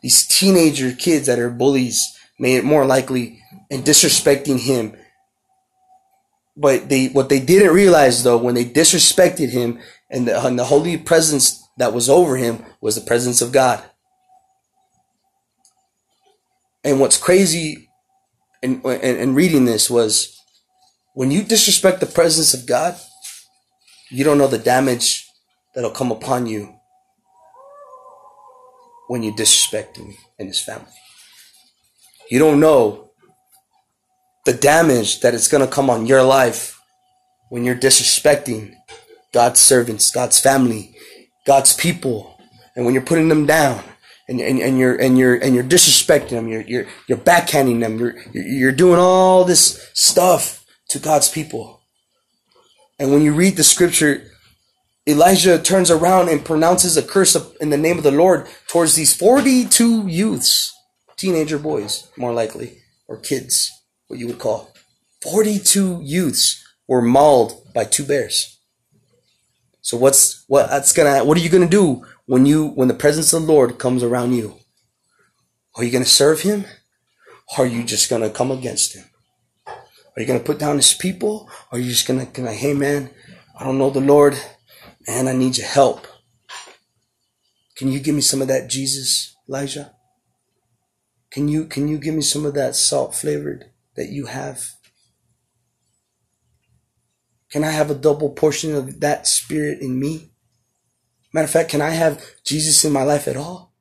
these 0.02 0.26
teenager 0.26 0.92
kids 0.92 1.26
that 1.26 1.38
are 1.38 1.50
bullies, 1.50 2.16
made 2.38 2.56
it 2.56 2.64
more 2.64 2.86
likely, 2.86 3.42
and 3.70 3.84
disrespecting 3.84 4.58
him. 4.58 4.96
But 6.56 6.88
they 6.88 7.08
what 7.08 7.28
they 7.28 7.40
didn't 7.40 7.74
realize 7.74 8.24
though, 8.24 8.38
when 8.38 8.54
they 8.54 8.64
disrespected 8.64 9.50
him, 9.50 9.80
and 10.08 10.26
the, 10.26 10.46
and 10.46 10.58
the 10.58 10.64
holy 10.64 10.96
presence 10.96 11.59
that 11.80 11.94
was 11.94 12.10
over 12.10 12.36
him 12.36 12.62
was 12.82 12.94
the 12.94 13.00
presence 13.00 13.40
of 13.40 13.52
God. 13.52 13.82
And 16.84 17.00
what's 17.00 17.16
crazy 17.16 17.88
in, 18.62 18.82
in, 18.82 19.16
in 19.16 19.34
reading 19.34 19.64
this 19.64 19.88
was 19.88 20.38
when 21.14 21.30
you 21.30 21.42
disrespect 21.42 22.00
the 22.00 22.06
presence 22.06 22.52
of 22.52 22.66
God, 22.66 22.96
you 24.10 24.24
don't 24.24 24.36
know 24.36 24.46
the 24.46 24.58
damage 24.58 25.26
that'll 25.74 25.90
come 25.90 26.12
upon 26.12 26.46
you 26.46 26.74
when 29.08 29.22
you 29.22 29.34
disrespect 29.34 29.96
him 29.96 30.12
and 30.38 30.48
his 30.48 30.60
family. 30.60 30.92
You 32.30 32.40
don't 32.40 32.60
know 32.60 33.10
the 34.44 34.52
damage 34.52 35.20
that 35.20 35.32
it's 35.32 35.48
going 35.48 35.66
to 35.66 35.72
come 35.72 35.88
on 35.88 36.04
your 36.04 36.22
life 36.22 36.78
when 37.48 37.64
you're 37.64 37.74
disrespecting 37.74 38.74
God's 39.32 39.60
servants, 39.60 40.10
God's 40.10 40.38
family, 40.38 40.94
God's 41.46 41.74
people, 41.74 42.38
and 42.76 42.84
when 42.84 42.94
you're 42.94 43.02
putting 43.02 43.28
them 43.28 43.46
down 43.46 43.82
and, 44.28 44.40
and, 44.40 44.58
and 44.60 44.78
you're 44.78 44.94
and 44.94 45.18
you're 45.18 45.36
and 45.36 45.54
you're 45.54 45.64
disrespecting 45.64 46.30
them, 46.30 46.48
you're 46.48 46.62
you're 46.62 46.86
you're 47.08 47.18
backhanding 47.18 47.80
them, 47.80 47.98
you're 47.98 48.14
you're 48.32 48.72
doing 48.72 48.98
all 48.98 49.44
this 49.44 49.90
stuff 49.94 50.64
to 50.88 50.98
God's 50.98 51.28
people. 51.28 51.80
And 52.98 53.12
when 53.12 53.22
you 53.22 53.32
read 53.32 53.56
the 53.56 53.64
scripture, 53.64 54.30
Elijah 55.08 55.58
turns 55.58 55.90
around 55.90 56.28
and 56.28 56.44
pronounces 56.44 56.96
a 56.96 57.02
curse 57.02 57.34
in 57.60 57.70
the 57.70 57.78
name 57.78 57.96
of 57.96 58.04
the 58.04 58.10
Lord 58.10 58.46
towards 58.68 58.94
these 58.94 59.16
42 59.16 60.06
youths, 60.06 60.72
teenager 61.16 61.58
boys, 61.58 62.08
more 62.16 62.34
likely, 62.34 62.78
or 63.08 63.16
kids, 63.16 63.70
what 64.08 64.18
you 64.18 64.26
would 64.26 64.38
call. 64.38 64.72
42 65.22 66.00
youths 66.02 66.62
were 66.86 67.02
mauled 67.02 67.72
by 67.74 67.84
two 67.84 68.04
bears. 68.04 68.59
So 69.90 69.96
what's 69.96 70.44
what 70.46 70.70
that's 70.70 70.92
gonna 70.92 71.24
what 71.24 71.36
are 71.36 71.40
you 71.40 71.48
gonna 71.48 71.68
do 71.68 72.06
when 72.26 72.46
you 72.46 72.68
when 72.68 72.86
the 72.86 72.94
presence 72.94 73.32
of 73.32 73.42
the 73.42 73.52
Lord 73.52 73.76
comes 73.76 74.04
around 74.04 74.34
you? 74.34 74.54
Are 75.74 75.82
you 75.82 75.90
gonna 75.90 76.04
serve 76.04 76.42
him? 76.42 76.64
Or 77.58 77.64
are 77.64 77.66
you 77.66 77.82
just 77.82 78.08
gonna 78.08 78.30
come 78.30 78.52
against 78.52 78.94
him? 78.94 79.06
Are 79.66 80.22
you 80.22 80.26
to 80.28 80.38
put 80.38 80.60
down 80.60 80.76
his 80.76 80.94
people? 80.94 81.50
Or 81.72 81.78
are 81.78 81.80
you 81.80 81.90
just 81.90 82.06
to, 82.06 82.24
gonna, 82.24 82.52
hey 82.52 82.72
man, 82.72 83.10
I 83.58 83.64
don't 83.64 83.78
know 83.78 83.90
the 83.90 84.00
Lord, 84.00 84.38
and 85.08 85.28
I 85.28 85.32
need 85.32 85.58
your 85.58 85.66
help. 85.66 86.06
Can 87.74 87.90
you 87.90 87.98
give 87.98 88.14
me 88.14 88.20
some 88.20 88.40
of 88.40 88.46
that 88.46 88.70
Jesus, 88.70 89.34
Elijah? 89.48 89.96
Can 91.32 91.48
you, 91.48 91.64
can 91.64 91.88
you 91.88 91.98
give 91.98 92.14
me 92.14 92.22
some 92.22 92.46
of 92.46 92.54
that 92.54 92.76
salt 92.76 93.16
flavored 93.16 93.72
that 93.96 94.10
you 94.10 94.26
have? 94.26 94.70
Can 97.50 97.64
I 97.64 97.70
have 97.70 97.90
a 97.90 97.94
double 97.94 98.30
portion 98.30 98.74
of 98.74 99.00
that 99.00 99.26
spirit 99.26 99.80
in 99.80 99.98
me? 99.98 100.30
Matter 101.32 101.44
of 101.44 101.50
fact, 101.50 101.70
can 101.70 101.80
I 101.80 101.90
have 101.90 102.22
Jesus 102.44 102.84
in 102.84 102.92
my 102.92 103.02
life 103.02 103.28
at 103.28 103.36
all? 103.36 103.72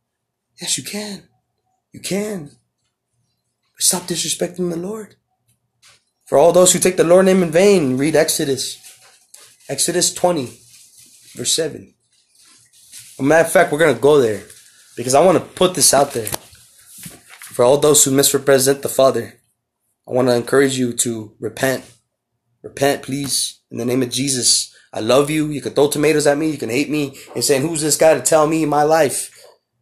Yes, 0.59 0.77
you 0.77 0.83
can. 0.83 1.23
You 1.91 1.99
can. 1.99 2.51
Stop 3.79 4.03
disrespecting 4.03 4.69
the 4.69 4.77
Lord. 4.77 5.15
For 6.25 6.37
all 6.37 6.51
those 6.51 6.73
who 6.73 6.79
take 6.79 6.97
the 6.97 7.03
Lord 7.03 7.25
name 7.25 7.41
in 7.41 7.49
vain, 7.49 7.97
read 7.97 8.15
Exodus. 8.15 8.77
Exodus 9.69 10.13
20, 10.13 10.45
verse 11.35 11.55
7. 11.55 11.93
As 13.19 13.25
matter 13.25 13.45
of 13.45 13.51
fact, 13.51 13.71
we're 13.71 13.79
going 13.79 13.95
to 13.95 14.01
go 14.01 14.19
there 14.19 14.43
because 14.97 15.15
I 15.15 15.23
want 15.23 15.37
to 15.37 15.43
put 15.43 15.75
this 15.75 15.93
out 15.93 16.13
there. 16.13 16.25
For 16.25 17.63
all 17.63 17.77
those 17.77 18.03
who 18.03 18.11
misrepresent 18.11 18.81
the 18.81 18.89
Father, 18.89 19.39
I 20.07 20.11
want 20.11 20.27
to 20.27 20.35
encourage 20.35 20.77
you 20.77 20.93
to 20.93 21.35
repent. 21.39 21.85
Repent, 22.63 23.03
please, 23.03 23.58
in 23.71 23.77
the 23.77 23.85
name 23.85 24.01
of 24.01 24.09
Jesus. 24.09 24.75
I 24.91 24.99
love 25.01 25.29
you. 25.29 25.47
You 25.47 25.61
can 25.61 25.73
throw 25.73 25.89
tomatoes 25.89 26.27
at 26.27 26.37
me. 26.37 26.49
You 26.49 26.57
can 26.57 26.69
hate 26.69 26.89
me 26.89 27.17
and 27.35 27.43
saying, 27.43 27.61
who's 27.61 27.81
this 27.81 27.97
guy 27.97 28.13
to 28.15 28.21
tell 28.21 28.47
me 28.47 28.63
in 28.63 28.69
my 28.69 28.83
life? 28.83 29.35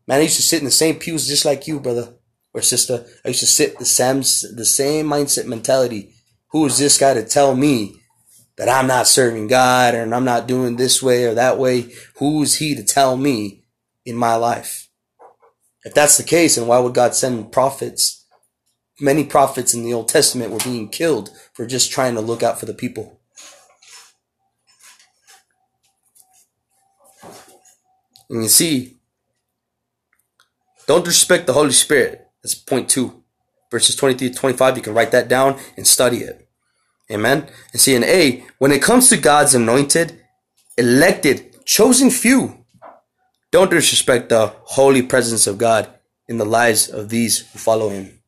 Man, 0.08 0.20
I 0.20 0.24
used 0.24 0.36
to 0.38 0.42
sit 0.42 0.60
in 0.60 0.66
the 0.66 0.72
same 0.72 0.96
pews 0.96 1.28
just 1.28 1.46
like 1.46 1.68
you, 1.68 1.80
brother 1.80 2.14
or 2.54 2.62
sister. 2.62 3.06
I 3.24 3.30
used 3.30 3.42
to 3.42 3.46
sit 3.46 3.78
the 3.80 3.86
same, 3.86 4.18
the 4.18 4.66
same 4.66 5.08
mindset 5.08 5.46
mentality 5.46 6.14
who 6.50 6.66
is 6.66 6.78
this 6.78 6.98
guy 6.98 7.14
to 7.14 7.24
tell 7.24 7.56
me 7.56 8.02
that 8.58 8.70
I'm 8.70 8.88
not 8.88 9.08
serving 9.08 9.48
God 9.48 9.94
and 9.94 10.16
I'm 10.16 10.26
not 10.26 10.48
doing 10.48 10.76
this 10.76 11.04
way 11.04 11.26
or 11.26 11.34
that 11.34 11.58
way? 11.58 11.94
Who 12.16 12.42
is 12.42 12.56
he 12.56 12.74
to 12.76 12.84
tell 12.84 13.18
me 13.18 13.64
in 14.06 14.16
my 14.16 14.36
life? 14.36 14.90
If 15.84 15.94
that's 15.94 16.18
the 16.18 16.24
case, 16.24 16.56
then 16.56 16.68
why 16.68 16.80
would 16.80 16.94
God 16.94 17.16
send 17.16 17.52
prophets? 17.52 18.26
Many 19.00 19.24
prophets 19.24 19.74
in 19.74 19.84
the 19.84 19.94
Old 19.94 20.08
Testament 20.08 20.52
were 20.52 20.58
being 20.60 20.90
killed 20.90 21.30
for 21.54 21.68
just 21.68 21.92
trying 21.92 22.16
to 22.16 22.22
look 22.22 22.42
out 22.42 22.60
for 22.60 22.66
the 22.66 22.74
people. 22.74 23.17
And 28.30 28.44
you 28.44 28.50
see, 28.50 28.98
don't 30.88 31.06
disrespect 31.06 31.48
the 31.48 31.54
Holy 31.54 31.72
Spirit. 31.72 32.28
That's 32.42 32.56
point 32.56 32.90
two 32.90 33.24
verses 33.72 33.96
23 33.96 34.30
to 34.30 34.36
25. 34.36 34.78
You 34.78 34.84
can 34.84 34.94
write 34.94 35.12
that 35.12 35.28
down 35.28 35.60
and 35.76 35.86
study 35.86 36.20
it. 36.20 36.48
Amen. 37.12 37.48
And 37.72 37.82
see, 37.82 37.96
in 37.96 38.04
A, 38.04 38.46
when 38.58 38.72
it 38.72 38.82
comes 38.82 39.10
to 39.10 39.18
God's 39.18 39.56
anointed, 39.56 40.20
elected, 40.78 41.66
chosen 41.66 42.10
few, 42.10 42.66
don't 43.52 43.72
disrespect 43.72 44.30
the 44.30 44.54
holy 44.64 45.02
presence 45.02 45.48
of 45.48 45.58
God 45.58 45.90
in 46.28 46.38
the 46.38 46.46
lives 46.46 46.90
of 46.90 47.10
these 47.10 47.50
who 47.52 47.60
follow 47.60 47.90
him. 47.90 48.20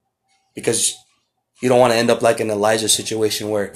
Because 0.55 0.95
you 1.61 1.67
don't 1.67 1.79
want 1.79 1.91
to 1.91 1.99
end 1.99 2.09
up 2.09 2.21
like 2.21 2.39
an 2.39 2.49
Elijah 2.49 2.87
situation 2.87 3.49
where 3.49 3.73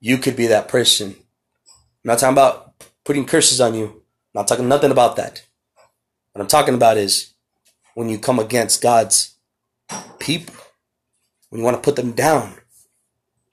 you 0.00 0.16
could 0.16 0.36
be 0.36 0.46
that 0.46 0.68
person. 0.68 1.08
I'm 1.08 1.16
not 2.04 2.18
talking 2.18 2.34
about 2.34 2.74
putting 3.04 3.26
curses 3.26 3.60
on 3.60 3.74
you. 3.74 4.02
I'm 4.34 4.40
not 4.40 4.48
talking 4.48 4.68
nothing 4.68 4.90
about 4.90 5.16
that. 5.16 5.42
What 6.32 6.42
I'm 6.42 6.48
talking 6.48 6.74
about 6.74 6.96
is 6.96 7.32
when 7.94 8.08
you 8.08 8.18
come 8.18 8.38
against 8.38 8.82
God's 8.82 9.34
people, 10.18 10.54
when 11.48 11.60
you 11.60 11.64
want 11.64 11.76
to 11.76 11.82
put 11.82 11.96
them 11.96 12.12
down, 12.12 12.54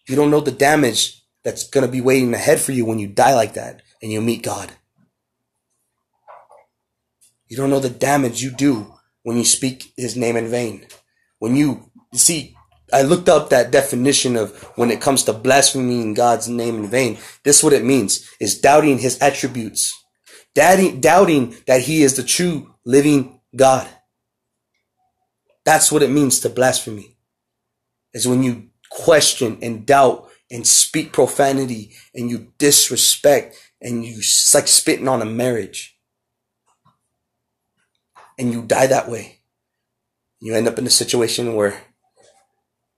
you 0.08 0.16
don't 0.16 0.32
know 0.32 0.42
the 0.42 0.52
damage 0.52 1.24
that's 1.44 1.68
going 1.68 1.86
to 1.86 1.92
be 1.92 2.02
waiting 2.02 2.34
ahead 2.34 2.60
for 2.60 2.72
you 2.72 2.86
when 2.86 3.00
you 3.00 3.08
die 3.08 3.34
like 3.34 3.54
that 3.54 3.82
and 4.02 4.12
you 4.12 4.22
meet 4.22 4.44
God. 4.44 4.72
You 7.48 7.58
don't 7.58 7.70
know 7.70 7.80
the 7.80 7.90
damage 7.90 8.42
you 8.42 8.52
do 8.52 8.94
when 9.24 9.38
you 9.38 9.46
speak 9.46 9.94
his 9.96 10.16
name 10.16 10.36
in 10.36 10.48
vain. 10.48 10.88
When 11.40 11.56
you, 11.56 11.90
you 12.12 12.20
see, 12.20 12.56
I 12.94 13.02
looked 13.02 13.30
up 13.30 13.50
that 13.50 13.72
definition 13.72 14.36
of 14.36 14.56
when 14.76 14.92
it 14.92 15.02
comes 15.02 15.24
to 15.24 15.34
blaspheming 15.34 16.14
God's 16.14 16.48
name 16.48 16.76
in 16.76 16.88
vain. 16.88 17.18
This 17.44 17.60
is 17.60 17.64
what 17.64 17.74
it 17.74 17.84
means 17.84 18.30
is 18.40 18.60
doubting 18.60 19.00
his 19.00 19.18
attributes. 19.22 20.05
Doubting, 20.56 21.02
doubting 21.02 21.56
that 21.68 21.82
he 21.82 22.02
is 22.02 22.16
the 22.16 22.24
true 22.24 22.74
living 22.86 23.42
God. 23.56 23.88
That's 25.66 25.92
what 25.92 26.02
it 26.02 26.10
means 26.10 26.40
to 26.40 26.50
blasphemy. 26.50 27.18
Is 28.14 28.28
when 28.28 28.42
you 28.42 28.70
question 28.90 29.58
and 29.62 29.86
doubt 29.86 30.30
and 30.50 30.66
speak 30.66 31.12
profanity 31.12 31.92
and 32.14 32.30
you 32.30 32.54
disrespect 32.58 33.58
and 33.82 34.06
you 34.06 34.18
it's 34.18 34.54
like 34.56 34.68
spitting 34.68 35.10
on 35.10 35.22
a 35.22 35.26
marriage. 35.26 35.98
And 38.38 38.52
you 38.52 38.64
die 38.64 38.88
that 38.88 39.10
way. 39.10 39.40
You 40.40 40.56
end 40.56 40.68
up 40.68 40.78
in 40.78 40.88
a 40.88 40.92
situation 40.92 41.56
where 41.56 41.82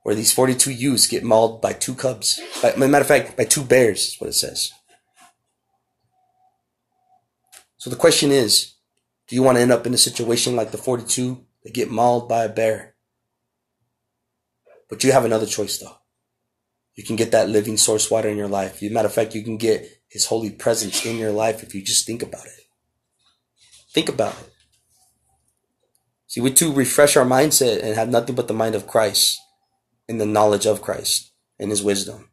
where 0.03 0.15
these 0.15 0.31
42 0.31 0.71
youths 0.71 1.07
get 1.07 1.23
mauled 1.23 1.61
by 1.61 1.73
two 1.73 1.93
cubs. 1.93 2.39
By, 2.61 2.75
matter 2.75 3.01
of 3.01 3.07
fact, 3.07 3.35
by 3.35 3.43
two 3.43 3.63
bears 3.63 4.07
is 4.07 4.15
what 4.19 4.29
it 4.29 4.33
says. 4.33 4.71
So 7.77 7.89
the 7.89 7.95
question 7.95 8.31
is, 8.31 8.73
do 9.27 9.35
you 9.35 9.43
want 9.43 9.57
to 9.57 9.61
end 9.61 9.71
up 9.71 9.85
in 9.85 9.93
a 9.93 9.97
situation 9.97 10.55
like 10.55 10.71
the 10.71 10.77
42 10.77 11.45
that 11.67 11.73
get 11.73 11.91
mauled 11.91 12.29
by 12.29 12.45
a 12.45 12.49
bear. 12.49 12.95
But 14.89 15.03
you 15.03 15.11
have 15.11 15.25
another 15.25 15.45
choice 15.45 15.77
though. 15.77 15.97
You 16.95 17.03
can 17.03 17.17
get 17.17 17.31
that 17.31 17.49
living 17.49 17.75
source 17.75 18.09
water 18.09 18.29
in 18.29 18.37
your 18.37 18.47
life. 18.47 18.81
As 18.81 18.89
a 18.89 18.93
matter 18.93 19.07
of 19.07 19.13
fact, 19.13 19.35
you 19.35 19.43
can 19.43 19.57
get 19.57 20.01
his 20.07 20.27
holy 20.27 20.49
presence 20.49 21.05
in 21.05 21.17
your 21.17 21.33
life 21.33 21.63
if 21.63 21.75
you 21.75 21.81
just 21.81 22.07
think 22.07 22.23
about 22.23 22.45
it. 22.45 22.63
Think 23.91 24.07
about 24.07 24.33
it. 24.33 24.53
See, 26.27 26.39
we 26.39 26.53
to 26.53 26.73
refresh 26.73 27.17
our 27.17 27.25
mindset 27.25 27.83
and 27.83 27.95
have 27.95 28.09
nothing 28.09 28.35
but 28.35 28.47
the 28.47 28.53
mind 28.53 28.75
of 28.75 28.87
Christ 28.87 29.37
and 30.07 30.21
the 30.21 30.25
knowledge 30.25 30.65
of 30.65 30.81
Christ 30.81 31.33
and 31.59 31.69
his 31.69 31.83
wisdom. 31.83 32.29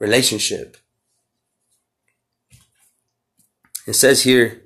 Relationship. 0.00 0.76
It 3.86 3.94
says 3.94 4.22
here, 4.22 4.61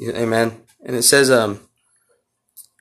amen. 0.00 0.60
And 0.84 0.96
it 0.96 1.02
says, 1.02 1.30
um, 1.30 1.60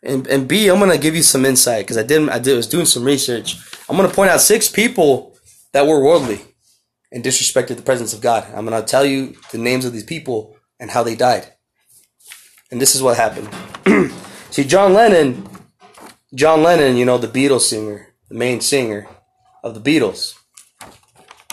and, 0.04 0.28
and 0.28 0.48
B, 0.48 0.68
I'm 0.68 0.80
gonna 0.80 0.98
give 0.98 1.16
you 1.16 1.24
some 1.24 1.46
insight 1.46 1.86
because 1.86 1.98
I 1.98 2.04
didn't, 2.04 2.30
I 2.30 2.40
did, 2.40 2.56
was 2.56 2.68
doing 2.68 2.86
some 2.86 3.04
research. 3.04 3.58
I'm 3.90 3.96
gonna 3.96 4.10
point 4.10 4.30
out 4.30 4.42
six 4.42 4.70
people 4.70 5.36
that 5.74 5.88
were 5.88 6.04
worldly 6.04 6.42
and 7.12 7.24
disrespected 7.24 7.76
the 7.76 7.82
presence 7.82 8.14
of 8.14 8.22
God. 8.22 8.46
I'm 8.54 8.66
gonna 8.66 8.84
tell 8.84 9.06
you 9.06 9.36
the 9.52 9.58
names 9.58 9.86
of 9.86 9.94
these 9.94 10.04
people 10.04 10.56
and 10.80 10.92
how 10.92 11.04
they 11.04 11.16
died. 11.16 11.52
And 12.72 12.82
this 12.82 12.96
is 12.96 13.02
what 13.02 13.18
happened. 13.18 13.50
See, 14.52 14.64
John 14.64 14.94
Lennon, 14.94 15.48
John 16.34 16.64
Lennon, 16.64 16.98
you 16.98 17.06
know, 17.06 17.18
the 17.18 17.28
Beatles 17.28 17.62
singer, 17.62 18.14
the 18.30 18.36
main 18.36 18.62
singer 18.62 19.08
of 19.64 19.74
the 19.74 19.82
Beatles, 19.82 20.36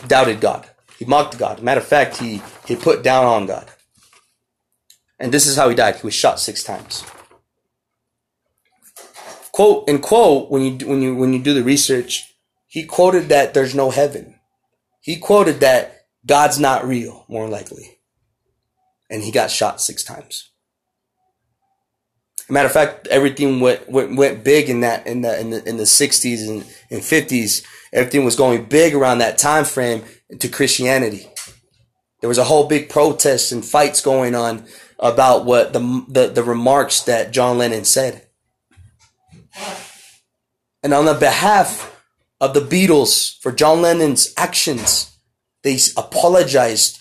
doubted 0.06 0.40
God. 0.40 0.68
He 0.98 1.04
mocked 1.04 1.38
God. 1.38 1.62
Matter 1.62 1.80
of 1.80 1.86
fact, 1.86 2.16
he, 2.16 2.42
he 2.66 2.76
put 2.76 3.02
down 3.02 3.24
on 3.24 3.46
God. 3.46 3.68
And 5.23 5.31
this 5.31 5.47
is 5.47 5.57
how 5.57 5.68
he 5.68 5.77
died. 5.77 5.95
He 5.95 6.07
was 6.07 6.14
shot 6.14 6.41
six 6.41 6.64
times. 6.64 7.05
Quote 9.53 9.89
and 9.89 10.03
quote 10.03 10.51
when 10.51 10.62
you 10.62 10.87
when 10.87 11.01
you 11.01 11.14
when 11.14 11.33
you 11.33 11.41
do 11.41 11.55
the 11.55 11.62
research, 11.62 12.35
he 12.66 12.85
quoted 12.85 13.29
that 13.29 13.55
there's 13.55 13.73
no 13.73 13.91
heaven. 13.91 14.41
He 15.01 15.16
quoted 15.16 15.61
that 15.61 16.07
God's 16.27 16.59
not 16.59 16.85
real, 16.85 17.25
more 17.29 17.49
likely. 17.49 18.01
And 19.11 19.23
he 19.23 19.31
got 19.31 19.53
shot 19.53 19.81
six 19.81 20.03
times. 20.03 20.51
Matter 22.49 22.66
of 22.66 22.73
fact, 22.73 23.07
everything 23.07 23.61
went, 23.61 23.89
went, 23.89 24.16
went 24.16 24.43
big 24.43 24.68
in 24.68 24.81
that, 24.81 25.07
in 25.07 25.23
the, 25.23 25.39
in 25.41 25.51
the, 25.51 25.68
in 25.68 25.77
the 25.77 25.85
60s 25.85 26.49
and, 26.49 26.64
and 26.91 27.01
50s. 27.01 27.64
Everything 27.93 28.25
was 28.25 28.37
going 28.37 28.64
big 28.64 28.95
around 28.95 29.18
that 29.18 29.39
time 29.39 29.64
frame 29.64 30.03
to 30.39 30.49
Christianity. 30.49 31.29
There 32.20 32.29
was 32.29 32.39
a 32.39 32.45
whole 32.45 32.68
big 32.68 32.89
protest 32.89 33.53
and 33.53 33.64
fights 33.64 34.01
going 34.01 34.35
on 34.35 34.66
about 35.03 35.44
what 35.44 35.72
the, 35.72 36.05
the, 36.09 36.28
the 36.28 36.44
remarks 36.44 37.03
that 37.03 37.32
John 37.32 37.59
Lennon 37.59 37.84
said. 37.84 38.28
And 40.82 40.94
on 40.94 41.05
the 41.05 41.14
behalf 41.14 42.03
of 42.40 42.55
the 42.55 42.61
Beatles 42.61 43.38
for 43.40 43.53
John 43.53 43.82
Lennon's 43.82 44.32
actions, 44.36 45.16
they 45.62 45.78
apologized 45.96 47.00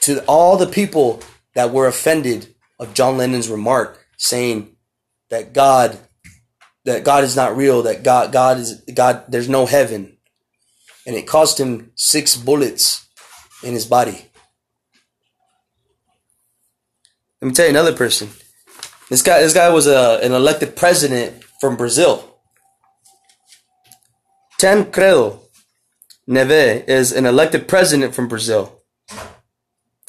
to 0.00 0.24
all 0.24 0.56
the 0.56 0.66
people 0.66 1.22
that 1.54 1.72
were 1.72 1.86
offended 1.86 2.54
of 2.78 2.94
John 2.94 3.18
Lennon's 3.18 3.48
remark 3.48 4.06
saying 4.16 4.76
that 5.30 5.52
God 5.52 5.98
that 6.84 7.04
God 7.04 7.22
is 7.22 7.36
not 7.36 7.56
real, 7.56 7.82
that 7.82 8.02
God 8.02 8.32
God 8.32 8.58
is 8.58 8.82
God 8.94 9.24
there's 9.28 9.48
no 9.48 9.66
heaven. 9.66 10.16
And 11.06 11.16
it 11.16 11.26
cost 11.26 11.58
him 11.58 11.90
six 11.94 12.36
bullets 12.36 13.06
in 13.62 13.74
his 13.74 13.86
body. 13.86 14.26
Let 17.40 17.48
me 17.48 17.54
tell 17.54 17.66
you 17.66 17.70
another 17.70 17.94
person. 17.94 18.30
This 19.08 19.22
guy, 19.22 19.40
this 19.40 19.54
guy 19.54 19.68
was 19.70 19.86
a, 19.86 20.20
an 20.22 20.32
elected 20.32 20.74
president 20.74 21.44
from 21.60 21.76
Brazil. 21.76 22.40
Tancredo 24.58 25.40
Neve 26.26 26.84
is 26.88 27.12
an 27.12 27.26
elected 27.26 27.68
president 27.68 28.14
from 28.14 28.28
Brazil. 28.28 28.82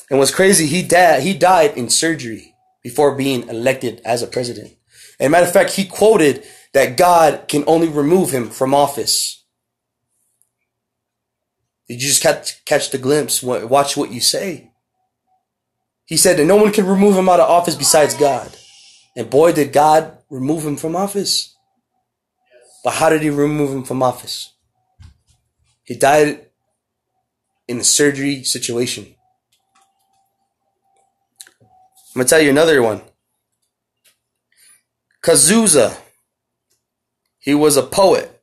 And 0.10 0.18
what's 0.18 0.34
crazy, 0.34 0.66
he 0.66 0.82
died, 0.82 1.22
he 1.22 1.34
died 1.34 1.78
in 1.78 1.90
surgery 1.90 2.56
before 2.84 3.16
being 3.16 3.48
elected 3.48 4.02
as 4.04 4.24
a 4.24 4.28
president. 4.28 4.74
And 5.20 5.32
matter 5.32 5.46
of 5.46 5.54
fact, 5.54 5.74
he 5.74 5.86
quoted 5.86 6.44
that 6.74 6.98
God 6.98 7.48
can 7.48 7.64
only 7.68 7.88
remove 7.88 8.32
him 8.32 8.50
from 8.50 8.74
office. 8.74 9.46
Did 11.88 12.02
you 12.02 12.08
just 12.08 12.24
catch, 12.24 12.66
catch 12.66 12.90
the 12.90 12.98
glimpse? 12.98 13.44
Watch 13.44 13.96
what 13.96 14.12
you 14.12 14.20
say. 14.20 14.69
He 16.10 16.18
said 16.18 16.38
that 16.38 16.46
no 16.46 16.56
one 16.56 16.74
can 16.74 16.88
remove 16.88 17.16
him 17.16 17.30
out 17.30 17.40
of 17.40 17.48
office 17.48 17.76
besides 17.76 18.16
God. 18.16 18.52
And 19.16 19.30
boy, 19.30 19.54
did 19.54 19.72
God 19.72 20.18
remove 20.30 20.66
him 20.66 20.76
from 20.76 20.96
office. 20.96 21.56
But 22.84 22.96
how 22.96 23.10
did 23.10 23.22
he 23.22 23.30
remove 23.30 23.72
him 23.72 23.84
from 23.84 24.02
office? 24.02 24.54
He 25.84 25.96
died 25.96 26.48
in 27.68 27.80
a 27.80 27.84
surgery 27.84 28.44
situation. 28.44 29.16
I'm 31.62 31.68
going 32.16 32.26
to 32.26 32.30
tell 32.30 32.42
you 32.42 32.50
another 32.50 32.82
one. 32.82 33.02
Cazuza. 35.24 35.96
He 37.38 37.54
was 37.54 37.78
a 37.78 37.84
poet, 37.84 38.42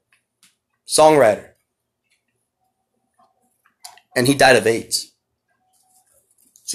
songwriter. 0.87 1.51
And 4.15 4.29
he 4.29 4.35
died 4.35 4.57
of 4.57 4.67
AIDS. 4.67 5.06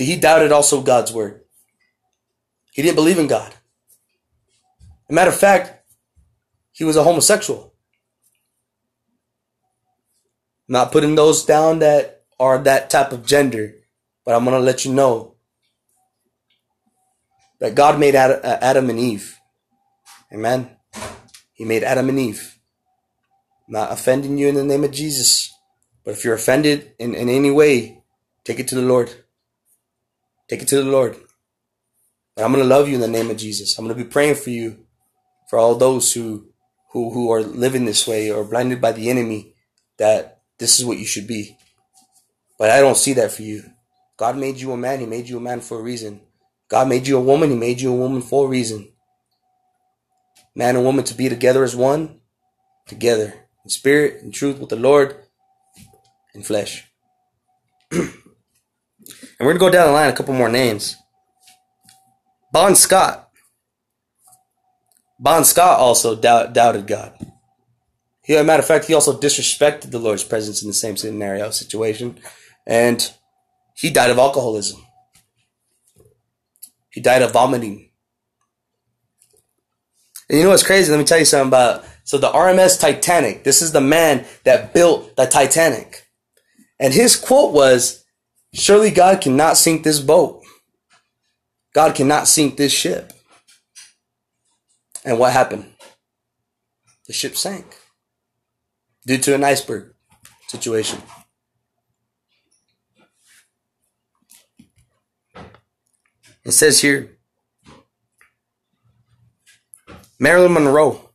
See, 0.02 0.06
he 0.06 0.20
doubted 0.20 0.52
also 0.52 0.82
God's 0.82 1.14
word. 1.14 1.42
He 2.74 2.82
didn't 2.82 2.96
believe 2.96 3.20
in 3.20 3.28
God. 3.28 3.54
Matter 5.12 5.30
of 5.30 5.38
fact, 5.38 5.86
he 6.72 6.84
was 6.84 6.96
a 6.96 7.04
homosexual. 7.04 7.76
not 10.68 10.92
putting 10.92 11.14
those 11.14 11.46
down 11.46 11.80
that 11.80 12.24
are 12.40 12.58
that 12.64 12.90
type 12.90 13.12
of 13.12 13.28
gender, 13.28 13.76
but 14.26 14.34
I'm 14.34 14.44
going 14.44 14.58
to 14.58 14.66
let 14.66 14.86
you 14.86 14.92
know 14.92 15.36
that 17.60 17.76
God 17.76 18.00
made 18.00 18.16
uh, 18.16 18.40
Adam 18.44 18.90
and 18.90 18.98
Eve. 18.98 19.38
Amen. 20.34 20.78
He 21.54 21.64
made 21.64 21.84
Adam 21.84 22.10
and 22.10 22.18
Eve. 22.18 22.58
not 23.68 23.92
offending 23.92 24.40
you 24.40 24.48
in 24.48 24.56
the 24.56 24.64
name 24.64 24.84
of 24.84 24.90
Jesus. 24.90 25.54
But 26.04 26.16
if 26.16 26.26
you're 26.26 26.34
offended 26.34 26.94
in, 26.98 27.14
in 27.14 27.30
any 27.30 27.52
way, 27.52 28.02
take 28.46 28.60
it 28.60 28.68
to 28.70 28.76
the 28.76 28.82
Lord. 28.82 29.14
Take 30.52 30.64
it 30.64 30.68
to 30.68 30.84
the 30.84 30.92
Lord. 30.92 31.16
And 32.36 32.44
I'm 32.44 32.52
going 32.52 32.62
to 32.62 32.68
love 32.68 32.90
you 32.90 32.96
in 32.96 33.00
the 33.00 33.08
name 33.08 33.30
of 33.32 33.38
Jesus. 33.38 33.80
I'm 33.80 33.86
going 33.86 33.98
to 33.98 34.04
be 34.04 34.10
praying 34.10 34.36
for 34.36 34.50
you, 34.50 34.86
for 35.50 35.58
all 35.58 35.76
those 35.76 36.12
who, 36.12 36.50
who, 36.92 37.14
who 37.14 37.32
are 37.32 37.42
living 37.42 37.86
this 37.86 38.06
way 38.06 38.30
or 38.30 38.44
blinded 38.44 38.82
by 38.82 38.92
the 38.92 39.10
enemy, 39.10 39.56
that 39.98 40.42
this 40.60 40.78
is 40.78 40.86
what 40.86 40.98
you 40.98 41.06
should 41.06 41.26
be. 41.26 41.56
But 42.60 42.70
I 42.70 42.82
don't 42.82 42.98
see 42.98 43.14
that 43.14 43.32
for 43.32 43.44
you. 43.44 43.64
God 44.18 44.36
made 44.36 44.58
you 44.58 44.74
a 44.74 44.78
man. 44.78 45.00
He 45.00 45.06
made 45.06 45.30
you 45.30 45.38
a 45.38 45.40
man 45.40 45.62
for 45.62 45.80
a 45.80 45.82
reason. 45.82 46.20
God 46.68 46.90
made 46.90 47.08
you 47.08 47.18
a 47.18 47.22
woman. 47.22 47.52
He 47.52 47.56
made 47.56 47.80
you 47.80 47.94
a 47.94 47.98
woman 47.98 48.22
for 48.22 48.46
a 48.46 48.50
reason. 48.50 48.92
Man 50.54 50.76
and 50.76 50.84
woman 50.84 51.06
to 51.06 51.14
be 51.14 51.30
together 51.30 51.64
as 51.64 51.78
one, 51.78 52.20
together 52.88 53.34
in 53.64 53.70
spirit 53.70 54.22
and 54.22 54.34
truth 54.34 54.60
with 54.60 54.68
the 54.68 54.76
Lord 54.76 55.16
in 56.34 56.44
flesh. 56.44 56.92
And 59.42 59.48
we're 59.48 59.54
going 59.58 59.72
to 59.72 59.78
go 59.78 59.84
down 59.84 59.88
the 59.88 59.94
line 59.94 60.08
a 60.08 60.16
couple 60.16 60.36
more 60.36 60.50
names. 60.50 60.98
Bon 62.54 62.76
Scott. 62.76 63.28
Bon 65.20 65.44
Scott 65.44 65.80
also 65.80 66.16
doubt, 66.16 66.54
doubted 66.54 66.86
God. 66.86 67.18
He, 68.24 68.36
as 68.36 68.42
a 68.42 68.44
matter 68.44 68.62
of 68.62 68.68
fact, 68.68 68.86
he 68.86 68.94
also 68.94 69.20
disrespected 69.20 69.90
the 69.90 69.98
Lord's 69.98 70.24
presence 70.24 70.62
in 70.62 70.68
the 70.68 70.76
same 70.76 70.96
scenario 70.96 71.50
situation. 71.50 72.20
And 72.68 73.12
he 73.74 73.90
died 73.90 74.12
of 74.12 74.20
alcoholism. 74.20 74.86
He 76.92 77.02
died 77.02 77.24
of 77.24 77.32
vomiting. 77.32 77.90
And 80.30 80.38
you 80.38 80.44
know 80.44 80.52
what's 80.52 80.62
crazy? 80.62 80.92
Let 80.92 81.00
me 81.00 81.04
tell 81.04 81.18
you 81.18 81.26
something 81.26 81.48
about. 81.48 81.84
So 82.04 82.20
the 82.20 82.30
RMS 82.30 82.80
Titanic. 82.80 83.44
This 83.44 83.64
is 83.64 83.72
the 83.72 83.82
man 83.82 84.24
that 84.44 84.72
built 84.72 85.16
the 85.16 85.26
Titanic, 85.26 86.08
and 86.80 86.94
his 86.94 87.16
quote 87.16 87.56
was, 87.56 88.01
Surely 88.54 88.92
God 88.92 89.22
cannot 89.22 89.58
sink 89.58 89.84
this 89.84 90.00
boat. 90.00 90.44
God 91.74 91.96
cannot 91.96 92.28
sink 92.28 92.58
this 92.58 92.74
ship. 92.74 93.14
And 95.06 95.18
what 95.18 95.34
happened? 95.34 95.74
The 97.08 97.14
ship 97.14 97.36
sank 97.36 97.66
due 99.06 99.18
to 99.18 99.36
an 99.36 99.44
iceberg 99.44 99.94
situation. 100.48 101.02
It 106.44 106.52
says 106.52 106.82
here 106.82 107.18
Marilyn 110.20 110.54
Monroe. 110.54 111.10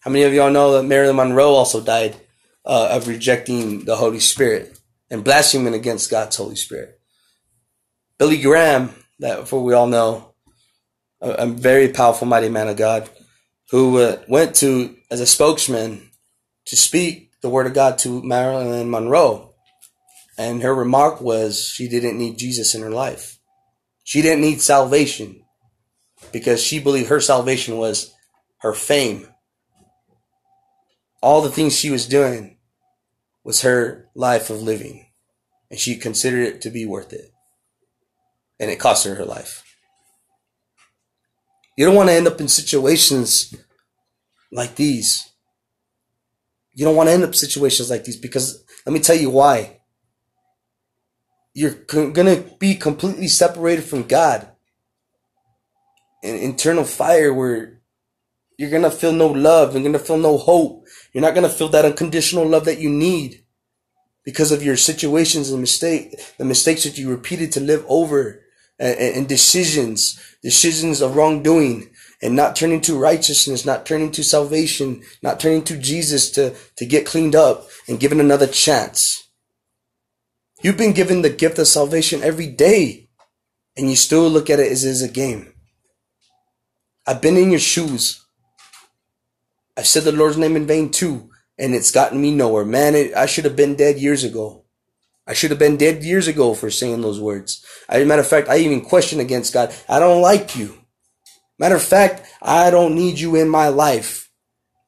How 0.00 0.10
many 0.10 0.24
of 0.24 0.34
y'all 0.34 0.50
know 0.50 0.72
that 0.72 0.82
Marilyn 0.82 1.16
Monroe 1.16 1.54
also 1.54 1.80
died 1.80 2.16
uh, 2.64 2.88
of 2.90 3.08
rejecting 3.08 3.86
the 3.86 3.96
Holy 3.96 4.20
Spirit? 4.20 4.73
And 5.10 5.24
blaspheming 5.24 5.74
against 5.74 6.10
God's 6.10 6.36
Holy 6.36 6.56
Spirit. 6.56 7.00
Billy 8.18 8.40
Graham, 8.40 8.90
that 9.18 9.48
for 9.48 9.62
we 9.62 9.74
all 9.74 9.86
know, 9.86 10.34
a, 11.20 11.30
a 11.30 11.46
very 11.46 11.88
powerful, 11.88 12.26
mighty 12.26 12.48
man 12.48 12.68
of 12.68 12.76
God, 12.76 13.08
who 13.70 13.98
uh, 13.98 14.18
went 14.28 14.54
to 14.56 14.96
as 15.10 15.20
a 15.20 15.26
spokesman 15.26 16.10
to 16.66 16.76
speak 16.76 17.32
the 17.42 17.48
word 17.48 17.66
of 17.66 17.74
God 17.74 17.98
to 17.98 18.22
Marilyn 18.22 18.90
Monroe. 18.90 19.54
And 20.36 20.62
her 20.62 20.74
remark 20.74 21.20
was 21.20 21.68
she 21.68 21.88
didn't 21.88 22.18
need 22.18 22.38
Jesus 22.38 22.74
in 22.74 22.82
her 22.82 22.90
life. 22.90 23.38
She 24.02 24.22
didn't 24.22 24.42
need 24.42 24.60
salvation 24.60 25.44
because 26.32 26.62
she 26.62 26.80
believed 26.80 27.08
her 27.08 27.20
salvation 27.20 27.76
was 27.78 28.12
her 28.58 28.72
fame. 28.72 29.28
All 31.22 31.40
the 31.40 31.50
things 31.50 31.78
she 31.78 31.90
was 31.90 32.06
doing 32.06 32.53
was 33.44 33.62
her 33.62 34.08
life 34.14 34.50
of 34.50 34.62
living. 34.62 35.06
And 35.70 35.78
she 35.78 35.96
considered 35.96 36.46
it 36.46 36.60
to 36.62 36.70
be 36.70 36.86
worth 36.86 37.12
it. 37.12 37.32
And 38.58 38.70
it 38.70 38.80
cost 38.80 39.04
her 39.04 39.14
her 39.14 39.24
life. 39.24 39.62
You 41.76 41.84
don't 41.84 41.94
want 41.94 42.08
to 42.08 42.14
end 42.14 42.26
up 42.26 42.40
in 42.40 42.48
situations 42.48 43.54
like 44.52 44.76
these. 44.76 45.28
You 46.72 46.84
don't 46.84 46.96
want 46.96 47.08
to 47.08 47.12
end 47.12 47.22
up 47.22 47.30
in 47.30 47.34
situations 47.34 47.90
like 47.90 48.04
these 48.04 48.16
because 48.16 48.64
let 48.86 48.92
me 48.92 49.00
tell 49.00 49.16
you 49.16 49.30
why. 49.30 49.80
You're 51.52 51.74
going 51.74 52.14
to 52.14 52.44
be 52.58 52.74
completely 52.74 53.28
separated 53.28 53.82
from 53.82 54.04
God. 54.04 54.48
An 56.22 56.36
internal 56.36 56.84
fire 56.84 57.32
where 57.32 57.73
you're 58.58 58.70
going 58.70 58.82
to 58.82 58.90
feel 58.90 59.12
no 59.12 59.28
love. 59.28 59.74
You're 59.74 59.82
going 59.82 59.92
to 59.92 59.98
feel 59.98 60.18
no 60.18 60.36
hope. 60.36 60.86
You're 61.12 61.22
not 61.22 61.34
going 61.34 61.48
to 61.48 61.54
feel 61.54 61.68
that 61.70 61.84
unconditional 61.84 62.46
love 62.46 62.64
that 62.66 62.78
you 62.78 62.90
need 62.90 63.44
because 64.24 64.52
of 64.52 64.62
your 64.62 64.76
situations 64.76 65.50
and 65.50 65.60
mistake, 65.60 66.18
the 66.38 66.44
mistakes 66.44 66.84
that 66.84 66.96
you 66.96 67.10
repeated 67.10 67.52
to 67.52 67.60
live 67.60 67.84
over 67.88 68.42
and, 68.78 68.98
and 68.98 69.28
decisions, 69.28 70.18
decisions 70.42 71.00
of 71.00 71.16
wrongdoing 71.16 71.90
and 72.22 72.34
not 72.34 72.56
turning 72.56 72.80
to 72.80 72.98
righteousness, 72.98 73.66
not 73.66 73.84
turning 73.84 74.10
to 74.12 74.24
salvation, 74.24 75.02
not 75.22 75.38
turning 75.40 75.62
to 75.64 75.76
Jesus 75.76 76.30
to, 76.30 76.54
to 76.76 76.86
get 76.86 77.06
cleaned 77.06 77.34
up 77.34 77.68
and 77.86 78.00
given 78.00 78.18
another 78.18 78.46
chance. 78.46 79.28
You've 80.62 80.78
been 80.78 80.94
given 80.94 81.20
the 81.20 81.30
gift 81.30 81.58
of 81.58 81.66
salvation 81.66 82.22
every 82.22 82.46
day 82.46 83.10
and 83.76 83.90
you 83.90 83.96
still 83.96 84.28
look 84.30 84.48
at 84.48 84.60
it 84.60 84.72
as, 84.72 84.84
as 84.84 85.02
a 85.02 85.08
game. 85.08 85.52
I've 87.06 87.20
been 87.20 87.36
in 87.36 87.50
your 87.50 87.60
shoes. 87.60 88.23
I've 89.76 89.86
said 89.86 90.04
the 90.04 90.12
Lord's 90.12 90.36
name 90.38 90.56
in 90.56 90.66
vain 90.66 90.90
too, 90.90 91.30
and 91.58 91.74
it's 91.74 91.90
gotten 91.90 92.20
me 92.20 92.30
nowhere. 92.30 92.64
Man, 92.64 92.94
it, 92.94 93.14
I 93.14 93.26
should 93.26 93.44
have 93.44 93.56
been 93.56 93.74
dead 93.74 93.98
years 93.98 94.24
ago. 94.24 94.64
I 95.26 95.32
should 95.32 95.50
have 95.50 95.58
been 95.58 95.76
dead 95.76 96.04
years 96.04 96.28
ago 96.28 96.54
for 96.54 96.70
saying 96.70 97.00
those 97.00 97.20
words. 97.20 97.64
As 97.88 98.02
a 98.02 98.06
matter 98.06 98.20
of 98.20 98.28
fact, 98.28 98.48
I 98.48 98.58
even 98.58 98.82
question 98.82 99.20
against 99.20 99.54
God. 99.54 99.74
I 99.88 99.98
don't 99.98 100.20
like 100.20 100.54
you. 100.54 100.84
Matter 101.58 101.76
of 101.76 101.82
fact, 101.82 102.26
I 102.42 102.70
don't 102.70 102.94
need 102.94 103.18
you 103.18 103.36
in 103.36 103.48
my 103.48 103.68
life. 103.68 104.30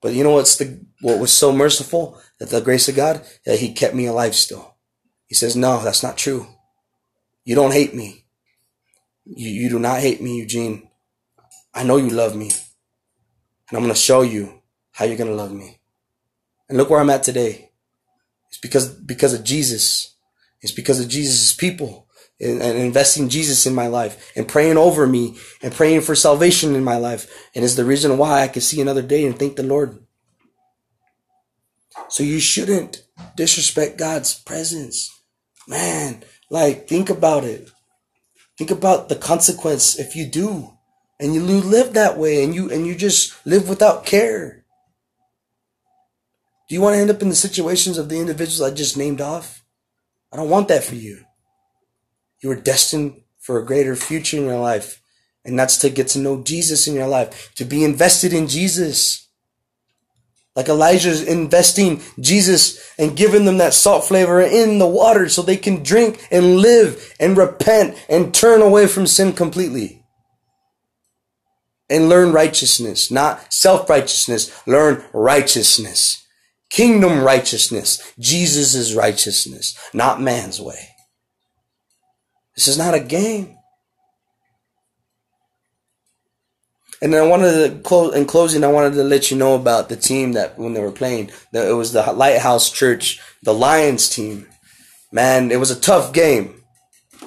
But 0.03 0.13
you 0.15 0.23
know 0.23 0.33
what's 0.33 0.57
the 0.57 0.85
what 1.01 1.19
was 1.19 1.33
so 1.33 1.53
merciful? 1.53 2.21
That 2.39 2.51
the 2.51 2.61
grace 2.61 2.89
of 2.89 2.97
God, 2.97 3.23
that 3.47 3.61
He 3.61 3.73
kept 3.73 3.95
me 3.95 4.07
alive 4.07 4.35
still. 4.35 4.77
He 5.27 5.35
says, 5.35 5.57
No, 5.57 5.83
that's 5.83 6.03
not 6.03 6.19
true. 6.19 6.47
You 7.45 7.55
don't 7.55 7.73
hate 7.73 7.95
me. 7.95 8.27
You, 9.25 9.49
you 9.49 9.69
do 9.71 9.79
not 9.79 10.01
hate 10.01 10.21
me, 10.21 10.37
Eugene. 10.37 10.91
I 11.75 11.83
know 11.83 11.97
you 11.97 12.11
love 12.11 12.37
me. 12.37 12.51
And 13.69 13.77
I'm 13.77 13.83
gonna 13.83 13.95
show 13.95 14.23
you 14.23 14.56
how 14.97 15.05
you're 15.05 15.19
gonna 15.19 15.33
love 15.33 15.53
me. 15.53 15.79
And 16.69 16.79
look 16.79 16.91
where 16.91 17.01
I'm 17.01 17.11
at 17.11 17.23
today. 17.23 17.71
It's 18.49 18.59
because 18.59 18.89
because 18.89 19.35
of 19.35 19.45
Jesus. 19.45 20.15
It's 20.63 20.73
because 20.73 21.01
of 21.01 21.09
Jesus' 21.09 21.53
people 21.53 22.09
and, 22.41 22.63
and 22.63 22.79
investing 22.79 23.29
Jesus 23.29 23.67
in 23.67 23.75
my 23.75 23.87
life 23.87 24.33
and 24.35 24.49
praying 24.49 24.79
over 24.79 25.07
me 25.07 25.37
and 25.63 25.73
praying 25.73 26.01
for 26.01 26.15
salvation 26.15 26.75
in 26.75 26.83
my 26.83 26.97
life. 26.97 27.51
And 27.55 27.65
it's 27.65 27.75
the 27.75 27.85
reason 27.85 28.17
why 28.17 28.43
I 28.43 28.49
can 28.49 28.63
see 28.63 28.81
another 28.81 29.03
day 29.03 29.27
and 29.27 29.39
thank 29.39 29.57
the 29.57 29.63
Lord. 29.63 29.99
So 32.09 32.23
you 32.23 32.41
shouldn't 32.41 33.05
disrespect 33.37 33.99
God's 33.99 34.35
presence. 34.35 35.13
Man, 35.69 36.25
like 36.51 36.89
think 36.89 37.11
about 37.11 37.45
it. 37.45 37.71
Think 38.57 38.71
about 38.71 39.11
the 39.11 39.17
consequence 39.17 39.99
if 39.99 40.17
you 40.17 40.27
do. 40.27 40.73
And 41.21 41.35
you 41.35 41.43
live 41.43 41.93
that 41.95 42.19
way 42.19 42.43
and 42.43 42.55
you 42.55 42.71
and 42.71 42.87
you 42.87 42.95
just 42.95 43.35
live 43.47 43.69
without 43.69 44.05
care. 44.05 44.65
Do 46.69 46.75
you 46.75 46.81
want 46.81 46.95
to 46.95 47.01
end 47.01 47.11
up 47.11 47.23
in 47.23 47.29
the 47.29 47.35
situations 47.37 47.97
of 47.97 48.09
the 48.09 48.19
individuals 48.19 48.63
I 48.63 48.75
just 48.75 48.97
named 48.97 49.21
off? 49.21 49.65
I 50.33 50.37
don't 50.37 50.51
want 50.51 50.69
that 50.69 50.85
for 50.85 50.97
you. 50.97 51.25
You 52.43 52.51
are 52.51 52.57
destined 52.57 53.23
for 53.39 53.59
a 53.59 53.65
greater 53.65 53.95
future 53.95 54.37
in 54.37 54.45
your 54.45 54.59
life. 54.59 55.01
And 55.45 55.57
that's 55.57 55.77
to 55.79 55.91
get 55.91 56.09
to 56.09 56.19
know 56.19 56.43
Jesus 56.43 56.89
in 56.89 56.95
your 56.95 57.07
life, 57.07 57.55
to 57.55 57.65
be 57.65 57.85
invested 57.85 58.33
in 58.33 58.49
Jesus. 58.49 59.29
Like 60.57 60.69
Elijah's 60.69 61.23
investing 61.23 62.03
Jesus 62.19 62.93
and 62.99 63.17
giving 63.17 63.45
them 63.45 63.59
that 63.59 63.75
salt 63.75 64.05
flavor 64.05 64.41
in 64.41 64.79
the 64.79 64.89
water 64.89 65.29
so 65.29 65.43
they 65.43 65.57
can 65.57 65.85
drink 65.85 66.27
and 66.33 66.57
live 66.57 67.15
and 67.21 67.37
repent 67.37 68.05
and 68.09 68.35
turn 68.35 68.61
away 68.61 68.89
from 68.89 69.07
sin 69.07 69.35
completely. 69.35 70.03
And 71.89 72.09
learn 72.09 72.33
righteousness, 72.33 73.13
not 73.13 73.53
self-righteousness, 73.53 74.67
learn 74.67 75.05
righteousness. 75.13 76.26
Kingdom 76.71 77.23
righteousness, 77.23 78.13
Jesus' 78.19 78.95
righteousness, 78.95 79.79
not 79.95 80.21
man's 80.21 80.61
way. 80.61 80.89
This 82.55 82.69
is 82.69 82.79
not 82.79 82.95
a 82.95 83.01
game. 83.01 83.57
And 87.03 87.13
then 87.13 87.23
I 87.23 87.27
wanted 87.27 87.53
to 87.53 87.83
close 87.83 88.15
in 88.15 88.25
closing. 88.25 88.65
I 88.65 88.69
wanted 88.69 88.95
to 88.95 89.05
let 89.05 89.31
you 89.31 89.37
know 89.37 89.55
about 89.55 89.89
the 89.89 89.97
team 89.97 90.33
that 90.33 90.59
when 90.59 90.73
they 90.73 90.81
were 90.81 90.93
playing. 90.93 91.31
That 91.53 91.69
it 91.69 91.75
was 91.75 91.93
the 91.93 92.11
Lighthouse 92.13 92.71
Church, 92.71 93.21
the 93.43 93.53
Lions 93.53 94.09
team. 94.09 94.47
Man, 95.13 95.51
it 95.51 95.61
was 95.61 95.71
a 95.71 95.79
tough 95.79 96.13
game, 96.13 96.63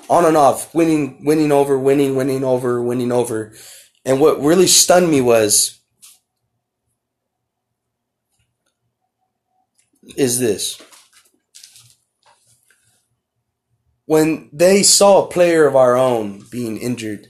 on 0.10 0.26
and 0.26 0.36
off, 0.36 0.74
winning, 0.74 1.24
winning 1.24 1.52
over, 1.52 1.78
winning, 1.78 2.16
winning 2.16 2.44
over, 2.44 2.82
winning 2.82 3.12
over. 3.12 3.54
And 4.06 4.20
what 4.20 4.42
really 4.42 4.68
stunned 4.68 5.10
me 5.10 5.22
was 5.22 5.79
is 10.16 10.40
this. 10.40 10.82
when 14.10 14.50
they 14.52 14.82
saw 14.82 15.24
a 15.24 15.30
player 15.30 15.68
of 15.68 15.76
our 15.76 15.96
own 15.96 16.44
being 16.50 16.78
injured, 16.78 17.28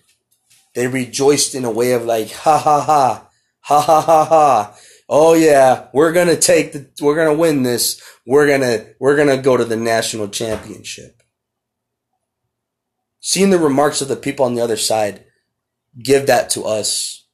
they 0.76 0.88
rejoiced 0.88 1.54
in 1.54 1.66
a 1.66 1.70
way 1.70 1.92
of 1.92 2.06
like, 2.06 2.32
ha 2.32 2.58
ha 2.58 2.80
ha, 2.80 3.28
ha 3.60 3.82
ha 3.82 4.02
ha 4.02 4.24
ha. 4.24 4.78
Oh 5.10 5.34
yeah, 5.34 5.88
we're 5.94 6.14
gonna 6.14 6.38
take 6.38 6.72
the, 6.72 6.90
we're 7.02 7.18
gonna 7.18 7.38
win 7.38 7.64
this. 7.64 8.02
We're 8.26 8.48
gonna, 8.48 8.86
we're 8.98 9.18
gonna 9.18 9.42
go 9.42 9.58
to 9.58 9.66
the 9.66 9.76
national 9.76 10.30
championship. 10.30 11.22
Seeing 13.20 13.50
the 13.50 13.60
remarks 13.60 14.00
of 14.00 14.08
the 14.08 14.16
people 14.16 14.46
on 14.46 14.56
the 14.56 14.62
other 14.62 14.78
side 14.78 15.26
give 16.02 16.28
that 16.28 16.50
to 16.52 16.64
us, 16.64 17.28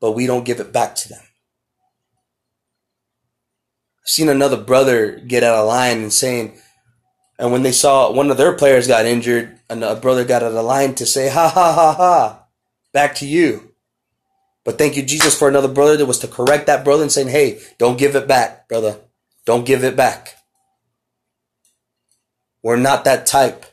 but 0.00 0.16
we 0.16 0.26
don't 0.26 0.44
give 0.44 0.58
it 0.58 0.72
back 0.72 0.96
to 0.96 1.08
them. 1.10 1.22
Seen 4.04 4.28
another 4.28 4.56
brother 4.58 5.18
get 5.18 5.42
out 5.42 5.56
of 5.56 5.66
line 5.66 5.98
and 5.98 6.12
saying, 6.12 6.58
and 7.38 7.50
when 7.50 7.62
they 7.62 7.72
saw 7.72 8.12
one 8.12 8.30
of 8.30 8.36
their 8.36 8.52
players 8.52 8.86
got 8.86 9.06
injured, 9.06 9.58
and 9.68 9.82
a 9.82 9.96
brother 9.96 10.24
got 10.24 10.42
out 10.42 10.52
of 10.52 10.64
line 10.64 10.94
to 10.96 11.06
say, 11.06 11.28
ha 11.28 11.48
ha 11.48 11.72
ha 11.72 11.94
ha, 11.94 12.44
back 12.92 13.14
to 13.16 13.26
you. 13.26 13.72
But 14.64 14.78
thank 14.78 14.96
you, 14.96 15.02
Jesus, 15.02 15.36
for 15.36 15.48
another 15.48 15.68
brother 15.68 15.96
that 15.96 16.06
was 16.06 16.18
to 16.20 16.28
correct 16.28 16.66
that 16.66 16.84
brother 16.84 17.02
and 17.02 17.12
saying, 17.12 17.28
hey, 17.28 17.60
don't 17.78 17.98
give 17.98 18.14
it 18.14 18.28
back, 18.28 18.68
brother. 18.68 18.98
Don't 19.44 19.66
give 19.66 19.84
it 19.84 19.96
back. 19.96 20.36
We're 22.62 22.76
not 22.76 23.04
that 23.04 23.26
type. 23.26 23.66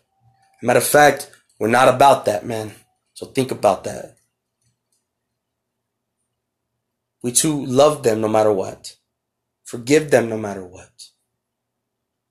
Matter 0.62 0.80
of 0.80 0.86
fact, 0.86 1.32
we're 1.60 1.70
not 1.70 1.88
about 1.88 2.26
that, 2.26 2.46
man. 2.46 2.74
So 3.14 3.26
think 3.26 3.52
about 3.52 3.86
that. 3.86 4.18
We 7.22 7.32
too 7.32 7.66
love 7.66 8.04
them 8.04 8.20
no 8.20 8.28
matter 8.28 8.52
what. 8.52 8.98
Forgive 9.72 10.12
them 10.12 10.28
no 10.28 10.38
matter 10.38 10.66
what 10.66 10.92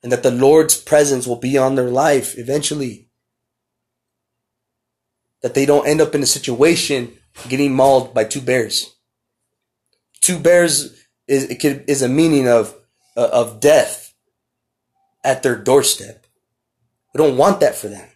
and 0.03 0.11
that 0.12 0.22
the 0.22 0.30
Lord's 0.30 0.76
presence 0.76 1.26
will 1.26 1.36
be 1.36 1.59
on 1.59 1.74
their 1.74 1.91
life 1.91 2.38
eventually. 2.38 3.09
That 5.43 5.55
they 5.55 5.66
don't 5.66 5.86
end 5.86 6.01
up 6.01 6.14
in 6.14 6.22
a 6.22 6.26
situation 6.26 7.16
getting 7.49 7.74
mauled 7.74 8.14
by 8.14 8.24
two 8.24 8.41
bears. 8.41 8.95
Two 10.20 10.38
bears 10.38 11.07
is 11.26 11.45
is 11.47 12.03
a 12.03 12.09
meaning 12.09 12.47
of 12.47 12.74
uh, 13.16 13.28
of 13.32 13.61
death 13.61 14.14
at 15.24 15.43
their 15.43 15.57
doorstep. 15.57 16.26
We 17.14 17.18
don't 17.18 17.38
want 17.38 17.61
that 17.61 17.74
for 17.74 17.88
them. 17.88 18.07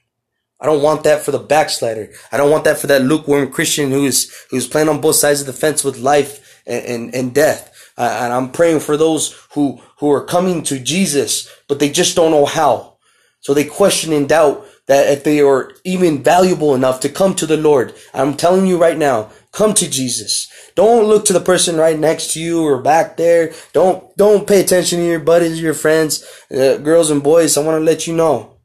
I 0.61 0.67
don't 0.67 0.83
want 0.83 1.05
that 1.05 1.23
for 1.23 1.31
the 1.31 1.39
backslider. 1.39 2.11
I 2.31 2.37
don't 2.37 2.51
want 2.51 2.65
that 2.65 2.79
for 2.79 2.87
that 2.89 3.03
lukewarm 3.03 3.51
Christian 3.51 3.91
who's 3.91 4.31
who's 4.51 4.69
playing 4.69 4.89
on 4.89 5.01
both 5.01 5.17
sides 5.17 5.41
of 5.41 5.47
the 5.47 5.53
fence 5.53 5.83
with 5.83 5.99
life 5.99 6.63
and, 6.67 6.85
and, 6.85 7.15
and 7.15 7.35
death. 7.35 7.74
Uh, 7.97 8.21
and 8.23 8.33
I'm 8.33 8.51
praying 8.51 8.81
for 8.81 8.97
those 8.97 9.33
who, 9.53 9.81
who 9.99 10.11
are 10.11 10.25
coming 10.25 10.63
to 10.65 10.79
Jesus, 10.79 11.49
but 11.69 11.79
they 11.79 11.91
just 11.91 12.17
don't 12.17 12.33
know 12.33 12.47
how. 12.47 12.99
So 13.41 13.55
they 13.55 13.65
question 13.65 14.13
and 14.13 14.29
doubt 14.29 14.67
that 14.87 15.11
if 15.11 15.25
they 15.25 15.41
are 15.41 15.73
even 15.85 16.23
valuable 16.23 16.75
enough 16.75 17.01
to 17.01 17.09
come 17.09 17.35
to 17.37 17.47
the 17.47 17.57
Lord. 17.57 17.95
I'm 18.13 18.37
telling 18.37 18.67
you 18.67 18.79
right 18.79 18.99
now, 18.99 19.31
Come 19.55 19.73
to 19.75 19.89
Jesus. 19.89 20.51
Don't 20.75 21.07
look 21.07 21.25
to 21.27 21.33
the 21.33 21.41
person 21.41 21.77
right 21.77 21.97
next 21.97 22.33
to 22.33 22.41
you 22.41 22.67
or 22.67 22.83
back 22.83 23.17
there. 23.17 23.55
Don't 23.73 24.15
don't 24.17 24.49
pay 24.49 24.61
attention 24.61 24.99
to 24.99 25.07
your 25.07 25.21
buddies, 25.21 25.63
your 25.63 25.75
friends, 25.75 26.27
uh, 26.51 26.79
girls 26.79 27.09
and 27.09 27.23
boys. 27.23 27.57
I 27.57 27.63
want 27.63 27.81
to 27.81 27.85
let 27.85 28.09
you 28.09 28.17
know. 28.17 28.59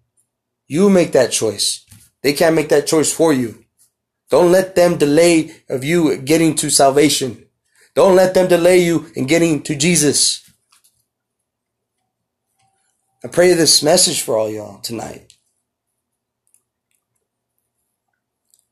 You 0.67 0.89
make 0.89 1.11
that 1.11 1.31
choice. 1.31 1.85
They 2.23 2.33
can't 2.33 2.55
make 2.55 2.69
that 2.69 2.87
choice 2.87 3.13
for 3.13 3.31
you. 3.31 3.65
Don't 4.31 4.51
let 4.51 4.75
them 4.75 4.97
delay 4.97 5.61
of 5.69 5.83
you 5.83 6.17
getting 6.17 6.55
to 6.55 6.71
salvation. 6.71 7.45
Don't 7.95 8.15
let 8.15 8.33
them 8.33 8.47
delay 8.47 8.79
you 8.79 9.11
in 9.15 9.25
getting 9.25 9.61
to 9.63 9.75
Jesus. 9.75 10.49
I 13.23 13.27
pray 13.27 13.53
this 13.53 13.83
message 13.83 14.21
for 14.21 14.37
all 14.37 14.49
y'all 14.49 14.79
tonight. 14.79 15.33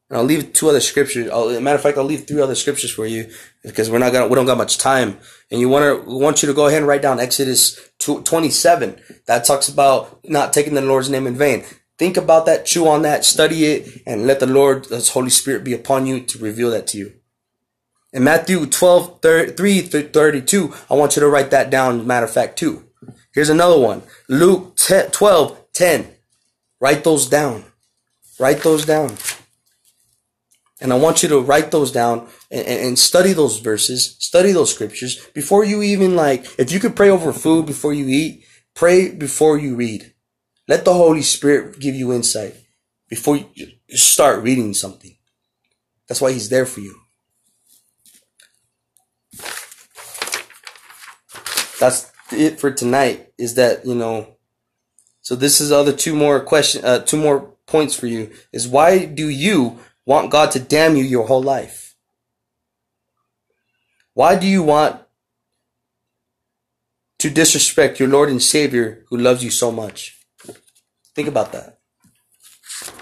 And 0.09 0.17
I'll 0.17 0.23
leave 0.23 0.53
two 0.53 0.69
other 0.69 0.79
scriptures. 0.79 1.29
I'll, 1.29 1.59
matter 1.59 1.75
of 1.75 1.81
fact, 1.81 1.97
I'll 1.97 2.05
leave 2.05 2.25
three 2.25 2.41
other 2.41 2.55
scriptures 2.55 2.91
for 2.91 3.05
you 3.05 3.29
because 3.61 3.89
we're 3.89 3.97
not 3.97 4.13
gonna, 4.13 4.27
we 4.27 4.35
don't 4.35 4.45
got 4.45 4.57
much 4.57 4.77
time. 4.77 5.17
And 5.51 5.59
you 5.59 5.67
want 5.67 6.05
to, 6.05 6.09
want 6.09 6.41
you 6.41 6.47
to 6.47 6.53
go 6.53 6.67
ahead 6.67 6.79
and 6.79 6.87
write 6.87 7.01
down 7.01 7.19
Exodus 7.19 7.77
27. 7.99 9.01
That 9.25 9.43
talks 9.43 9.67
about 9.67 10.23
not 10.23 10.53
taking 10.53 10.75
the 10.75 10.81
Lord's 10.81 11.09
name 11.09 11.27
in 11.27 11.35
vain. 11.35 11.65
Think 11.97 12.15
about 12.15 12.45
that, 12.45 12.65
chew 12.65 12.87
on 12.87 13.01
that, 13.01 13.25
study 13.25 13.65
it, 13.65 14.03
and 14.05 14.27
let 14.27 14.39
the 14.39 14.45
Lord, 14.45 14.85
the 14.85 14.99
Holy 15.13 15.31
Spirit 15.31 15.63
be 15.63 15.73
upon 15.73 16.05
you 16.05 16.21
to 16.21 16.37
reveal 16.37 16.69
that 16.69 16.87
to 16.87 16.97
you. 16.97 17.13
In 18.13 18.23
Matthew 18.23 18.65
12, 18.65 19.21
3 19.21 19.81
32, 19.81 20.73
I 20.89 20.93
want 20.93 21.15
you 21.15 21.21
to 21.21 21.29
write 21.29 21.51
that 21.51 21.69
down, 21.69 22.07
matter 22.07 22.25
of 22.25 22.31
fact, 22.31 22.57
too. 22.57 22.85
Here's 23.33 23.49
another 23.49 23.79
one. 23.79 24.01
Luke 24.29 24.75
10, 24.77 25.11
12, 25.11 25.73
10. 25.73 26.07
Write 26.79 27.03
those 27.03 27.27
down. 27.27 27.65
Write 28.39 28.61
those 28.61 28.85
down. 28.85 29.17
And 30.79 30.93
I 30.93 30.95
want 30.97 31.23
you 31.23 31.29
to 31.29 31.41
write 31.41 31.71
those 31.71 31.91
down 31.91 32.27
and, 32.51 32.67
and, 32.67 32.99
study 32.99 33.33
those 33.33 33.57
verses, 33.59 34.15
study 34.19 34.51
those 34.51 34.73
scriptures 34.73 35.25
before 35.33 35.65
you 35.65 35.81
even 35.81 36.15
like, 36.15 36.45
if 36.59 36.71
you 36.71 36.79
could 36.79 36.95
pray 36.95 37.09
over 37.09 37.33
food 37.33 37.65
before 37.65 37.93
you 37.93 38.07
eat, 38.07 38.45
pray 38.75 39.09
before 39.09 39.57
you 39.57 39.75
read. 39.75 40.13
Let 40.67 40.85
the 40.85 40.93
Holy 40.93 41.23
Spirit 41.23 41.79
give 41.79 41.95
you 41.95 42.13
insight 42.13 42.55
before 43.09 43.37
you 43.37 43.71
start 43.89 44.43
reading 44.43 44.75
something. 44.75 45.17
That's 46.07 46.21
why 46.21 46.31
He's 46.31 46.49
there 46.49 46.65
for 46.67 46.81
you. 46.81 46.95
That's 51.79 52.11
it 52.31 52.59
for 52.59 52.71
tonight. 52.71 53.31
Is 53.37 53.55
that, 53.55 53.85
you 53.85 53.95
know, 53.95 54.35
so 55.21 55.35
this 55.35 55.59
is 55.59 55.71
other 55.71 55.93
two 55.93 56.15
more 56.15 56.39
question, 56.39 56.83
uh, 56.85 56.99
two 56.99 57.17
more 57.17 57.53
points 57.67 57.93
for 57.93 58.07
you 58.07 58.31
is 58.51 58.67
why 58.67 59.05
do 59.05 59.29
you 59.29 59.77
want 60.05 60.31
God 60.31 60.51
to 60.51 60.59
damn 60.59 60.95
you 60.95 61.03
your 61.03 61.27
whole 61.27 61.43
life? 61.43 61.95
Why 64.13 64.35
do 64.37 64.47
you 64.47 64.63
want 64.63 65.01
to 67.19 67.29
disrespect 67.29 67.99
your 67.99 68.09
Lord 68.09 68.29
and 68.29 68.41
Savior 68.41 69.05
who 69.09 69.17
loves 69.17 69.43
you 69.43 69.51
so 69.51 69.71
much? 69.71 70.17
Think 71.13 71.27
about 71.27 71.51
that. 71.51 71.79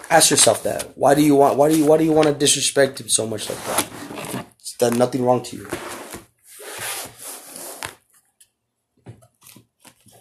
Ask 0.09 0.31
yourself 0.31 0.63
that. 0.63 0.97
Why 0.97 1.15
do 1.15 1.21
you 1.21 1.35
want 1.35 1.57
why 1.57 1.69
do 1.69 1.77
you 1.77 1.85
why 1.85 1.97
do 1.97 2.03
you 2.03 2.11
want 2.11 2.27
to 2.27 2.33
disrespect 2.33 2.99
him 2.99 3.09
so 3.09 3.27
much 3.27 3.49
like 3.49 3.63
that? 3.65 4.45
It's 4.59 4.75
done 4.77 4.97
nothing 4.97 5.23
wrong 5.23 5.43
to 5.43 5.57
you. 5.57 5.69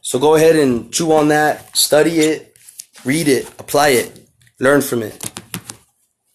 So 0.05 0.19
go 0.19 0.35
ahead 0.35 0.55
and 0.55 0.93
chew 0.93 1.13
on 1.13 1.29
that, 1.29 1.75
study 1.75 2.21
it, 2.21 2.55
read 3.07 3.27
it, 3.27 3.49
apply 3.59 3.89
it, 3.89 4.29
learn 4.61 4.83
from 4.83 5.03
it. 5.03 5.15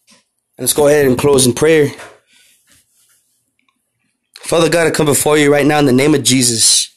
And 0.09 0.61
let's 0.61 0.74
go 0.74 0.88
ahead 0.88 1.05
and 1.05 1.15
close 1.15 1.45
in 1.45 1.53
prayer. 1.53 1.89
Father 4.39 4.72
God, 4.72 4.88
I 4.88 4.89
come 4.89 5.05
before 5.05 5.38
you 5.38 5.53
right 5.53 5.67
now 5.67 5.78
in 5.78 5.86
the 5.86 5.93
name 5.93 6.15
of 6.15 6.24
Jesus. 6.24 6.91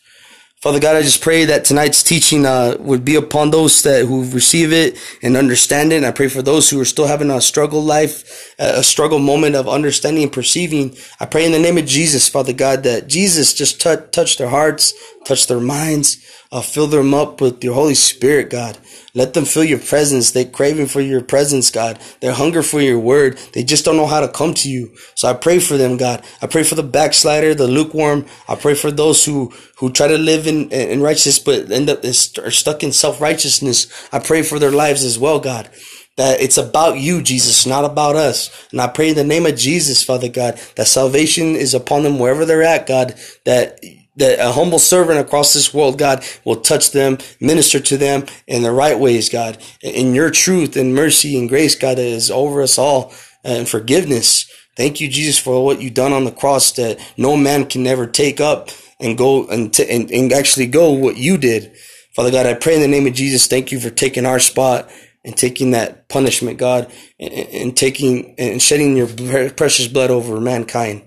Father 0.63 0.81
God, 0.81 0.97
I 0.97 1.03
just 1.03 1.21
pray 1.21 1.45
that 1.45 1.67
tonight's 1.67 2.03
teaching 2.03 2.47
uh, 2.47 2.77
would 2.79 3.05
be 3.05 3.17
upon 3.17 3.51
those 3.51 3.83
that 3.83 4.07
who 4.07 4.31
receive 4.31 4.73
it 4.73 4.97
and 5.23 5.37
understand 5.37 5.93
it. 5.93 5.97
And 5.97 6.07
I 6.07 6.11
pray 6.11 6.29
for 6.29 6.41
those 6.41 6.71
who 6.71 6.81
are 6.81 6.87
still 6.87 7.07
having 7.07 7.31
a 7.31 7.43
struggle 7.43 7.83
life, 7.83 8.55
a 8.59 8.83
struggle 8.83 9.19
moment 9.19 9.57
of 9.57 9.69
understanding 9.69 10.23
and 10.23 10.33
perceiving. 10.33 10.97
I 11.21 11.27
pray 11.27 11.45
in 11.45 11.53
the 11.53 11.59
name 11.59 11.77
of 11.77 11.85
Jesus, 11.85 12.31
Father 12.31 12.55
God, 12.55 12.85
that 12.85 13.09
Jesus 13.09 13.53
just 13.53 13.83
t- 13.83 13.97
touch 14.13 14.39
their 14.39 14.49
hearts, 14.49 14.95
touch 15.27 15.49
their 15.49 15.61
minds, 15.61 16.17
uh, 16.53 16.61
fill 16.61 16.87
them 16.87 17.15
up 17.15 17.41
with 17.41 17.65
your 17.65 17.75
Holy 17.75 17.95
Spirit, 17.95 18.51
God. 18.51 18.79
Let 19.15 19.33
them 19.33 19.47
feel 19.47 19.65
your 19.65 19.79
presence. 19.79 20.31
They're 20.31 20.45
craving 20.45 20.87
for 20.87 21.01
your 21.01 21.23
presence, 21.23 21.71
God. 21.71 21.99
They're 22.21 22.35
hunger 22.35 22.63
for 22.63 22.81
your 22.81 22.99
word. 22.99 23.39
They 23.55 23.65
just 23.65 23.87
don't 23.87 23.97
know 23.97 24.07
how 24.07 24.21
to 24.21 24.29
come 24.29 24.53
to 24.55 24.71
you. 24.71 24.95
So 25.15 25.29
I 25.29 25.33
pray 25.33 25.59
for 25.59 25.79
them, 25.79 25.97
God. 25.97 26.25
I 26.43 26.47
pray 26.47 26.63
for 26.63 26.75
the 26.75 26.83
backslider, 26.83 27.55
the 27.55 27.67
lukewarm. 27.67 28.27
I 28.49 28.55
pray 28.55 28.75
for 28.75 28.91
those 28.91 29.25
who, 29.25 29.53
who 29.79 29.91
try 29.91 30.09
to 30.09 30.19
live 30.19 30.47
in, 30.47 30.71
in 30.71 31.01
righteousness, 31.01 31.39
but 31.39 31.71
end 31.71 31.89
up 31.89 32.05
are 32.05 32.51
stuck 32.51 32.83
in 32.83 32.93
self-righteousness. 32.93 34.09
I 34.13 34.19
pray 34.19 34.43
for 34.43 34.59
their 34.59 34.71
lives 34.71 35.05
as 35.05 35.19
well, 35.19 35.41
God 35.41 35.71
that 36.19 36.43
it's 36.43 36.59
about 36.59 36.99
you, 36.99 37.23
Jesus, 37.23 37.65
not 37.65 37.87
about 37.87 38.17
us. 38.17 38.51
And 38.71 38.83
I 38.83 38.87
pray 38.87 39.09
in 39.09 39.17
the 39.17 39.25
name 39.25 39.47
of 39.47 39.57
Jesus, 39.57 40.05
Father 40.05 40.29
God, 40.29 40.61
that 40.77 40.87
salvation 40.87 41.57
is 41.57 41.73
upon 41.73 42.03
them 42.03 42.19
wherever 42.19 42.45
they're 42.45 42.63
at, 42.63 42.87
God, 42.87 43.15
that 43.47 43.81
that 44.17 44.39
a 44.39 44.53
humble 44.53 44.79
servant 44.79 45.19
across 45.19 45.55
this 45.55 45.73
world, 45.73 45.99
God, 45.99 46.25
will 46.45 46.61
touch 46.61 46.93
them, 46.93 47.19
minister 47.41 47.81
to 47.81 47.97
them 47.97 48.27
in 48.47 48.63
the 48.63 48.73
right 48.73 48.99
ways, 48.99 49.29
God, 49.29 49.59
in 49.81 50.15
your 50.15 50.31
truth 50.31 50.77
and 50.77 50.95
mercy 50.95 51.39
and 51.39 51.49
grace, 51.49 51.75
God, 51.75 51.99
that 51.99 52.05
is 52.05 52.31
over 52.31 52.63
us 52.63 52.79
all 52.79 53.13
and 53.45 53.69
forgiveness. 53.69 54.51
Thank 54.77 55.01
you, 55.01 55.09
Jesus, 55.09 55.39
for 55.39 55.65
what 55.65 55.81
you've 55.81 55.95
done 55.95 56.13
on 56.13 56.25
the 56.25 56.33
cross 56.33 56.73
that 56.73 56.99
no 57.17 57.37
man 57.37 57.67
can 57.67 57.87
ever 57.87 58.07
take 58.07 58.41
up 58.41 58.71
and 59.01 59.19
go 59.19 59.47
and, 59.47 59.73
t- 59.73 59.89
and, 59.89 60.11
and 60.11 60.33
actually 60.33 60.67
go 60.67 60.93
what 60.93 61.17
you 61.17 61.37
did. 61.37 61.75
Father 62.15 62.31
God, 62.31 62.47
I 62.47 62.55
pray 62.55 62.75
in 62.75 62.83
the 62.83 62.89
name 62.89 63.07
of 63.07 63.15
Jesus, 63.15 63.47
thank 63.47 63.73
you 63.73 63.81
for 63.81 63.91
taking 63.91 64.27
our 64.27 64.39
spot 64.39 64.91
and 65.25 65.37
taking 65.37 65.71
that 65.71 66.09
punishment, 66.09 66.59
God, 66.59 66.93
and, 67.19 67.33
and 67.33 67.77
taking 67.77 68.35
and 68.39 68.61
shedding 68.61 68.97
your 68.97 69.09
precious 69.51 69.89
blood 69.89 70.11
over 70.11 70.41
mankind. 70.41 71.07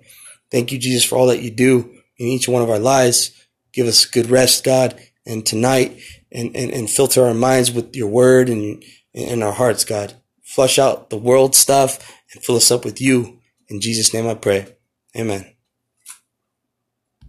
Thank 0.51 0.71
you, 0.71 0.79
Jesus, 0.79 1.03
for 1.03 1.17
all 1.17 1.27
that 1.27 1.41
you 1.41 1.51
do 1.51 1.94
in 2.17 2.27
each 2.27 2.47
one 2.47 2.61
of 2.61 2.69
our 2.69 2.79
lives. 2.79 3.31
Give 3.73 3.87
us 3.87 4.05
good 4.05 4.29
rest, 4.29 4.63
God, 4.63 4.99
and 5.25 5.45
tonight, 5.45 5.99
and, 6.31 6.55
and, 6.55 6.71
and 6.71 6.89
filter 6.89 7.25
our 7.25 7.33
minds 7.33 7.71
with 7.71 7.95
your 7.95 8.07
word 8.07 8.49
and, 8.49 8.83
and 9.13 9.43
our 9.43 9.53
hearts, 9.53 9.83
God. 9.83 10.13
Flush 10.43 10.79
out 10.79 11.09
the 11.09 11.17
world 11.17 11.55
stuff 11.55 12.21
and 12.33 12.43
fill 12.43 12.55
us 12.55 12.71
up 12.71 12.85
with 12.85 13.01
you. 13.01 13.39
In 13.67 13.81
Jesus' 13.81 14.13
name 14.13 14.27
I 14.27 14.35
pray. 14.35 14.67
Amen. 15.15 15.54